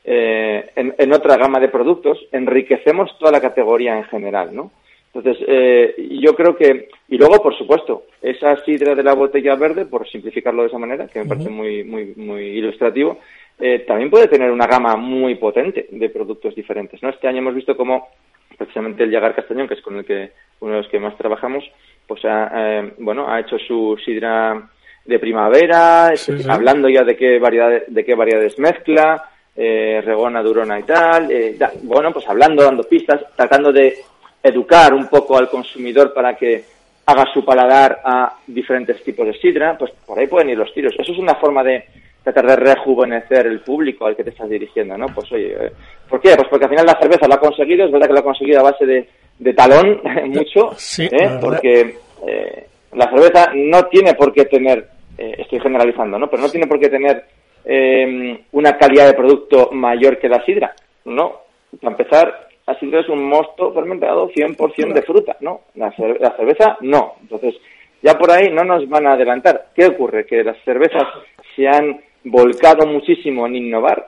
eh, 0.05 0.71
en, 0.77 0.95
en, 0.97 1.13
otra 1.13 1.37
gama 1.37 1.59
de 1.59 1.69
productos, 1.69 2.19
enriquecemos 2.31 3.11
toda 3.19 3.33
la 3.33 3.41
categoría 3.41 3.97
en 3.97 4.05
general, 4.05 4.55
¿no? 4.55 4.71
Entonces, 5.15 5.45
eh, 5.47 5.95
yo 6.23 6.35
creo 6.35 6.57
que, 6.57 6.89
y 7.09 7.19
luego, 7.19 7.43
por 7.43 7.57
supuesto, 7.57 8.05
esa 8.23 8.57
sidra 8.65 8.95
de 8.95 9.03
la 9.03 9.15
botella 9.15 9.55
verde, 9.57 9.85
por 9.85 10.09
simplificarlo 10.09 10.63
de 10.63 10.69
esa 10.69 10.79
manera, 10.79 11.07
que 11.07 11.19
me 11.19 11.27
parece 11.27 11.51
muy, 11.51 11.85
muy, 11.85 12.15
muy 12.17 12.45
ilustrativo, 12.45 13.19
eh, 13.59 13.81
también 13.81 14.11
puede 14.11 14.29
tener 14.29 14.51
una 14.51 14.67
gama 14.67 14.97
muy 14.97 15.35
potente 15.35 15.87
de 15.91 16.09
productos 16.09 16.55
diferentes, 16.55 17.03
¿no? 17.03 17.11
Este 17.11 17.29
año 17.29 17.39
hemos 17.39 17.55
visto 17.55 17.77
cómo 17.77 18.09
precisamente 18.57 19.05
el 19.05 19.11
Llagar 19.11 19.35
Castañón, 19.35 19.69
que 19.69 19.75
es 19.75 19.83
con 19.83 19.97
el 19.97 20.05
que 20.05 20.33
uno 20.61 20.73
de 20.73 20.83
los 20.83 20.89
que 20.89 21.01
más 21.01 21.17
trabajamos, 21.17 21.65
pues 22.07 22.25
ha, 22.25 22.51
eh, 22.55 22.95
bueno, 22.99 23.29
ha 23.29 23.41
hecho 23.41 23.59
su 23.59 23.97
sidra 24.05 24.69
de 25.05 25.19
primavera, 25.19 26.13
hablando 26.49 26.89
ya 26.89 27.03
de 27.03 27.17
qué 27.17 27.39
variedades, 27.39 27.85
de 27.89 28.05
qué 28.05 28.15
variedades 28.15 28.59
mezcla, 28.59 29.31
eh, 29.55 30.01
regona, 30.05 30.43
durona 30.43 30.79
y 30.79 30.85
tal, 30.85 31.31
eh, 31.31 31.59
bueno, 31.83 32.13
pues 32.13 32.29
hablando, 32.29 32.63
dando 32.63 32.85
pistas, 32.85 33.21
tratando 33.37 33.73
de 33.73 33.97
educar 34.43 34.95
un 34.95 35.09
poco 35.09 35.37
al 35.37 35.49
consumidor 35.49 36.15
para 36.15 36.37
que 36.37 36.65
haga 37.07 37.27
su 37.33 37.45
paladar 37.45 38.01
a 38.05 38.37
diferentes 38.47 39.03
tipos 39.03 39.27
de 39.27 39.35
sidra, 39.35 39.77
pues 39.77 39.93
por 40.07 40.19
ahí 40.19 40.27
pueden 40.27 40.51
ir 40.51 40.59
los 40.59 40.73
tiros. 40.73 40.95
Eso 40.97 41.13
es 41.13 41.19
una 41.19 41.35
forma 41.35 41.63
de 41.65 41.85
tratar 42.23 42.47
de 42.47 42.57
rejuvenecer 42.57 43.47
el 43.47 43.61
público 43.61 44.07
al 44.07 44.17
que 44.17 44.25
te 44.25 44.31
estás 44.31 44.49
dirigiendo, 44.49 44.97
¿no? 44.97 45.07
Pues 45.07 45.31
oye, 45.33 45.53
eh, 45.53 45.73
¿por 46.09 46.21
qué? 46.21 46.35
Pues 46.37 46.49
porque 46.49 46.65
al 46.65 46.71
final 46.71 46.87
la 46.87 46.99
cerveza 47.01 47.27
lo 47.27 47.35
ha 47.35 47.41
conseguido, 47.41 47.85
es 47.85 47.93
verdad 47.93 48.07
que 48.07 48.13
lo 48.13 48.21
ha 48.21 48.25
conseguido 48.25 48.61
a 48.61 48.71
base 48.71 48.87
de, 48.87 49.09
de 49.39 49.55
talón 49.55 50.01
mucho, 50.27 50.71
¿eh? 50.99 51.39
porque 51.41 51.97
eh, 52.27 52.67
la 52.93 53.11
cerveza 53.11 53.51
no 53.55 53.87
tiene 53.87 54.15
por 54.15 54.33
qué 54.33 54.45
tener, 54.45 54.87
eh, 55.19 55.37
estoy 55.39 55.61
generalizando, 55.61 56.19
¿no? 56.19 56.29
Pero 56.29 56.43
no 56.43 56.49
tiene 56.49 56.67
por 56.67 56.79
qué 56.79 56.89
tener 56.89 57.25
eh, 57.65 58.41
una 58.53 58.77
calidad 58.77 59.07
de 59.07 59.15
producto 59.15 59.71
mayor 59.73 60.19
que 60.19 60.29
la 60.29 60.45
sidra, 60.45 60.75
¿no? 61.05 61.43
Para 61.81 61.93
empezar, 61.93 62.49
la 62.67 62.79
sidra 62.79 63.01
es 63.01 63.09
un 63.09 63.25
mosto 63.25 63.73
fermentado 63.73 64.31
100% 64.31 64.93
de 64.93 65.03
fruta, 65.03 65.37
¿no? 65.41 65.63
La, 65.75 65.93
la 66.21 66.37
cerveza 66.37 66.77
no. 66.83 67.15
Entonces, 67.23 67.55
ya 68.03 68.15
por 68.19 68.31
ahí 68.31 68.51
no 68.51 68.65
nos 68.65 68.89
van 68.89 69.07
a 69.07 69.13
adelantar. 69.15 69.69
¿Qué 69.75 69.87
ocurre? 69.87 70.27
Que 70.27 70.45
las 70.45 70.57
cervezas 70.65 71.05
se 71.57 71.69
han 71.69 72.01
volcado 72.25 72.87
muchísimo 72.87 73.47
en 73.47 73.57
innovar, 73.57 74.07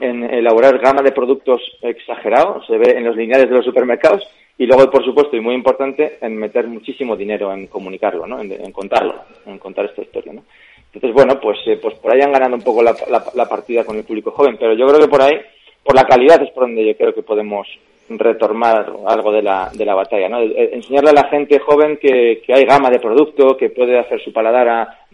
en 0.00 0.24
elaborar 0.24 0.78
gama 0.78 1.02
de 1.02 1.12
productos 1.12 1.60
exagerados, 1.82 2.66
se 2.66 2.78
ve 2.78 2.96
en 2.96 3.04
los 3.04 3.16
lineales 3.16 3.48
de 3.48 3.56
los 3.56 3.64
supermercados, 3.64 4.22
y 4.56 4.66
luego, 4.66 4.88
por 4.90 5.04
supuesto, 5.04 5.36
y 5.36 5.40
muy 5.40 5.54
importante, 5.54 6.18
en 6.20 6.36
meter 6.36 6.68
muchísimo 6.68 7.16
dinero 7.16 7.52
en 7.52 7.66
comunicarlo, 7.66 8.26
¿no? 8.26 8.40
En, 8.40 8.70
contarlo, 8.70 9.14
en 9.46 9.58
contar 9.58 9.86
esta 9.86 10.02
historia, 10.02 10.32
¿no? 10.32 10.44
Entonces, 10.92 11.12
bueno, 11.12 11.40
pues, 11.40 11.58
eh, 11.66 11.78
pues 11.82 11.94
por 11.94 12.12
ahí 12.12 12.20
han 12.20 12.30
ganado 12.30 12.54
un 12.54 12.62
poco 12.62 12.80
la, 12.80 12.94
la, 13.34 13.48
partida 13.48 13.84
con 13.84 13.96
el 13.96 14.04
público 14.04 14.30
joven, 14.30 14.56
pero 14.58 14.74
yo 14.74 14.86
creo 14.86 15.00
que 15.00 15.08
por 15.08 15.22
ahí, 15.22 15.34
por 15.82 15.96
la 15.96 16.04
calidad 16.04 16.40
es 16.40 16.50
por 16.52 16.64
donde 16.64 16.86
yo 16.86 16.96
creo 16.96 17.12
que 17.12 17.22
podemos 17.22 17.66
retomar 18.08 18.92
algo 19.06 19.32
de 19.32 19.42
la, 19.42 19.70
de 19.74 19.84
la 19.84 19.94
batalla, 19.94 20.28
¿no? 20.28 20.40
Enseñarle 20.40 21.10
a 21.10 21.14
la 21.14 21.28
gente 21.30 21.58
joven 21.58 21.98
que, 22.00 22.40
que 22.46 22.54
hay 22.54 22.64
gama 22.64 22.90
de 22.90 23.00
producto, 23.00 23.56
que 23.56 23.70
puede 23.70 23.98
hacer 23.98 24.22
su 24.22 24.32
paladar 24.32 24.68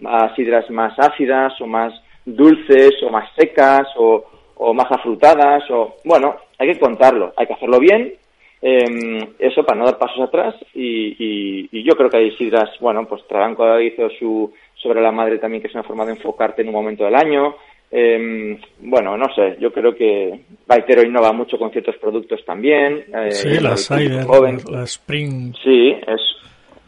a 0.04 0.34
sidras 0.36 0.68
más 0.68 0.98
ácidas 0.98 1.58
o 1.62 1.66
más 1.66 1.94
dulces 2.24 3.02
o 3.02 3.10
más 3.10 3.28
secas 3.36 3.88
o, 3.96 4.24
o 4.56 4.74
más 4.74 4.90
afrutadas 4.90 5.62
o, 5.70 5.96
bueno, 6.04 6.36
hay 6.58 6.72
que 6.72 6.78
contarlo, 6.78 7.32
hay 7.36 7.46
que 7.46 7.54
hacerlo 7.54 7.78
bien 7.78 8.14
eh, 8.62 9.28
eso 9.38 9.64
para 9.64 9.78
no 9.78 9.86
dar 9.86 9.98
pasos 9.98 10.20
atrás 10.20 10.54
y, 10.74 11.16
y, 11.18 11.68
y, 11.72 11.82
yo 11.82 11.96
creo 11.96 12.10
que 12.10 12.18
hay 12.18 12.36
sidras, 12.36 12.68
bueno, 12.78 13.06
pues 13.06 13.26
Trabanco 13.26 13.80
hizo 13.80 14.10
su 14.18 14.52
sobre 14.74 15.00
la 15.00 15.12
madre 15.12 15.38
también 15.38 15.62
que 15.62 15.68
es 15.68 15.74
una 15.74 15.82
forma 15.82 16.04
de 16.04 16.12
enfocarte 16.12 16.60
en 16.60 16.68
un 16.68 16.74
momento 16.74 17.04
del 17.04 17.14
año. 17.14 17.56
Eh, 17.90 18.58
bueno, 18.80 19.16
no 19.16 19.34
sé, 19.34 19.56
yo 19.58 19.72
creo 19.72 19.94
que 19.94 20.40
Baitero 20.66 21.02
innova 21.02 21.32
mucho 21.32 21.58
con 21.58 21.70
ciertos 21.70 21.96
productos 21.96 22.44
también. 22.44 23.04
Eh, 23.14 23.30
sí, 23.32 23.58
la 23.60 23.76
Cider, 23.76 24.26
la 24.70 24.84
Spring. 24.84 25.54
Sí, 25.64 25.92
es, 26.06 26.20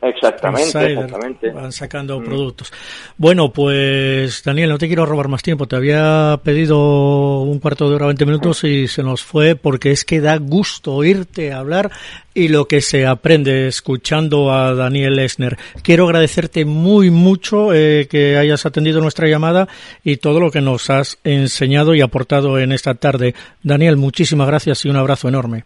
Exactamente, 0.02 0.92
exactamente. 0.94 1.50
Van 1.50 1.70
sacando 1.70 2.18
mm. 2.18 2.24
productos. 2.24 2.72
Bueno, 3.16 3.52
pues 3.52 4.42
Daniel, 4.44 4.70
no 4.70 4.78
te 4.78 4.88
quiero 4.88 5.06
robar 5.06 5.28
más 5.28 5.44
tiempo. 5.44 5.68
Te 5.68 5.76
había 5.76 6.40
pedido 6.42 7.42
un 7.42 7.60
cuarto 7.60 7.88
de 7.88 7.94
hora, 7.94 8.06
20 8.06 8.26
minutos 8.26 8.64
y 8.64 8.88
se 8.88 9.04
nos 9.04 9.22
fue 9.22 9.54
porque 9.54 9.92
es 9.92 10.04
que 10.04 10.20
da 10.20 10.36
gusto 10.38 10.94
oírte 10.94 11.52
hablar 11.52 11.92
y 12.34 12.48
lo 12.48 12.66
que 12.66 12.80
se 12.80 13.06
aprende 13.06 13.68
escuchando 13.68 14.52
a 14.52 14.74
Daniel 14.74 15.20
Esner. 15.20 15.56
Quiero 15.82 16.06
agradecerte 16.06 16.64
muy 16.64 17.10
mucho 17.10 17.72
eh, 17.72 18.08
que 18.10 18.36
hayas 18.36 18.66
atendido 18.66 19.00
nuestra 19.00 19.28
llamada 19.28 19.68
y 20.02 20.16
todo 20.16 20.40
lo 20.40 20.50
que 20.50 20.60
nos 20.60 20.90
has 20.90 21.18
enseñado 21.22 21.94
y 21.94 22.00
aportado 22.00 22.58
en 22.58 22.72
esta 22.72 22.94
tarde. 22.94 23.36
Daniel, 23.62 23.96
muchísimas 23.96 24.48
gracias 24.48 24.84
y 24.84 24.88
un 24.88 24.96
abrazo 24.96 25.28
enorme. 25.28 25.64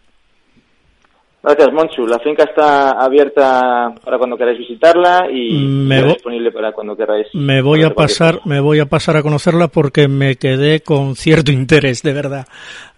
Gracias, 1.47 1.71
Monchu. 1.71 2.05
La 2.05 2.19
finca 2.19 2.43
está 2.43 2.91
abierta 2.91 3.95
para 4.03 4.17
cuando 4.17 4.35
queráis 4.35 4.59
visitarla 4.59 5.29
y 5.31 5.89
está 5.89 6.07
disponible 6.07 6.51
para 6.51 6.73
cuando 6.73 6.93
queráis. 6.97 7.27
Me 7.33 7.61
voy 7.61 7.83
a 7.83 7.91
pasar, 7.91 8.41
me 8.43 8.59
voy 8.59 8.79
a 8.79 8.87
pasar 8.87 9.15
a 9.15 9.23
conocerla 9.23 9.69
porque 9.69 10.09
me 10.09 10.35
quedé 10.35 10.81
con 10.81 11.15
cierto 11.15 11.49
interés, 11.53 12.03
de 12.03 12.11
verdad. 12.11 12.47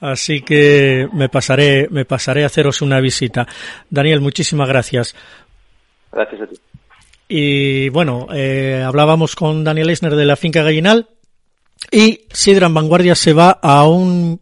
Así 0.02 0.42
que 0.42 1.08
me 1.14 1.30
pasaré, 1.30 1.90
me 1.92 2.06
pasaré 2.06 2.42
a 2.42 2.48
haceros 2.48 2.82
una 2.82 3.00
visita. 3.00 3.46
Daniel, 3.88 4.20
muchísimas 4.20 4.68
gracias. 4.68 5.16
Gracias 6.12 6.42
a 6.42 6.48
ti. 6.48 6.56
Y 7.28 7.90
bueno, 7.90 8.30
eh, 8.34 8.84
hablábamos 8.84 9.36
con 9.36 9.64
Daniel 9.64 9.90
Eisner 9.90 10.16
de 10.16 10.26
la 10.26 10.36
finca 10.36 10.64
Gallinal 10.64 11.06
y 11.92 12.22
Sidra 12.32 12.66
en 12.66 12.74
Vanguardia 12.74 13.14
se 13.14 13.34
va 13.34 13.60
a 13.62 13.88
un 13.88 14.42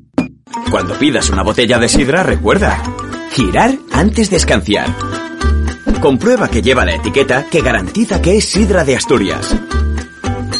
Cuando 0.69 0.97
pidas 0.97 1.29
una 1.29 1.43
botella 1.43 1.79
de 1.79 1.89
sidra, 1.89 2.23
recuerda, 2.23 2.81
girar 3.31 3.75
antes 3.91 4.29
de 4.29 4.37
escanciar. 4.37 4.87
Comprueba 6.01 6.49
que 6.49 6.61
lleva 6.61 6.85
la 6.85 6.95
etiqueta 6.95 7.45
que 7.49 7.61
garantiza 7.61 8.21
que 8.21 8.37
es 8.37 8.45
sidra 8.45 8.83
de 8.83 8.95
Asturias. 8.95 9.55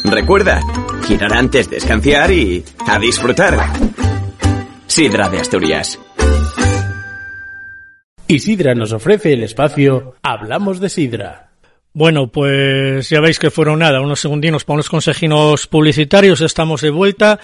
Recuerda, 0.03 0.61
girar 1.07 1.33
antes 1.33 1.69
de 1.69 1.77
escanciar 1.77 2.31
y 2.31 2.63
a 2.87 2.99
disfrutar. 2.99 3.57
Sidra 4.87 5.29
de 5.29 5.39
Asturias. 5.39 5.99
Y 8.27 8.39
Sidra 8.39 8.73
nos 8.75 8.93
ofrece 8.93 9.33
el 9.33 9.43
espacio 9.43 10.15
Hablamos 10.23 10.79
de 10.79 10.87
Sidra. 10.87 11.51
Bueno, 11.93 12.27
pues 12.27 13.09
ya 13.09 13.19
veis 13.19 13.37
que 13.37 13.51
fueron 13.51 13.79
nada, 13.79 13.99
unos 13.99 14.21
segundinos 14.21 14.63
para 14.63 14.75
unos 14.75 14.89
consejinos 14.89 15.67
publicitarios. 15.67 16.39
Estamos 16.39 16.79
de 16.79 16.89
vuelta. 16.89 17.39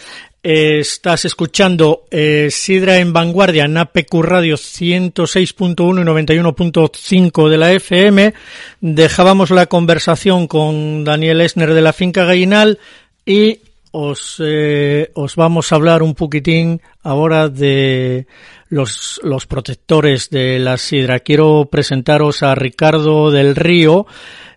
Estás 0.50 1.26
escuchando 1.26 2.06
eh, 2.10 2.48
Sidra 2.52 3.00
en 3.00 3.12
Vanguardia 3.12 3.66
en 3.66 3.76
APQ 3.76 4.14
Radio 4.22 4.56
106.1 4.56 5.76
y 5.76 6.06
91.5 6.06 7.50
de 7.50 7.58
la 7.58 7.74
FM. 7.74 8.34
Dejábamos 8.80 9.52
la 9.52 9.66
conversación 9.66 10.48
con 10.48 11.04
Daniel 11.04 11.42
Esner 11.42 11.74
de 11.74 11.82
la 11.82 11.92
Finca 11.92 12.24
Gallinal 12.24 12.80
y 13.26 13.60
os, 13.92 14.42
eh, 14.42 15.12
os 15.16 15.36
vamos 15.36 15.70
a 15.74 15.76
hablar 15.76 16.02
un 16.02 16.16
poquitín 16.16 16.82
ahora 17.04 17.50
de 17.50 18.26
los, 18.70 19.20
los 19.24 19.48
protectores 19.48 20.30
de 20.30 20.60
la 20.60 20.78
sidra. 20.78 21.20
Quiero 21.20 21.68
presentaros 21.70 22.42
a 22.42 22.56
Ricardo 22.56 23.32
del 23.32 23.54
Río 23.54 24.08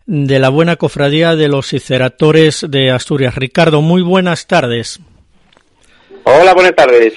de 0.07 0.39
la 0.39 0.51
Buena 0.51 0.77
Cofradía 0.77 1.35
de 1.35 1.49
los 1.49 1.67
Ciceratores 1.67 2.65
de 2.69 2.93
Asturias. 2.93 3.35
Ricardo, 3.35 3.83
muy 3.83 4.03
buenas 4.03 4.47
tardes. 4.47 5.01
Hola, 6.25 6.55
buenas 6.55 6.75
tardes. 6.75 7.15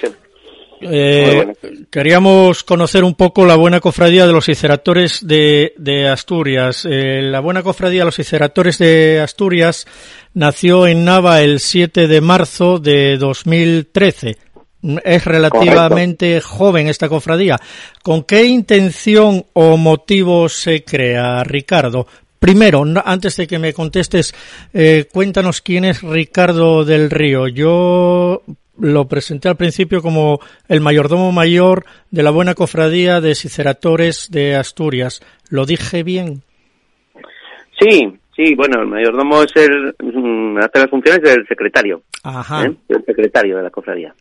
Eh, 0.80 1.54
queríamos 1.90 2.62
conocer 2.62 3.04
un 3.04 3.14
poco 3.14 3.46
la 3.46 3.56
buena 3.56 3.80
cofradía 3.80 4.26
de 4.26 4.32
los 4.32 4.48
Iceratores 4.48 5.26
de, 5.26 5.72
de 5.78 6.08
Asturias. 6.08 6.86
Eh, 6.88 7.22
la 7.22 7.40
buena 7.40 7.62
cofradía 7.62 8.00
de 8.00 8.06
los 8.06 8.18
Iceratores 8.18 8.78
de 8.78 9.20
Asturias 9.20 9.86
nació 10.34 10.86
en 10.86 11.04
Nava 11.04 11.42
el 11.42 11.60
7 11.60 12.06
de 12.06 12.20
marzo 12.20 12.78
de 12.78 13.16
2013. 13.16 14.36
Es 15.02 15.24
relativamente 15.24 16.40
joven 16.42 16.88
esta 16.88 17.08
cofradía. 17.08 17.58
¿Con 18.02 18.24
qué 18.24 18.44
intención 18.44 19.46
o 19.54 19.78
motivo 19.78 20.50
se 20.50 20.84
crea, 20.84 21.42
Ricardo? 21.44 22.06
Primero, 22.38 22.84
antes 23.06 23.38
de 23.38 23.46
que 23.46 23.58
me 23.58 23.72
contestes, 23.72 24.34
eh, 24.74 25.06
cuéntanos 25.10 25.62
quién 25.62 25.86
es 25.86 26.02
Ricardo 26.02 26.84
del 26.84 27.08
Río. 27.08 27.48
Yo 27.48 28.42
lo 28.78 29.06
presenté 29.06 29.48
al 29.48 29.56
principio 29.56 30.02
como 30.02 30.40
el 30.68 30.80
mayordomo 30.80 31.32
mayor 31.32 31.84
de 32.10 32.22
la 32.22 32.30
buena 32.30 32.54
cofradía 32.54 33.20
de 33.20 33.34
Ciceratores 33.34 34.30
de 34.30 34.56
Asturias. 34.56 35.22
¿Lo 35.48 35.66
dije 35.66 36.02
bien? 36.02 36.42
Sí, 37.78 38.18
sí, 38.34 38.54
bueno, 38.54 38.80
el 38.82 38.88
mayordomo 38.88 39.42
es 39.42 39.52
el, 39.56 39.94
mm, 39.98 40.58
hace 40.58 40.78
las 40.78 40.90
funciones 40.90 41.22
del 41.22 41.46
secretario. 41.46 42.02
Ajá. 42.22 42.66
¿eh? 42.66 42.74
El 42.88 43.04
secretario 43.04 43.56
de 43.56 43.62
la 43.62 43.70
cofradía. 43.70 44.14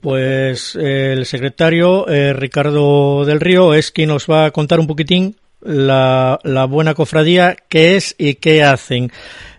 Pues 0.00 0.76
el 0.76 1.24
secretario, 1.24 2.06
eh, 2.08 2.34
Ricardo 2.34 3.24
del 3.24 3.40
Río, 3.40 3.72
es 3.72 3.90
quien 3.90 4.10
nos 4.10 4.28
va 4.28 4.46
a 4.46 4.50
contar 4.50 4.78
un 4.78 4.86
poquitín 4.86 5.36
la, 5.62 6.38
la 6.42 6.66
buena 6.66 6.92
cofradía, 6.92 7.56
qué 7.70 7.96
es 7.96 8.14
y 8.18 8.34
qué 8.34 8.62
hacen. 8.62 9.10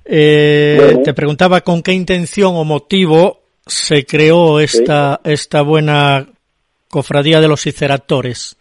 Eh, 0.05 1.01
Te 1.03 1.13
preguntaba 1.13 1.61
con 1.61 1.81
qué 1.81 1.93
intención 1.93 2.55
o 2.55 2.63
motivo 2.63 3.39
se 3.65 4.05
creó 4.05 4.59
esta, 4.59 5.19
esta 5.23 5.63
buena 5.63 6.27
cofradía 6.89 7.41
de 7.41 7.47
los 7.47 7.61
ciceratores. 7.61 8.55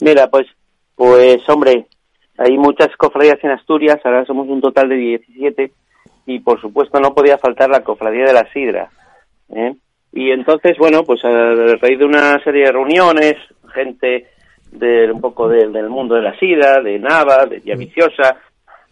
Mira, 0.00 0.28
pues, 0.28 0.46
pues 0.94 1.38
hombre, 1.48 1.86
hay 2.38 2.56
muchas 2.56 2.88
cofradías 2.96 3.38
en 3.42 3.50
Asturias, 3.50 4.00
ahora 4.04 4.24
somos 4.24 4.48
un 4.48 4.60
total 4.60 4.88
de 4.88 4.96
17 4.96 5.72
y 6.26 6.40
por 6.40 6.60
supuesto 6.60 6.98
no 7.00 7.14
podía 7.14 7.38
faltar 7.38 7.70
la 7.70 7.84
cofradía 7.84 8.24
de 8.24 8.32
la 8.32 8.50
sidra. 8.52 8.90
¿eh? 9.54 9.74
Y 10.12 10.30
entonces, 10.30 10.76
bueno, 10.78 11.04
pues 11.04 11.24
a 11.24 11.52
raíz 11.80 11.98
de 11.98 12.04
una 12.04 12.42
serie 12.42 12.64
de 12.64 12.72
reuniones, 12.72 13.34
gente 13.74 14.26
de 14.72 15.10
un 15.12 15.20
poco 15.20 15.48
del 15.48 15.88
mundo 15.88 16.14
de 16.14 16.22
la 16.22 16.38
sidra, 16.38 16.80
de 16.82 16.98
Nava, 16.98 17.46
de 17.46 17.60
Villaviciosa, 17.60 18.36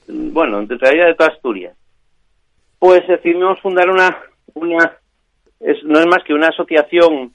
bueno, 0.08 0.60
en 0.60 0.68
realidad 0.68 1.06
de 1.06 1.14
toda 1.14 1.30
Asturias, 1.30 1.76
pues 2.78 3.06
decidimos 3.06 3.60
fundar 3.60 3.88
una, 3.90 4.18
una 4.54 4.98
es, 5.60 5.82
no 5.84 5.98
es 5.98 6.06
más 6.06 6.22
que 6.24 6.34
una 6.34 6.48
asociación 6.48 7.32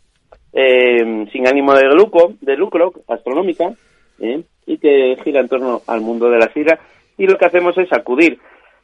eh, 0.53 1.28
sin 1.32 1.47
ánimo 1.47 1.74
de 1.74 1.86
lucro, 1.86 2.34
de 2.41 2.55
lucro 2.55 2.93
astronómica, 3.07 3.72
eh, 4.20 4.43
y 4.65 4.78
que 4.78 5.17
gira 5.24 5.39
en 5.39 5.49
torno 5.49 5.82
al 5.88 6.01
mundo 6.01 6.30
de 6.30 6.38
la 6.38 6.51
sidra, 6.53 6.80
y 7.17 7.26
lo 7.26 7.38
que 7.38 7.45
hacemos 7.45 7.78
es 7.78 7.91
acudir 7.91 8.39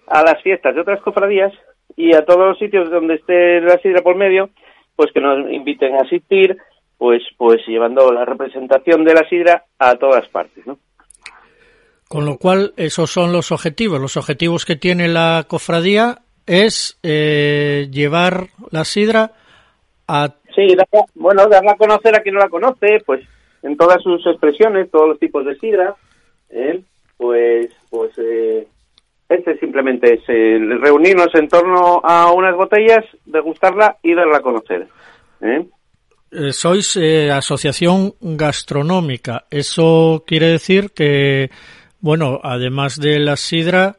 a 0.07 0.23
las 0.23 0.41
fiestas 0.41 0.75
de 0.75 0.81
otras 0.81 1.01
cofradías 1.01 1.53
y 1.95 2.13
a 2.15 2.25
todos 2.25 2.47
los 2.47 2.59
sitios 2.59 2.89
donde 2.89 3.15
esté 3.15 3.61
la 3.61 3.77
sidra 3.77 4.01
por 4.01 4.15
medio, 4.15 4.49
pues 4.95 5.11
que 5.11 5.21
nos 5.21 5.51
inviten 5.51 5.95
a 5.95 6.01
asistir, 6.01 6.57
pues, 6.97 7.21
pues 7.37 7.61
llevando 7.67 8.11
la 8.11 8.25
representación 8.25 9.03
de 9.03 9.13
la 9.13 9.27
sidra 9.29 9.65
a 9.77 9.95
todas 9.95 10.27
partes, 10.29 10.65
¿no? 10.65 10.77
Con 12.07 12.25
lo 12.25 12.37
cual, 12.37 12.73
esos 12.77 13.09
son 13.09 13.31
los 13.31 13.51
objetivos. 13.51 13.99
Los 13.99 14.15
objetivos 14.17 14.65
que 14.65 14.75
tiene 14.75 15.07
la 15.07 15.45
cofradía 15.47 16.19
es 16.45 16.99
eh, 17.01 17.87
llevar 17.91 18.47
la 18.71 18.85
sidra 18.85 19.31
a... 20.07 20.35
Sí, 20.55 20.67
bueno, 21.15 21.47
darla 21.47 21.71
a 21.71 21.77
conocer 21.77 22.15
a 22.15 22.21
quien 22.21 22.35
no 22.35 22.41
la 22.41 22.49
conoce, 22.49 22.99
pues 23.05 23.25
en 23.63 23.75
todas 23.75 24.01
sus 24.01 24.25
expresiones, 24.27 24.91
todos 24.91 25.09
los 25.09 25.19
tipos 25.19 25.43
de 25.45 25.55
sidra, 25.55 25.95
¿eh? 26.49 26.81
pues, 27.17 27.71
pues 27.89 28.11
eh, 28.19 28.67
este 29.27 29.57
simplemente 29.57 30.13
es 30.13 30.21
reunirnos 30.27 31.33
en 31.33 31.47
torno 31.49 31.99
a 32.03 32.31
unas 32.31 32.55
botellas, 32.55 33.03
degustarla 33.25 33.97
y 34.03 34.13
darla 34.13 34.37
a 34.37 34.41
conocer. 34.41 34.87
¿eh? 35.41 35.65
sois 36.51 36.97
asociación 37.31 38.13
gastronómica. 38.21 39.45
Eso 39.49 40.23
quiere 40.27 40.47
decir 40.47 40.91
que 40.91 41.49
bueno, 42.05 42.39
además 42.43 43.01
de 43.01 43.17
la 43.17 43.35
sidra, 43.35 43.95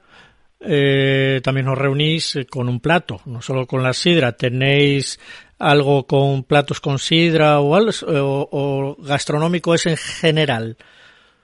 eh, 0.61 1.40
también 1.42 1.66
os 1.66 1.76
reunís 1.76 2.38
con 2.48 2.68
un 2.68 2.78
plato, 2.78 3.16
no 3.26 3.42
solo 3.42 3.66
con 3.66 3.82
la 3.82 3.92
sidra. 3.94 4.30
¿Tenéis 4.30 5.18
algo 5.59 6.07
con 6.07 6.44
platos 6.44 6.80
con 6.80 7.00
sidra 7.00 7.59
o, 7.59 7.74
o, 7.74 8.96
gastronómico 9.00 9.74
es 9.74 9.86
en 9.86 9.96
general? 9.96 10.76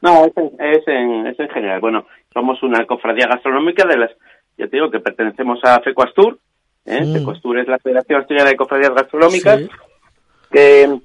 No, 0.02 0.24
es 0.24 0.36
en, 0.36 0.52
es, 0.60 0.86
en, 0.86 1.26
es 1.26 1.40
en 1.40 1.48
general. 1.48 1.80
Bueno, 1.80 2.06
somos 2.32 2.62
una 2.62 2.86
cofradía 2.86 3.26
gastronómica 3.26 3.84
de 3.84 3.96
las, 3.96 4.10
ya 4.56 4.68
te 4.68 4.76
digo, 4.76 4.88
que 4.88 5.00
pertenecemos 5.00 5.58
a 5.64 5.80
FECOASTUR. 5.80 6.38
¿eh? 6.86 7.04
Mm. 7.04 7.12
FECOASTUR 7.14 7.58
es 7.58 7.66
la 7.66 7.80
Federación 7.80 8.20
Asturiana 8.20 8.50
de 8.50 8.56
Cofradías 8.56 8.94
Gastronómicas. 8.94 9.62
Que, 10.48 10.96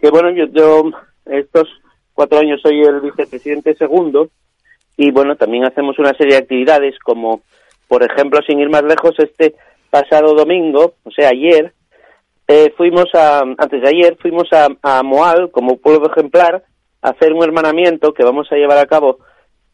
que, 0.00 0.10
bueno, 0.10 0.30
yo, 0.30 0.46
yo 0.46 0.90
estos 1.26 1.68
cuatro 2.14 2.38
años 2.38 2.62
soy 2.62 2.80
el 2.80 3.02
vicepresidente 3.02 3.74
segundo 3.74 4.30
y 4.96 5.10
bueno, 5.10 5.36
también 5.36 5.64
hacemos 5.64 5.98
una 5.98 6.14
serie 6.14 6.34
de 6.34 6.42
actividades 6.42 6.98
como, 7.00 7.42
por 7.88 8.02
ejemplo, 8.02 8.40
sin 8.46 8.60
ir 8.60 8.70
más 8.70 8.82
lejos, 8.82 9.14
este 9.18 9.54
pasado 9.90 10.34
domingo, 10.34 10.94
o 11.04 11.10
sea, 11.10 11.28
ayer, 11.28 11.72
eh, 12.48 12.72
fuimos 12.76 13.06
a, 13.14 13.40
antes 13.40 13.82
de 13.82 13.88
ayer, 13.88 14.16
fuimos 14.20 14.52
a, 14.52 14.68
a 14.82 15.02
Moal 15.02 15.50
como 15.50 15.78
pueblo 15.78 16.10
ejemplar 16.10 16.62
a 17.02 17.10
hacer 17.10 17.32
un 17.32 17.42
hermanamiento 17.42 18.14
que 18.14 18.24
vamos 18.24 18.50
a 18.50 18.56
llevar 18.56 18.78
a 18.78 18.86
cabo 18.86 19.18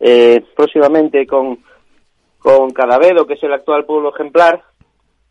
eh, 0.00 0.42
próximamente 0.56 1.26
con, 1.26 1.58
con 2.38 2.70
Cadavedo, 2.70 3.26
que 3.26 3.34
es 3.34 3.42
el 3.42 3.52
actual 3.52 3.84
pueblo 3.84 4.12
ejemplar, 4.14 4.62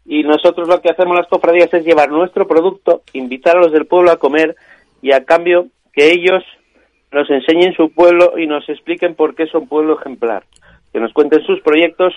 y 0.06 0.24
nosotros 0.24 0.68
lo 0.68 0.82
que 0.82 0.90
hacemos 0.90 1.18
las 1.18 1.28
cofradías 1.28 1.74
es 1.74 1.84
llevar 1.84 2.10
nuestro 2.10 2.48
producto, 2.48 3.02
invitar 3.14 3.58
a 3.58 3.62
los 3.62 3.72
del 3.72 3.86
pueblo 3.86 4.12
a 4.12 4.18
comer 4.18 4.56
y 5.02 5.12
a 5.12 5.26
cambio 5.26 5.68
que 5.94 6.12
ellos 6.12 6.44
nos 7.12 7.30
enseñen 7.30 7.74
su 7.74 7.92
pueblo 7.92 8.38
y 8.38 8.48
nos 8.48 8.68
expliquen 8.70 9.16
por 9.16 9.36
qué 9.36 9.46
son 9.48 9.68
pueblo 9.68 10.00
ejemplar, 10.00 10.44
que 10.94 11.00
nos 11.00 11.14
cuenten 11.14 11.44
sus 11.44 11.62
proyectos 11.62 12.14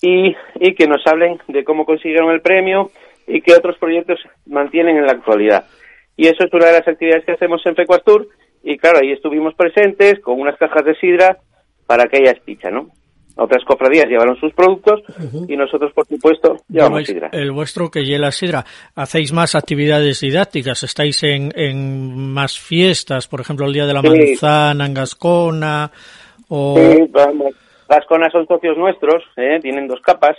y, 0.00 0.34
y 0.60 0.74
que 0.74 0.86
nos 0.86 1.06
hablen 1.06 1.38
de 1.48 1.64
cómo 1.64 1.84
consiguieron 1.84 2.30
el 2.30 2.40
premio 2.40 2.90
y 3.26 3.40
qué 3.40 3.54
otros 3.54 3.76
proyectos 3.78 4.20
mantienen 4.46 4.96
en 4.96 5.06
la 5.06 5.12
actualidad. 5.12 5.64
Y 6.16 6.28
eso 6.28 6.44
es 6.44 6.52
una 6.52 6.66
de 6.66 6.78
las 6.78 6.88
actividades 6.88 7.24
que 7.24 7.32
hacemos 7.32 7.64
en 7.66 7.74
Fecuastur 7.74 8.28
y 8.62 8.78
claro, 8.78 8.98
ahí 9.02 9.12
estuvimos 9.12 9.54
presentes 9.54 10.20
con 10.20 10.40
unas 10.40 10.56
cajas 10.56 10.84
de 10.84 10.94
sidra 10.96 11.38
para 11.86 12.06
que 12.06 12.18
haya 12.18 12.34
picha, 12.44 12.70
¿no? 12.70 12.88
Otras 13.36 13.64
cofradías 13.64 14.06
llevaron 14.06 14.36
sus 14.36 14.52
productos 14.52 15.02
y 15.48 15.56
nosotros, 15.56 15.92
por 15.92 16.06
supuesto, 16.06 16.56
llevamos 16.68 17.04
sidra. 17.04 17.30
El 17.32 17.50
vuestro 17.50 17.90
que 17.90 18.04
lleva 18.04 18.30
sidra. 18.30 18.64
¿Hacéis 18.94 19.32
más 19.32 19.56
actividades 19.56 20.20
didácticas? 20.20 20.84
¿Estáis 20.84 21.20
en, 21.24 21.50
en 21.56 22.32
más 22.32 22.58
fiestas? 22.60 23.26
Por 23.26 23.40
ejemplo, 23.40 23.66
el 23.66 23.72
Día 23.72 23.86
de 23.86 23.94
la 23.94 24.02
Manzana 24.02 24.86
en 24.86 24.94
Gascona. 24.94 25.90
O... 26.48 26.76
Sí, 26.78 27.10
Gascona 27.88 28.30
son 28.30 28.46
socios 28.46 28.78
nuestros, 28.78 29.24
¿eh? 29.36 29.58
tienen 29.60 29.88
dos 29.88 30.00
capas. 30.00 30.36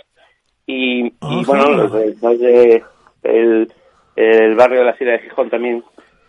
Y, 0.66 1.12
bueno, 1.20 1.70
los 1.70 1.92
de, 1.92 2.82
el, 3.22 3.72
el, 4.16 4.54
barrio 4.56 4.80
de 4.80 4.84
la 4.86 4.96
Sidra 4.96 5.12
de 5.12 5.18
Gijón 5.20 5.50
también 5.50 5.84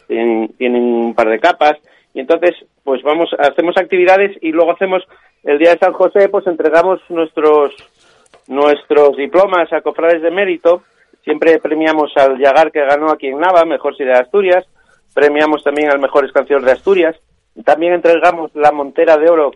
tienen, 0.07 0.49
tienen 0.57 0.83
un 0.83 1.15
par 1.15 1.29
de 1.29 1.39
capas. 1.39 1.77
Y 2.13 2.19
entonces, 2.19 2.55
pues 2.83 3.01
vamos, 3.03 3.29
hacemos 3.39 3.75
actividades 3.77 4.37
y 4.41 4.51
luego 4.51 4.73
hacemos 4.73 5.03
el 5.43 5.57
día 5.57 5.71
de 5.71 5.79
San 5.79 5.93
José, 5.93 6.29
pues 6.29 6.45
entregamos 6.47 6.99
nuestros 7.09 7.71
nuestros 8.47 9.17
diplomas 9.17 9.71
a 9.73 9.81
cofrades 9.81 10.21
de 10.21 10.31
mérito. 10.31 10.83
Siempre 11.23 11.59
premiamos 11.59 12.11
al 12.15 12.39
Yagar 12.39 12.71
que 12.71 12.85
ganó 12.85 13.11
aquí 13.11 13.27
en 13.27 13.39
Nava, 13.39 13.65
mejor 13.65 13.95
si 13.95 14.03
de 14.03 14.13
Asturias. 14.13 14.65
Premiamos 15.13 15.63
también 15.63 15.91
al 15.91 15.99
mejor 15.99 16.25
escanciador 16.25 16.63
de 16.63 16.71
Asturias. 16.71 17.15
También 17.65 17.93
entregamos 17.93 18.51
la 18.55 18.71
Montera 18.71 19.17
de 19.17 19.29
Oro 19.29 19.51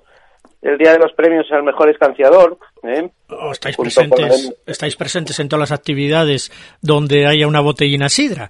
el 0.61 0.77
día 0.77 0.91
de 0.93 0.99
los 0.99 1.13
premios 1.13 1.45
al 1.51 1.63
mejor 1.63 1.89
escanciador. 1.89 2.57
¿eh? 2.83 3.09
Oh, 3.29 3.51
estáis, 3.51 3.77
presentes, 3.77 4.53
estáis 4.65 4.95
presentes 4.95 5.39
en 5.39 5.49
todas 5.49 5.71
las 5.71 5.77
actividades 5.77 6.51
donde 6.81 7.25
haya 7.25 7.47
una 7.47 7.61
botellina 7.61 8.09
sidra. 8.09 8.49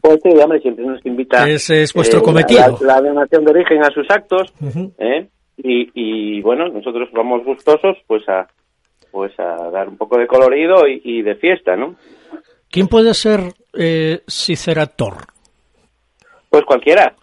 Pues 0.00 0.20
sí, 0.22 0.30
hombre, 0.30 0.60
siempre 0.60 0.84
nos 0.84 1.04
invita. 1.04 1.48
Ese 1.48 1.82
es 1.82 1.92
vuestro 1.92 2.20
eh, 2.20 2.22
cometido. 2.22 2.78
La, 2.82 3.00
donación 3.00 3.44
de 3.44 3.50
origen 3.50 3.82
a 3.84 3.90
sus 3.90 4.08
actos. 4.10 4.52
¿eh? 4.98 5.28
Y, 5.56 6.40
bueno, 6.42 6.68
nosotros 6.68 7.08
vamos 7.12 7.44
gustosos 7.44 7.96
pues 8.06 8.28
a 8.28 8.48
pues 9.10 9.38
a 9.38 9.70
dar 9.70 9.88
un 9.88 9.98
poco 9.98 10.16
de 10.16 10.26
colorido 10.26 10.88
y, 10.88 11.20
de 11.20 11.34
fiesta, 11.34 11.76
¿no? 11.76 11.96
¿Quién 12.70 12.88
puede 12.88 13.12
ser 13.12 13.40
eh, 13.78 14.20
Cicerator? 14.26 15.16
Pues 16.48 16.64
cualquiera, 16.64 17.14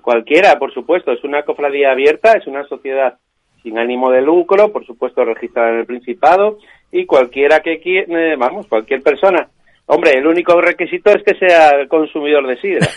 cualquiera, 0.00 0.56
por 0.60 0.72
supuesto. 0.72 1.10
Es 1.10 1.24
una 1.24 1.42
cofradía 1.42 1.90
abierta, 1.90 2.34
es 2.34 2.46
una 2.46 2.64
sociedad 2.68 3.18
sin 3.60 3.76
ánimo 3.76 4.12
de 4.12 4.22
lucro, 4.22 4.70
por 4.70 4.86
supuesto 4.86 5.24
registrada 5.24 5.70
en 5.70 5.78
el 5.78 5.86
Principado, 5.86 6.58
y 6.92 7.06
cualquiera 7.06 7.58
que 7.58 7.80
quiera, 7.80 8.36
vamos, 8.36 8.68
cualquier 8.68 9.02
persona 9.02 9.48
Hombre, 9.86 10.12
el 10.12 10.26
único 10.26 10.60
requisito 10.60 11.10
es 11.10 11.22
que 11.24 11.34
sea 11.34 11.72
consumidor 11.88 12.46
de 12.46 12.56
sidra. 12.60 12.88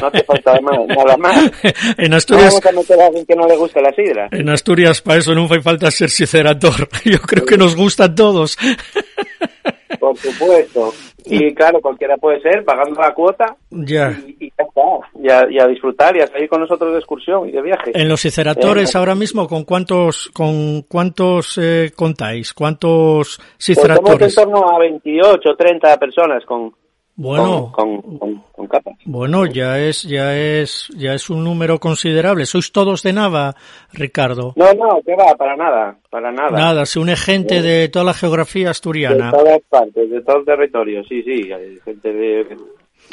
No 0.00 0.08
hace 0.08 0.24
falta 0.24 0.58
nada 0.60 1.16
más. 1.16 1.50
en 1.98 2.12
Asturias... 2.12 2.52
No 2.52 2.60
vamos 2.60 2.66
a 2.66 2.72
meter 2.72 3.00
a 3.00 3.06
alguien 3.06 3.26
que 3.26 3.36
no 3.36 3.46
le 3.46 3.56
gusta 3.56 3.80
la 3.80 3.92
sidra. 3.92 4.28
En 4.32 4.48
Asturias 4.48 5.00
para 5.00 5.20
eso 5.20 5.34
no 5.34 5.44
hace 5.44 5.60
falta 5.60 5.90
ser 5.90 6.10
siderator. 6.10 6.88
Yo 7.04 7.20
creo 7.20 7.46
que 7.46 7.56
nos 7.56 7.76
gustan 7.76 8.14
todos. 8.14 8.58
Por 10.02 10.16
supuesto. 10.16 10.92
Y 11.26 11.54
claro, 11.54 11.80
cualquiera 11.80 12.16
puede 12.16 12.40
ser, 12.40 12.64
pagando 12.64 13.00
la 13.00 13.14
cuota. 13.14 13.54
Ya. 13.70 14.10
Y, 14.40 14.48
ya 14.48 14.64
está. 14.64 15.46
Y 15.46 15.60
a, 15.60 15.66
disfrutar 15.68 16.16
y 16.16 16.22
a 16.22 16.26
salir 16.26 16.48
con 16.48 16.60
nosotros 16.60 16.90
de 16.90 16.98
excursión 16.98 17.48
y 17.48 17.52
de 17.52 17.62
viaje. 17.62 17.92
En 17.94 18.08
los 18.08 18.20
ciceratores 18.20 18.92
eh, 18.92 18.98
ahora 18.98 19.14
mismo, 19.14 19.46
¿con 19.46 19.62
cuántos 19.62 20.28
con 20.34 20.82
cuántos 20.88 21.56
eh, 21.62 21.92
contáis? 21.94 22.52
¿Cuántos 22.52 23.40
ciceratores? 23.56 24.18
Pues 24.18 24.38
en 24.38 24.44
torno 24.44 24.74
a 24.74 24.80
28 24.80 25.50
o 25.50 25.54
30 25.54 25.96
personas 25.98 26.44
con, 26.46 26.74
bueno, 27.14 27.70
con, 27.72 28.18
con, 28.18 28.66
capas. 28.68 28.94
Bueno, 29.04 29.44
ya 29.46 29.78
es, 29.78 30.02
ya 30.02 30.36
es, 30.36 30.88
ya 30.96 31.12
es 31.12 31.28
un 31.28 31.44
número 31.44 31.78
considerable. 31.78 32.46
¿Sois 32.46 32.72
todos 32.72 33.02
de 33.02 33.12
Nava, 33.12 33.54
Ricardo? 33.92 34.54
No, 34.56 34.72
no, 34.72 35.00
que 35.04 35.14
va, 35.14 35.34
para 35.36 35.56
nada, 35.56 35.98
para 36.10 36.32
nada. 36.32 36.50
Nada, 36.50 36.86
se 36.86 36.98
une 36.98 37.16
gente 37.16 37.60
de 37.60 37.88
toda 37.88 38.06
la 38.06 38.14
geografía 38.14 38.70
asturiana. 38.70 39.26
De 39.30 39.38
todas 39.38 39.60
partes, 39.68 40.10
de 40.10 40.22
todo 40.22 40.38
el 40.38 40.44
territorio, 40.44 41.04
sí, 41.04 41.22
sí, 41.22 41.52
hay 41.52 41.78
gente 41.84 42.12
de, 42.12 42.56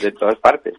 de 0.01 0.11
todas 0.13 0.37
partes. 0.39 0.73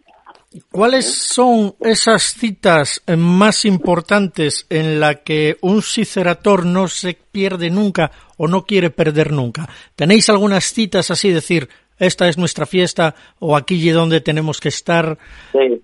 ¿Cuáles 0.69 1.05
son 1.05 1.75
esas 1.79 2.33
citas 2.33 3.01
más 3.07 3.63
importantes 3.63 4.65
en 4.69 4.99
la 4.99 5.15
que 5.15 5.55
un 5.61 5.81
cicerator 5.81 6.65
no 6.65 6.89
se 6.89 7.13
pierde 7.13 7.69
nunca 7.69 8.11
o 8.35 8.49
no 8.49 8.65
quiere 8.65 8.89
perder 8.89 9.31
nunca? 9.31 9.69
¿Tenéis 9.95 10.29
algunas 10.29 10.65
citas 10.65 11.09
así, 11.09 11.31
decir, 11.31 11.69
esta 12.01 12.27
es 12.27 12.37
nuestra 12.37 12.65
fiesta 12.65 13.13
o 13.39 13.55
aquí 13.55 13.75
y 13.75 13.91
donde 13.91 14.21
tenemos 14.21 14.59
que 14.59 14.69
estar. 14.69 15.17
Sí. 15.51 15.81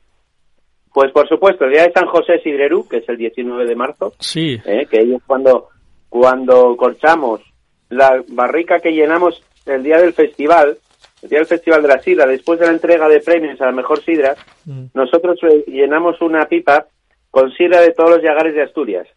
Pues 0.91 1.11
por 1.11 1.29
supuesto, 1.29 1.65
el 1.65 1.73
día 1.73 1.83
de 1.83 1.91
San 1.91 2.07
José 2.07 2.39
Sidrerú, 2.39 2.87
que 2.87 2.97
es 2.97 3.09
el 3.09 3.17
19 3.17 3.65
de 3.65 3.75
marzo, 3.75 4.13
sí. 4.19 4.59
¿eh? 4.65 4.87
que 4.89 4.97
es 4.97 5.23
cuando, 5.27 5.69
cuando 6.09 6.75
corchamos 6.75 7.41
la 7.89 8.23
barrica 8.29 8.79
que 8.79 8.91
llenamos 8.91 9.43
el 9.67 9.83
día 9.83 9.97
del 9.97 10.13
festival, 10.13 10.79
el 11.21 11.29
día 11.29 11.37
del 11.37 11.47
festival 11.47 11.83
de 11.83 11.87
la 11.87 11.99
sidra, 11.99 12.25
después 12.25 12.59
de 12.59 12.65
la 12.65 12.71
entrega 12.71 13.07
de 13.07 13.19
premios 13.19 13.61
a 13.61 13.67
la 13.67 13.71
mejor 13.71 14.03
sidra, 14.03 14.35
mm. 14.65 14.85
nosotros 14.95 15.37
llenamos 15.67 16.19
una 16.21 16.45
pipa 16.47 16.87
con 17.29 17.51
sidra 17.51 17.81
de 17.81 17.91
todos 17.91 18.09
los 18.09 18.23
yagares 18.23 18.55
de 18.55 18.63
Asturias, 18.63 19.07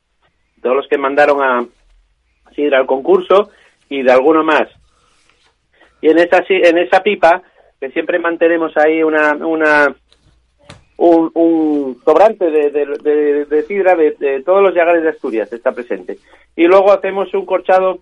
todos 0.61 0.77
los 0.77 0.87
que 0.87 0.99
mandaron 0.99 1.43
a 1.43 1.65
sidra 2.55 2.79
al 2.79 2.87
concurso 2.87 3.49
y 3.89 4.03
de 4.03 4.13
alguno 4.13 4.45
más 4.45 4.69
y 6.01 6.09
en 6.09 6.19
esa 6.19 6.43
en 6.49 6.79
esa 6.79 7.03
pipa 7.03 7.43
que 7.81 7.91
siempre 7.91 8.19
mantenemos 8.19 8.77
ahí 8.77 9.03
una 9.03 9.35
una 9.35 9.95
un, 11.01 11.31
un 11.33 12.01
sobrante 12.05 12.51
de, 12.51 12.71
de, 12.71 13.47
de, 13.47 13.63
sidra 13.63 13.97
de, 13.97 14.43
todos 14.45 14.63
los 14.63 14.75
llagares 14.75 15.03
de 15.03 15.09
Asturias 15.09 15.51
está 15.51 15.73
presente. 15.73 16.19
Y 16.55 16.67
luego 16.67 16.93
hacemos 16.93 17.33
un 17.33 17.47
corchado 17.47 18.01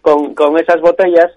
con, 0.00 0.32
con 0.36 0.56
esas 0.60 0.80
botellas 0.80 1.32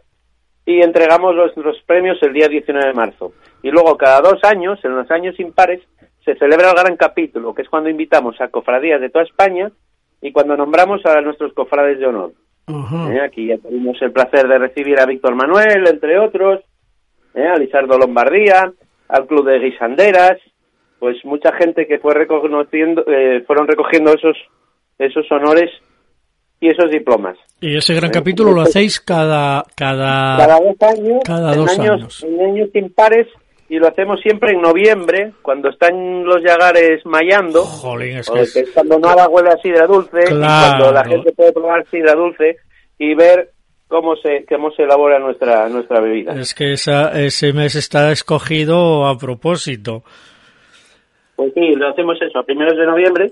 y 0.68 0.82
entregamos 0.82 1.34
los, 1.34 1.58
los 1.58 1.82
premios 1.82 2.22
el 2.22 2.34
día 2.34 2.48
19 2.48 2.90
de 2.90 2.94
marzo. 2.94 3.34
Y 3.64 3.72
luego 3.72 3.98
cada 3.98 4.22
dos 4.22 4.44
años 4.44 4.80
en 4.84 4.96
los 4.96 5.10
años 5.10 5.40
impares 5.40 5.82
se 6.24 6.36
celebra 6.36 6.70
el 6.70 6.76
gran 6.76 6.96
capítulo 6.96 7.56
que 7.56 7.64
es 7.64 7.70
cuando 7.70 7.90
invitamos 7.90 8.40
a 8.40 8.50
cofradías 8.50 9.02
de 9.02 9.10
toda 9.10 9.26
España 9.26 9.72
y 10.22 10.32
cuando 10.32 10.56
nombramos 10.56 11.04
a 11.08 11.22
nuestros 11.22 11.54
cofrades 11.54 11.98
de 11.98 12.06
honor 12.06 12.34
¿Eh? 12.70 13.22
Aquí 13.22 13.48
ya 13.48 13.58
tuvimos 13.58 14.00
el 14.02 14.12
placer 14.12 14.48
de 14.48 14.60
recibir 14.60 15.00
a 15.00 15.06
Víctor 15.06 15.36
Manuel, 15.36 15.88
entre 15.88 16.20
otros, 16.20 16.62
¿eh? 17.34 17.48
a 17.48 17.58
Lizardo 17.58 17.98
Lombardía, 17.98 18.72
al 19.08 19.28
Club 19.28 19.46
de 19.46 19.60
Guisanderas, 19.60 20.38
pues 21.00 21.18
mucha 21.26 21.52
gente 21.54 21.88
que 21.88 21.98
fue 22.00 22.14
reconociendo, 22.14 23.04
eh, 23.08 23.44
fueron 23.48 23.68
recogiendo 23.68 24.14
esos, 24.14 24.38
esos 25.00 25.26
honores 25.32 25.72
y 26.60 26.70
esos 26.70 26.92
diplomas. 26.92 27.38
Y 27.62 27.76
ese 27.76 27.96
gran 27.96 28.12
capítulo 28.12 28.52
lo 28.52 28.62
hacéis 28.62 29.00
cada 29.00 29.64
cada 29.76 30.38
cada 30.38 30.60
dos 30.60 30.76
años, 30.82 31.22
cada 31.26 31.56
dos 31.56 31.74
en 31.78 31.82
años, 31.82 32.24
en 32.24 32.42
años 32.42 32.70
impares 32.74 33.28
y 33.70 33.78
lo 33.78 33.88
hacemos 33.88 34.20
siempre 34.20 34.52
en 34.52 34.62
noviembre 34.62 35.34
cuando 35.44 35.70
están 35.70 36.24
los 36.24 36.42
yagares 36.44 37.06
mayando, 37.06 37.64
es 38.02 38.72
cuando 38.74 38.98
no 38.98 39.14
huele 39.28 39.50
a 39.50 39.58
sidra 39.58 39.86
dulce 39.86 40.20
y 40.24 40.40
cuando 40.40 40.92
la 40.92 41.06
gente 41.06 41.32
puede 41.34 41.54
probar 41.54 41.86
sidra 41.90 42.16
dulce 42.16 42.58
y 42.98 43.14
ver 43.14 43.52
cómo 43.88 44.16
se 44.16 44.46
cómo 44.50 44.72
se 44.72 44.84
elabora 44.84 45.20
nuestra 45.20 45.70
nuestra 45.70 46.02
bebida. 46.02 46.34
Es 46.34 46.56
que 46.56 46.74
esa, 46.74 47.20
ese 47.22 47.54
mes 47.54 47.76
está 47.76 48.12
escogido 48.12 49.08
a 49.08 49.18
propósito. 49.18 50.04
Pues 51.36 51.54
sí, 51.54 51.76
lo 51.76 51.90
hacemos 51.90 52.18
eso 52.22 52.40
a 52.40 52.44
primeros 52.44 52.76
de 52.76 52.86
noviembre 52.88 53.32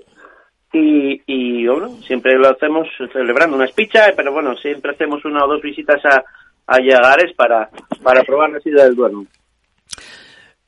y, 0.72 1.20
y 1.26 1.66
bueno, 1.66 1.88
siempre 2.06 2.38
lo 2.38 2.48
hacemos 2.48 2.86
celebrando 3.12 3.56
una 3.56 3.64
espicha, 3.64 4.12
pero 4.16 4.32
bueno, 4.32 4.54
siempre 4.56 4.92
hacemos 4.92 5.24
una 5.24 5.44
o 5.44 5.48
dos 5.48 5.62
visitas 5.62 6.00
a, 6.04 6.22
a 6.66 6.78
Yagares 6.80 7.34
para, 7.34 7.68
para 8.02 8.22
probar 8.22 8.50
la 8.50 8.60
sidra 8.60 8.84
del 8.84 8.94
Duero. 8.94 9.24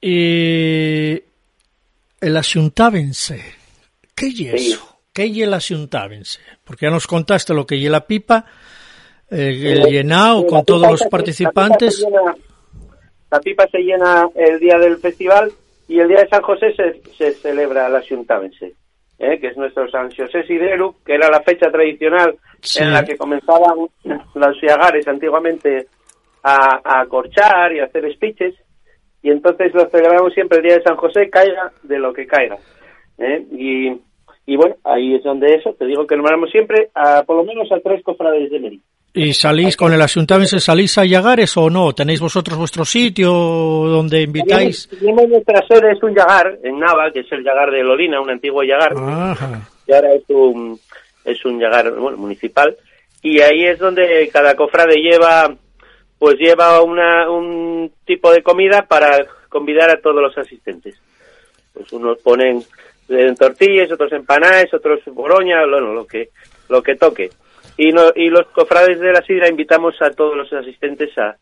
Y 0.00 1.22
el 2.20 2.36
asuntábense, 2.36 3.42
¿qué 4.14 4.26
es 4.28 4.40
eso? 4.40 4.98
¿Qué 5.12 5.24
es 5.24 5.38
el 5.38 5.52
asuntábense? 5.52 6.40
Porque 6.64 6.86
ya 6.86 6.90
nos 6.90 7.06
contaste 7.06 7.52
lo 7.52 7.66
que 7.66 7.76
es 7.76 7.90
la 7.90 8.06
pipa, 8.06 8.44
eh, 9.30 9.72
el 9.72 9.84
llenado 9.90 10.46
con 10.46 10.64
todos 10.64 10.90
los 10.90 11.02
participantes. 11.04 12.06
La 13.30 13.40
pipa, 13.40 13.66
se 13.70 13.78
llena 13.78 14.28
el 14.34 14.58
día 14.58 14.78
del 14.78 14.96
festival 14.98 15.52
y 15.86 16.00
el 16.00 16.08
día 16.08 16.20
de 16.20 16.28
San 16.28 16.42
José 16.42 16.74
se, 16.74 17.02
se 17.16 17.32
celebra 17.32 17.86
el 17.86 17.96
asuntábense. 17.96 18.74
¿eh? 19.20 19.38
que 19.38 19.48
es 19.48 19.56
nuestro 19.56 19.88
San 19.90 20.10
José 20.10 20.42
Sideru, 20.44 20.96
que 21.04 21.14
era 21.14 21.28
la 21.28 21.42
fecha 21.42 21.70
tradicional 21.70 22.36
en 22.78 22.92
la 22.92 23.04
que 23.04 23.16
comenzaban 23.16 23.76
los 24.34 24.60
yagares 24.62 25.06
antiguamente 25.06 25.86
a, 26.42 26.80
a 26.82 27.06
corchar 27.06 27.72
y 27.74 27.80
a 27.80 27.84
hacer 27.84 28.10
speeches 28.14 28.54
y 29.22 29.30
entonces 29.30 29.74
lo 29.74 29.88
celebramos 29.90 30.32
siempre 30.32 30.58
el 30.58 30.64
día 30.64 30.74
de 30.76 30.82
San 30.82 30.96
José, 30.96 31.28
caiga 31.28 31.72
de 31.82 31.98
lo 31.98 32.12
que 32.12 32.26
caiga. 32.26 32.56
¿eh? 33.18 33.44
Y, 33.52 34.00
y 34.46 34.56
bueno, 34.56 34.76
ahí 34.84 35.14
es 35.14 35.22
donde 35.22 35.54
eso, 35.54 35.74
te 35.78 35.86
digo 35.86 36.06
que 36.06 36.16
nombramos 36.16 36.50
siempre 36.50 36.90
a 36.94 37.22
por 37.24 37.36
lo 37.36 37.44
menos 37.44 37.70
a 37.72 37.80
tres 37.80 38.02
cofrades 38.02 38.50
de 38.50 38.60
Meri. 38.60 38.80
¿Y 39.12 39.32
salís 39.34 39.76
con 39.76 39.92
el 39.92 40.00
ayuntamiento, 40.00 40.60
salís 40.60 40.96
a 40.96 41.04
Yagares 41.04 41.56
o 41.56 41.68
no? 41.68 41.92
¿Tenéis 41.92 42.20
vosotros 42.20 42.56
vuestro 42.56 42.84
sitio 42.84 43.32
donde 43.32 44.22
invitáis? 44.22 44.88
Tenemos 44.88 45.28
nuestra 45.28 45.66
sede, 45.66 45.92
es 45.92 46.02
un 46.02 46.14
Yagar 46.14 46.58
en 46.62 46.78
Nava, 46.78 47.10
que 47.12 47.20
es 47.20 47.32
el 47.32 47.42
Yagar 47.42 47.72
de 47.72 47.82
Lolina, 47.82 48.20
un 48.20 48.30
antiguo 48.30 48.62
Yagar, 48.62 48.94
que 49.84 49.94
ahora 49.94 50.14
es 50.14 50.22
un, 50.28 50.78
es 51.24 51.44
un 51.44 51.58
Yagar 51.58 51.92
bueno, 51.92 52.18
municipal, 52.18 52.76
y 53.20 53.40
ahí 53.40 53.64
es 53.64 53.80
donde 53.80 54.30
cada 54.32 54.54
cofrade 54.54 54.94
lleva 55.00 55.56
pues 56.20 56.38
lleva 56.38 56.82
una, 56.82 57.30
un 57.30 57.90
tipo 58.04 58.30
de 58.30 58.42
comida 58.42 58.82
para 58.86 59.26
convidar 59.48 59.88
a 59.90 60.02
todos 60.02 60.22
los 60.22 60.36
asistentes. 60.36 60.94
Pues 61.72 61.90
unos 61.94 62.18
ponen 62.18 62.62
en 63.08 63.34
tortillas, 63.34 63.90
otros 63.90 64.12
empanadas, 64.12 64.72
otros 64.74 65.00
boroña, 65.06 65.60
bueno, 65.62 65.94
lo 65.94 66.06
que, 66.06 66.28
lo 66.68 66.82
que 66.82 66.96
toque. 66.96 67.30
Y, 67.78 67.90
no, 67.92 68.12
y 68.14 68.28
los 68.28 68.46
cofrades 68.48 69.00
de 69.00 69.12
la 69.12 69.22
sidra 69.22 69.48
invitamos 69.48 69.94
a 70.02 70.10
todos 70.10 70.36
los 70.36 70.52
asistentes 70.52 71.16
a, 71.16 71.36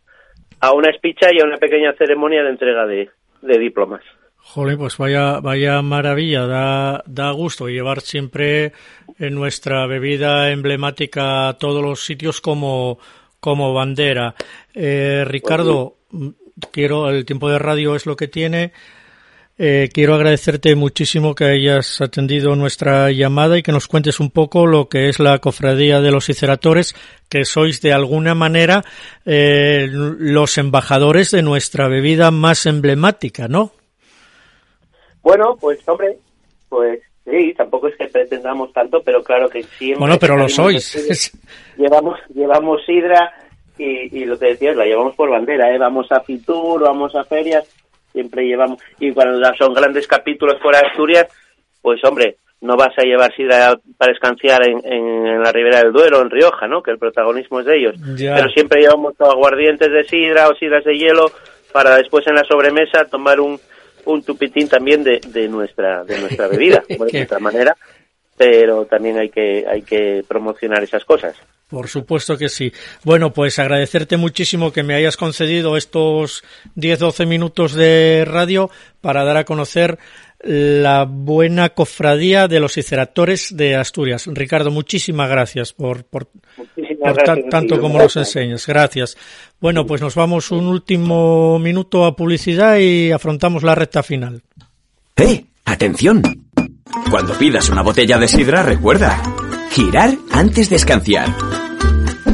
a 0.61 0.72
una 0.72 0.91
espicha 0.91 1.26
y 1.33 1.41
a 1.41 1.45
una 1.45 1.57
pequeña 1.57 1.93
ceremonia 1.95 2.45
de 2.45 2.51
entrega 2.51 2.87
de, 2.87 3.11
de 3.43 3.59
diplomas. 3.59 4.03
Jole, 4.37 4.76
pues 4.76 4.97
vaya, 4.97 5.41
vaya 5.41 5.83
maravilla, 5.83 6.47
da, 6.47 7.03
da 7.05 7.33
gusto 7.33 7.66
llevar 7.66 8.01
siempre 8.01 8.72
en 9.18 9.35
nuestra 9.35 9.89
bebida 9.89 10.53
emblemática 10.53 11.49
a 11.49 11.59
todos 11.59 11.83
los 11.83 12.05
sitios 12.05 12.41
como, 12.41 13.01
como 13.41 13.72
bandera. 13.74 14.34
Eh, 14.74 15.24
Ricardo, 15.26 15.97
quiero, 16.72 17.11
el 17.11 17.24
tiempo 17.24 17.49
de 17.49 17.59
radio 17.59 17.95
es 17.95 18.07
lo 18.07 18.16
que 18.16 18.28
tiene. 18.28 18.72
Eh, 19.61 19.89
quiero 19.93 20.14
agradecerte 20.14 20.76
muchísimo 20.76 21.34
que 21.34 21.45
hayas 21.45 22.01
atendido 22.01 22.55
nuestra 22.55 23.11
llamada 23.11 23.59
y 23.59 23.62
que 23.64 23.72
nos 23.72 23.89
cuentes 23.89 24.20
un 24.20 24.30
poco 24.30 24.68
lo 24.68 24.89
que 24.89 25.09
es 25.09 25.18
la 25.18 25.41
cofradía 25.41 26.01
de 26.01 26.12
los 26.12 26.26
ciceratores, 26.26 26.95
que 27.28 27.45
sois 27.45 27.80
de 27.80 27.93
alguna 27.93 28.36
manera 28.36 28.84
eh, 29.26 29.89
los 29.91 30.59
embajadores 30.59 31.32
de 31.32 31.43
nuestra 31.43 31.89
bebida 31.89 32.30
más 32.30 32.66
emblemática, 32.66 33.49
¿no? 33.49 33.72
Bueno, 35.22 35.57
pues 35.61 35.80
hombre, 35.89 36.18
pues 36.68 37.01
sí, 37.31 37.55
tampoco 37.55 37.89
es 37.89 37.97
que 37.97 38.07
pretendamos 38.07 38.72
tanto, 38.72 39.03
pero 39.03 39.22
claro 39.22 39.49
que 39.49 39.62
siempre. 39.62 39.99
Bueno, 39.99 40.16
pero 40.20 40.37
lo 40.37 40.49
sois. 40.49 41.33
Llevamos, 41.76 42.18
llevamos 42.35 42.85
sidra 42.85 43.33
y, 43.79 44.24
lo 44.24 44.39
que 44.39 44.47
decías, 44.47 44.76
la 44.76 44.85
llevamos 44.85 45.14
por 45.14 45.31
bandera, 45.31 45.72
¿eh? 45.72 45.79
Vamos 45.79 46.11
a 46.11 46.20
Fitur, 46.20 46.83
vamos 46.83 47.14
a 47.14 47.22
ferias, 47.22 47.64
siempre 48.12 48.45
llevamos. 48.45 48.81
Y 48.99 49.12
cuando 49.12 49.41
son 49.57 49.72
grandes 49.72 50.09
capítulos 50.09 50.61
fuera 50.61 50.81
de 50.81 50.89
Asturias, 50.89 51.26
pues 51.81 52.03
hombre, 52.05 52.39
no 52.61 52.76
vas 52.76 52.93
a 52.99 53.03
llevar 53.03 53.33
sidra 53.37 53.79
para 53.97 54.12
escanciar 54.12 54.66
en, 54.66 54.81
en, 54.85 55.41
la 55.41 55.53
ribera 55.53 55.79
del 55.79 55.93
Duero, 55.93 56.20
en 56.20 56.31
Rioja, 56.31 56.66
¿no? 56.66 56.83
Que 56.83 56.91
el 56.91 56.99
protagonismo 56.99 57.61
es 57.61 57.66
de 57.66 57.79
ellos. 57.79 57.95
Pero 58.16 58.49
siempre 58.51 58.81
llevamos 58.81 59.14
aguardientes 59.20 59.93
de 59.93 60.03
sidra 60.05 60.49
o 60.49 60.57
sidras 60.57 60.85
de 60.85 60.99
hielo 60.99 61.31
para 61.72 61.97
después 61.97 62.26
en 62.26 62.35
la 62.35 62.45
sobremesa 62.45 63.05
tomar 63.05 63.39
un, 63.39 63.61
un 64.12 64.22
tupitín 64.22 64.68
también 64.68 65.04
de, 65.04 65.20
de 65.28 65.48
nuestra 65.48 66.04
de 66.04 66.18
nuestra 66.20 66.48
bebida, 66.48 66.82
de 66.88 66.98
nuestra 66.98 67.38
manera. 67.38 67.76
Pero 68.36 68.86
también 68.86 69.18
hay 69.18 69.30
que 69.30 69.66
hay 69.66 69.82
que 69.82 70.24
promocionar 70.28 70.82
esas 70.82 71.04
cosas. 71.04 71.34
Por 71.68 71.88
supuesto 71.88 72.38
que 72.38 72.48
sí. 72.48 72.72
Bueno, 73.04 73.32
pues 73.32 73.59
agradecerte 73.59 74.16
muchísimo 74.16 74.72
que 74.72 74.82
me 74.82 74.94
hayas 74.94 75.16
concedido 75.16 75.76
estos 75.76 76.42
10-12 76.76 77.26
minutos 77.26 77.74
de 77.74 78.24
radio 78.26 78.70
para 79.02 79.24
dar 79.24 79.36
a 79.36 79.44
conocer 79.44 79.98
la 80.40 81.04
buena 81.04 81.70
cofradía 81.70 82.48
de 82.48 82.61
los 82.61 82.78
iceratores 82.78 83.56
de 83.56 83.76
Asturias. 83.76 84.28
Ricardo, 84.32 84.70
muchísimas 84.70 85.28
gracias 85.28 85.72
por, 85.72 86.04
por, 86.04 86.28
tanto 87.51 87.80
como 87.80 87.99
nos 87.99 88.16
enseñas. 88.16 88.66
Gracias. 88.66 89.16
Bueno, 89.61 89.86
pues 89.86 90.01
nos 90.01 90.14
vamos 90.14 90.51
un 90.51 90.66
último 90.66 91.59
minuto 91.59 92.05
a 92.05 92.16
publicidad 92.16 92.78
y 92.78 93.12
afrontamos 93.12 93.62
la 93.62 93.74
recta 93.74 94.03
final. 94.03 94.42
¡Eh! 95.16 95.44
¡Atención! 95.64 96.22
Cuando 97.11 97.34
pidas 97.34 97.68
una 97.68 97.82
botella 97.82 98.18
de 98.18 98.28
sidra, 98.28 98.62
recuerda, 98.62 99.22
girar 99.70 100.14
antes 100.30 100.70
de 100.70 100.76
escanciar. 100.76 101.28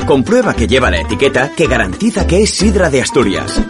Comprueba 0.07 0.55
que 0.55 0.67
lleva 0.67 0.91
la 0.91 1.01
etiqueta 1.01 1.53
que 1.57 1.67
garantiza 1.67 2.27
que 2.27 2.43
es 2.43 2.51
sidra 2.51 2.91
de 2.91 3.01
Asturias. 3.01 3.61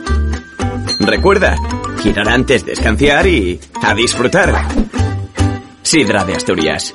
Recuerda, 1.01 1.57
girar 2.03 2.29
antes 2.29 2.65
de 2.65 2.73
escanciar 2.73 3.27
y 3.27 3.61
a 3.83 3.95
disfrutar. 3.95 4.53
Sidra 5.83 6.25
de 6.25 6.35
Asturias. 6.35 6.95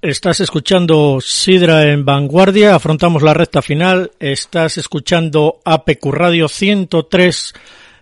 Estás 0.00 0.38
escuchando 0.38 1.20
Sidra 1.20 1.90
en 1.90 2.04
Vanguardia, 2.04 2.76
afrontamos 2.76 3.20
la 3.20 3.34
recta 3.34 3.62
final, 3.62 4.12
estás 4.20 4.78
escuchando 4.78 5.58
APQ 5.64 6.12
Radio 6.12 6.46
103, 6.46 7.52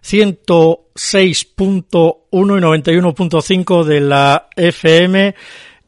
106.1 0.05 2.17
y 2.31 2.37
91.5 2.37 3.85
de 3.85 4.01
la 4.03 4.47
FM 4.57 5.35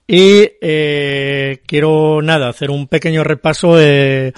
y 0.06 0.48
eh, 0.62 1.60
quiero 1.66 2.22
nada, 2.22 2.48
hacer 2.48 2.70
un 2.70 2.88
pequeño 2.88 3.22
repaso 3.22 3.76
del 3.76 4.32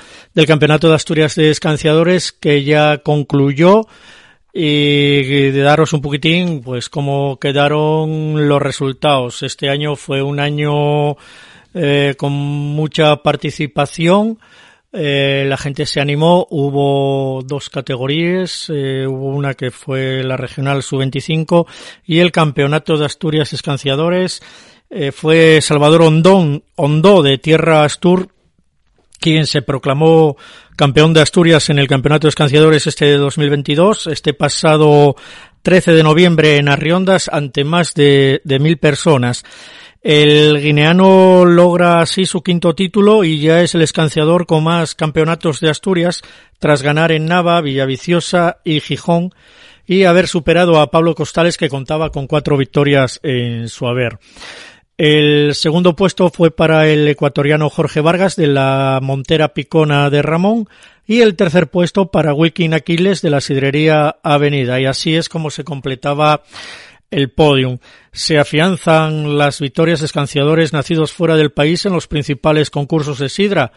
Campeonato 0.49 0.89
de 0.89 0.97
Asturias 0.97 1.37
de 1.37 1.51
Escanciadores 1.51 2.33
que 2.33 2.65
ya 2.65 2.99
concluyó. 2.99 3.87
Y 4.53 5.53
de 5.53 5.61
daros 5.61 5.93
un 5.93 6.01
poquitín 6.01 6.61
pues 6.61 6.89
cómo 6.89 7.39
quedaron 7.39 8.49
los 8.49 8.61
resultados. 8.61 9.45
Este 9.45 9.69
año 9.69 9.95
fue 9.95 10.23
un 10.23 10.41
año 10.41 11.17
eh, 11.75 12.15
con 12.17 12.33
mucha 12.33 13.17
participación. 13.17 14.39
Eh, 14.93 15.45
la 15.49 15.57
gente 15.57 15.87
se 15.87 16.01
animó, 16.01 16.49
hubo 16.51 17.43
dos 17.43 17.71
categorías, 17.71 18.67
eh, 18.75 19.07
hubo 19.07 19.27
una 19.27 19.55
que 19.55 19.71
fue 19.71 20.25
la 20.25 20.37
regional 20.37 20.83
sub-25 20.83 21.67
y 22.05 22.19
el 22.19 22.33
campeonato 22.33 22.97
de 22.97 23.07
Asturias 23.07 23.53
Escanciadores 23.53 24.43
fue 25.13 25.61
Salvador 25.61 26.03
Ondón, 26.03 26.65
Ondó 26.75 27.23
de 27.23 27.39
Tierra 27.39 27.85
Astur 27.85 28.31
quien 29.21 29.47
se 29.47 29.63
proclamó 29.63 30.37
campeón 30.75 31.15
de 31.15 31.21
Asturias 31.21 31.71
en 31.71 31.79
el 31.79 31.87
Campeonato 31.87 32.27
de 32.27 32.31
Escanciadores 32.31 32.89
este 32.89 33.05
de 33.05 33.19
2022, 33.19 34.09
este 34.09 34.35
pasado 34.35 35.15
13 35.63 35.93
de 35.93 36.03
noviembre 36.03 36.57
en 36.57 36.69
Arriondas 36.69 37.31
ante 37.33 37.63
más 37.63 37.95
de 37.95 38.41
mil 38.61 38.79
personas. 38.79 39.45
El 40.03 40.59
guineano 40.63 41.45
logra 41.45 42.01
así 42.01 42.25
su 42.25 42.43
quinto 42.43 42.75
título 42.75 43.23
y 43.23 43.39
ya 43.39 43.61
es 43.61 43.75
el 43.75 43.83
escanciador 43.83 44.47
con 44.47 44.65
más 44.65 44.95
campeonatos 44.95 45.61
de 45.61 45.69
Asturias 45.69 46.23
tras 46.59 46.81
ganar 46.83 47.13
en 47.13 47.27
Nava, 47.27 47.61
Villaviciosa 47.61 48.61
y 48.65 48.81
Gijón 48.81 49.35
y 49.87 50.05
haber 50.05 50.27
superado 50.27 50.81
a 50.81 50.91
Pablo 50.91 51.15
Costales 51.15 51.59
que 51.59 51.69
contaba 51.69 52.09
con 52.09 52.27
cuatro 52.27 52.57
victorias 52.57 53.21
en 53.23 53.69
su 53.69 53.87
haber. 53.87 54.19
El 54.97 55.55
segundo 55.55 55.95
puesto 55.97 56.31
fue 56.31 56.51
para 56.51 56.89
el 56.89 57.07
ecuatoriano 57.07 57.69
Jorge 57.69 58.01
Vargas 58.01 58.37
de 58.37 58.47
la 58.47 59.01
Montera 59.03 59.53
Picona 59.53 60.09
de 60.09 60.23
Ramón 60.23 60.67
y 61.07 61.21
el 61.21 61.37
tercer 61.37 61.67
puesto 61.69 62.11
para 62.11 62.33
Wilkin 62.33 62.73
Aquiles 62.73 63.21
de 63.21 63.31
la 63.31 63.41
Sidrería 63.43 64.17
Avenida. 64.23 64.81
Y 64.81 64.87
así 64.87 65.17
es 65.17 65.29
como 65.29 65.51
se 65.51 65.65
completaba 65.65 66.43
el 67.11 67.31
podium. 67.31 67.79
Se 68.13 68.39
afianzan 68.39 69.39
las 69.39 69.61
victorias 69.61 70.03
escanciadores 70.03 70.73
nacidos 70.73 71.13
fuera 71.13 71.37
del 71.37 71.53
país 71.53 71.85
en 71.87 71.93
los 71.93 72.07
principales 72.07 72.71
concursos 72.71 73.19
de 73.19 73.29
sidra. 73.29 73.73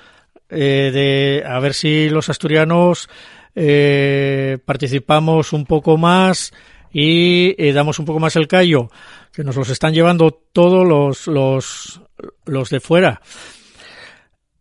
Eh, 0.50 0.92
de 0.94 1.44
a 1.48 1.60
ver 1.60 1.74
si 1.74 2.10
los 2.10 2.30
asturianos 2.30 3.10
eh, 3.56 4.58
participamos 4.66 5.52
un 5.54 5.66
poco 5.66 5.98
más 5.98 6.54
y 6.92 7.56
eh, 7.58 7.74
damos 7.74 7.98
un 7.98 8.06
poco 8.06 8.20
más 8.20 8.36
el 8.36 8.48
callo 8.48 8.90
que 9.32 9.44
nos 9.44 9.56
los 9.56 9.70
están 9.70 9.94
llevando 9.94 10.32
todos 10.32 10.88
los, 10.88 11.28
los, 11.28 12.02
los 12.46 12.70
de 12.70 12.80
fuera. 12.80 13.22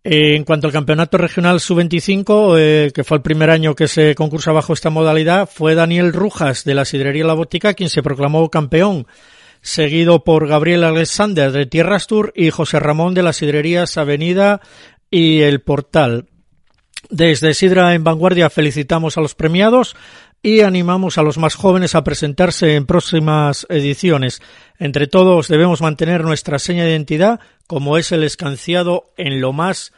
Eh, 0.04 0.34
en 0.34 0.44
cuanto 0.44 0.66
al 0.66 0.72
campeonato 0.72 1.16
regional 1.16 1.60
sub-25, 1.60 2.56
eh, 2.58 2.90
que 2.92 3.04
fue 3.04 3.18
el 3.18 3.22
primer 3.22 3.50
año 3.50 3.76
que 3.76 3.86
se 3.86 4.16
concursa 4.16 4.50
bajo 4.50 4.72
esta 4.72 4.90
modalidad, 4.90 5.48
fue 5.48 5.76
Daniel 5.76 6.12
Rujas 6.12 6.64
de 6.64 6.74
la 6.74 6.84
Sidrería 6.84 7.24
La 7.24 7.34
Botica 7.34 7.74
quien 7.74 7.88
se 7.88 8.02
proclamó 8.02 8.50
campeón, 8.50 9.06
seguido 9.60 10.24
por 10.24 10.48
Gabriel 10.48 10.82
Alexander 10.82 11.52
de 11.52 11.66
Tierras 11.66 12.08
Tour 12.08 12.32
y 12.34 12.50
José 12.50 12.80
Ramón 12.80 13.14
de 13.14 13.22
las 13.22 13.36
Sidrerías 13.36 13.96
Avenida 13.96 14.60
y 15.08 15.42
El 15.42 15.60
Portal. 15.60 16.26
Desde 17.08 17.54
Sidra 17.54 17.94
en 17.94 18.02
Vanguardia 18.02 18.50
felicitamos 18.50 19.16
a 19.16 19.20
los 19.20 19.36
premiados, 19.36 19.94
y 20.42 20.60
animamos 20.60 21.18
a 21.18 21.22
los 21.22 21.38
más 21.38 21.54
jóvenes 21.54 21.94
a 21.94 22.02
presentarse 22.02 22.74
en 22.74 22.84
próximas 22.84 23.64
ediciones. 23.70 24.42
Entre 24.78 25.06
todos 25.06 25.46
debemos 25.46 25.80
mantener 25.80 26.24
nuestra 26.24 26.58
seña 26.58 26.84
de 26.84 26.90
identidad 26.90 27.38
como 27.72 27.96
es 27.96 28.12
el 28.12 28.22
escanciado 28.22 29.14
en 29.16 29.40
lo 29.40 29.54
más 29.54 29.94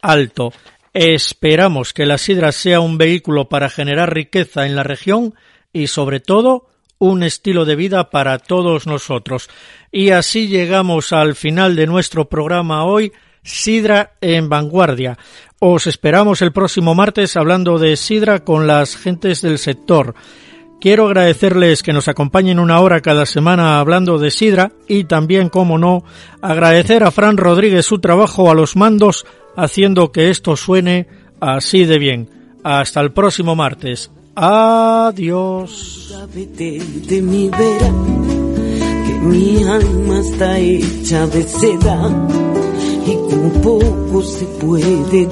alto. 0.00 0.50
Esperamos 0.94 1.92
que 1.92 2.06
la 2.06 2.16
sidra 2.16 2.52
sea 2.52 2.80
un 2.80 2.96
vehículo 2.96 3.50
para 3.50 3.68
generar 3.68 4.14
riqueza 4.14 4.64
en 4.64 4.74
la 4.74 4.82
región 4.82 5.34
y 5.74 5.88
sobre 5.88 6.20
todo 6.20 6.68
un 6.96 7.22
estilo 7.22 7.66
de 7.66 7.76
vida 7.76 8.08
para 8.08 8.38
todos 8.38 8.86
nosotros. 8.86 9.50
Y 9.90 10.08
así 10.08 10.48
llegamos 10.48 11.12
al 11.12 11.34
final 11.34 11.76
de 11.76 11.86
nuestro 11.86 12.30
programa 12.30 12.86
hoy, 12.86 13.12
Sidra 13.42 14.14
en 14.22 14.48
Vanguardia. 14.48 15.18
Os 15.58 15.86
esperamos 15.86 16.40
el 16.40 16.52
próximo 16.52 16.94
martes 16.94 17.36
hablando 17.36 17.78
de 17.78 17.98
Sidra 17.98 18.42
con 18.42 18.66
las 18.66 18.96
gentes 18.96 19.42
del 19.42 19.58
sector. 19.58 20.14
Quiero 20.82 21.06
agradecerles 21.06 21.80
que 21.84 21.92
nos 21.92 22.08
acompañen 22.08 22.58
una 22.58 22.80
hora 22.80 23.00
cada 23.02 23.24
semana 23.24 23.78
hablando 23.78 24.18
de 24.18 24.32
Sidra 24.32 24.72
y 24.88 25.04
también, 25.04 25.48
como 25.48 25.78
no, 25.78 26.02
agradecer 26.40 27.04
a 27.04 27.12
Fran 27.12 27.36
Rodríguez 27.36 27.86
su 27.86 28.00
trabajo 28.00 28.50
a 28.50 28.54
los 28.56 28.74
mandos 28.74 29.24
haciendo 29.56 30.10
que 30.10 30.28
esto 30.28 30.56
suene 30.56 31.06
así 31.38 31.84
de 31.84 32.00
bien. 32.00 32.30
Hasta 32.64 33.00
el 33.00 33.12
próximo 33.12 33.54
martes. 33.54 34.10
Adiós. 34.34 36.12
mi 39.22 39.62
alma 39.62 40.18
está 40.18 40.58
hecha 40.58 41.28
de 41.28 41.42
seda 41.44 42.26
y 43.06 43.14
con 43.30 43.62
poco 43.62 44.22
se 44.22 44.44
puede. 44.60 45.28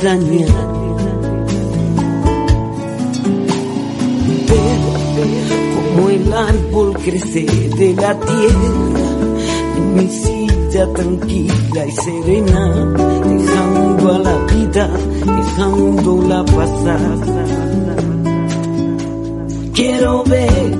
Árbol 6.48 6.94
crece 6.94 7.44
de 7.44 7.94
la 7.94 8.18
tierra 8.18 9.10
en 9.76 9.94
mi 9.94 10.08
silla 10.08 10.92
tranquila 10.92 11.86
y 11.86 11.90
serena, 11.92 12.94
dejando 13.24 14.14
a 14.14 14.18
la 14.18 14.38
vida, 14.46 14.90
dejándola 15.24 16.44
pasar. 16.44 17.00
Quiero 19.74 20.24
ver 20.24 20.79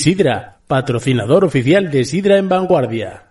Isidra, 0.00 0.56
patrocinador 0.66 1.44
oficial 1.44 1.90
de 1.90 2.06
Sidra 2.06 2.38
en 2.38 2.48
Vanguardia. 2.48 3.29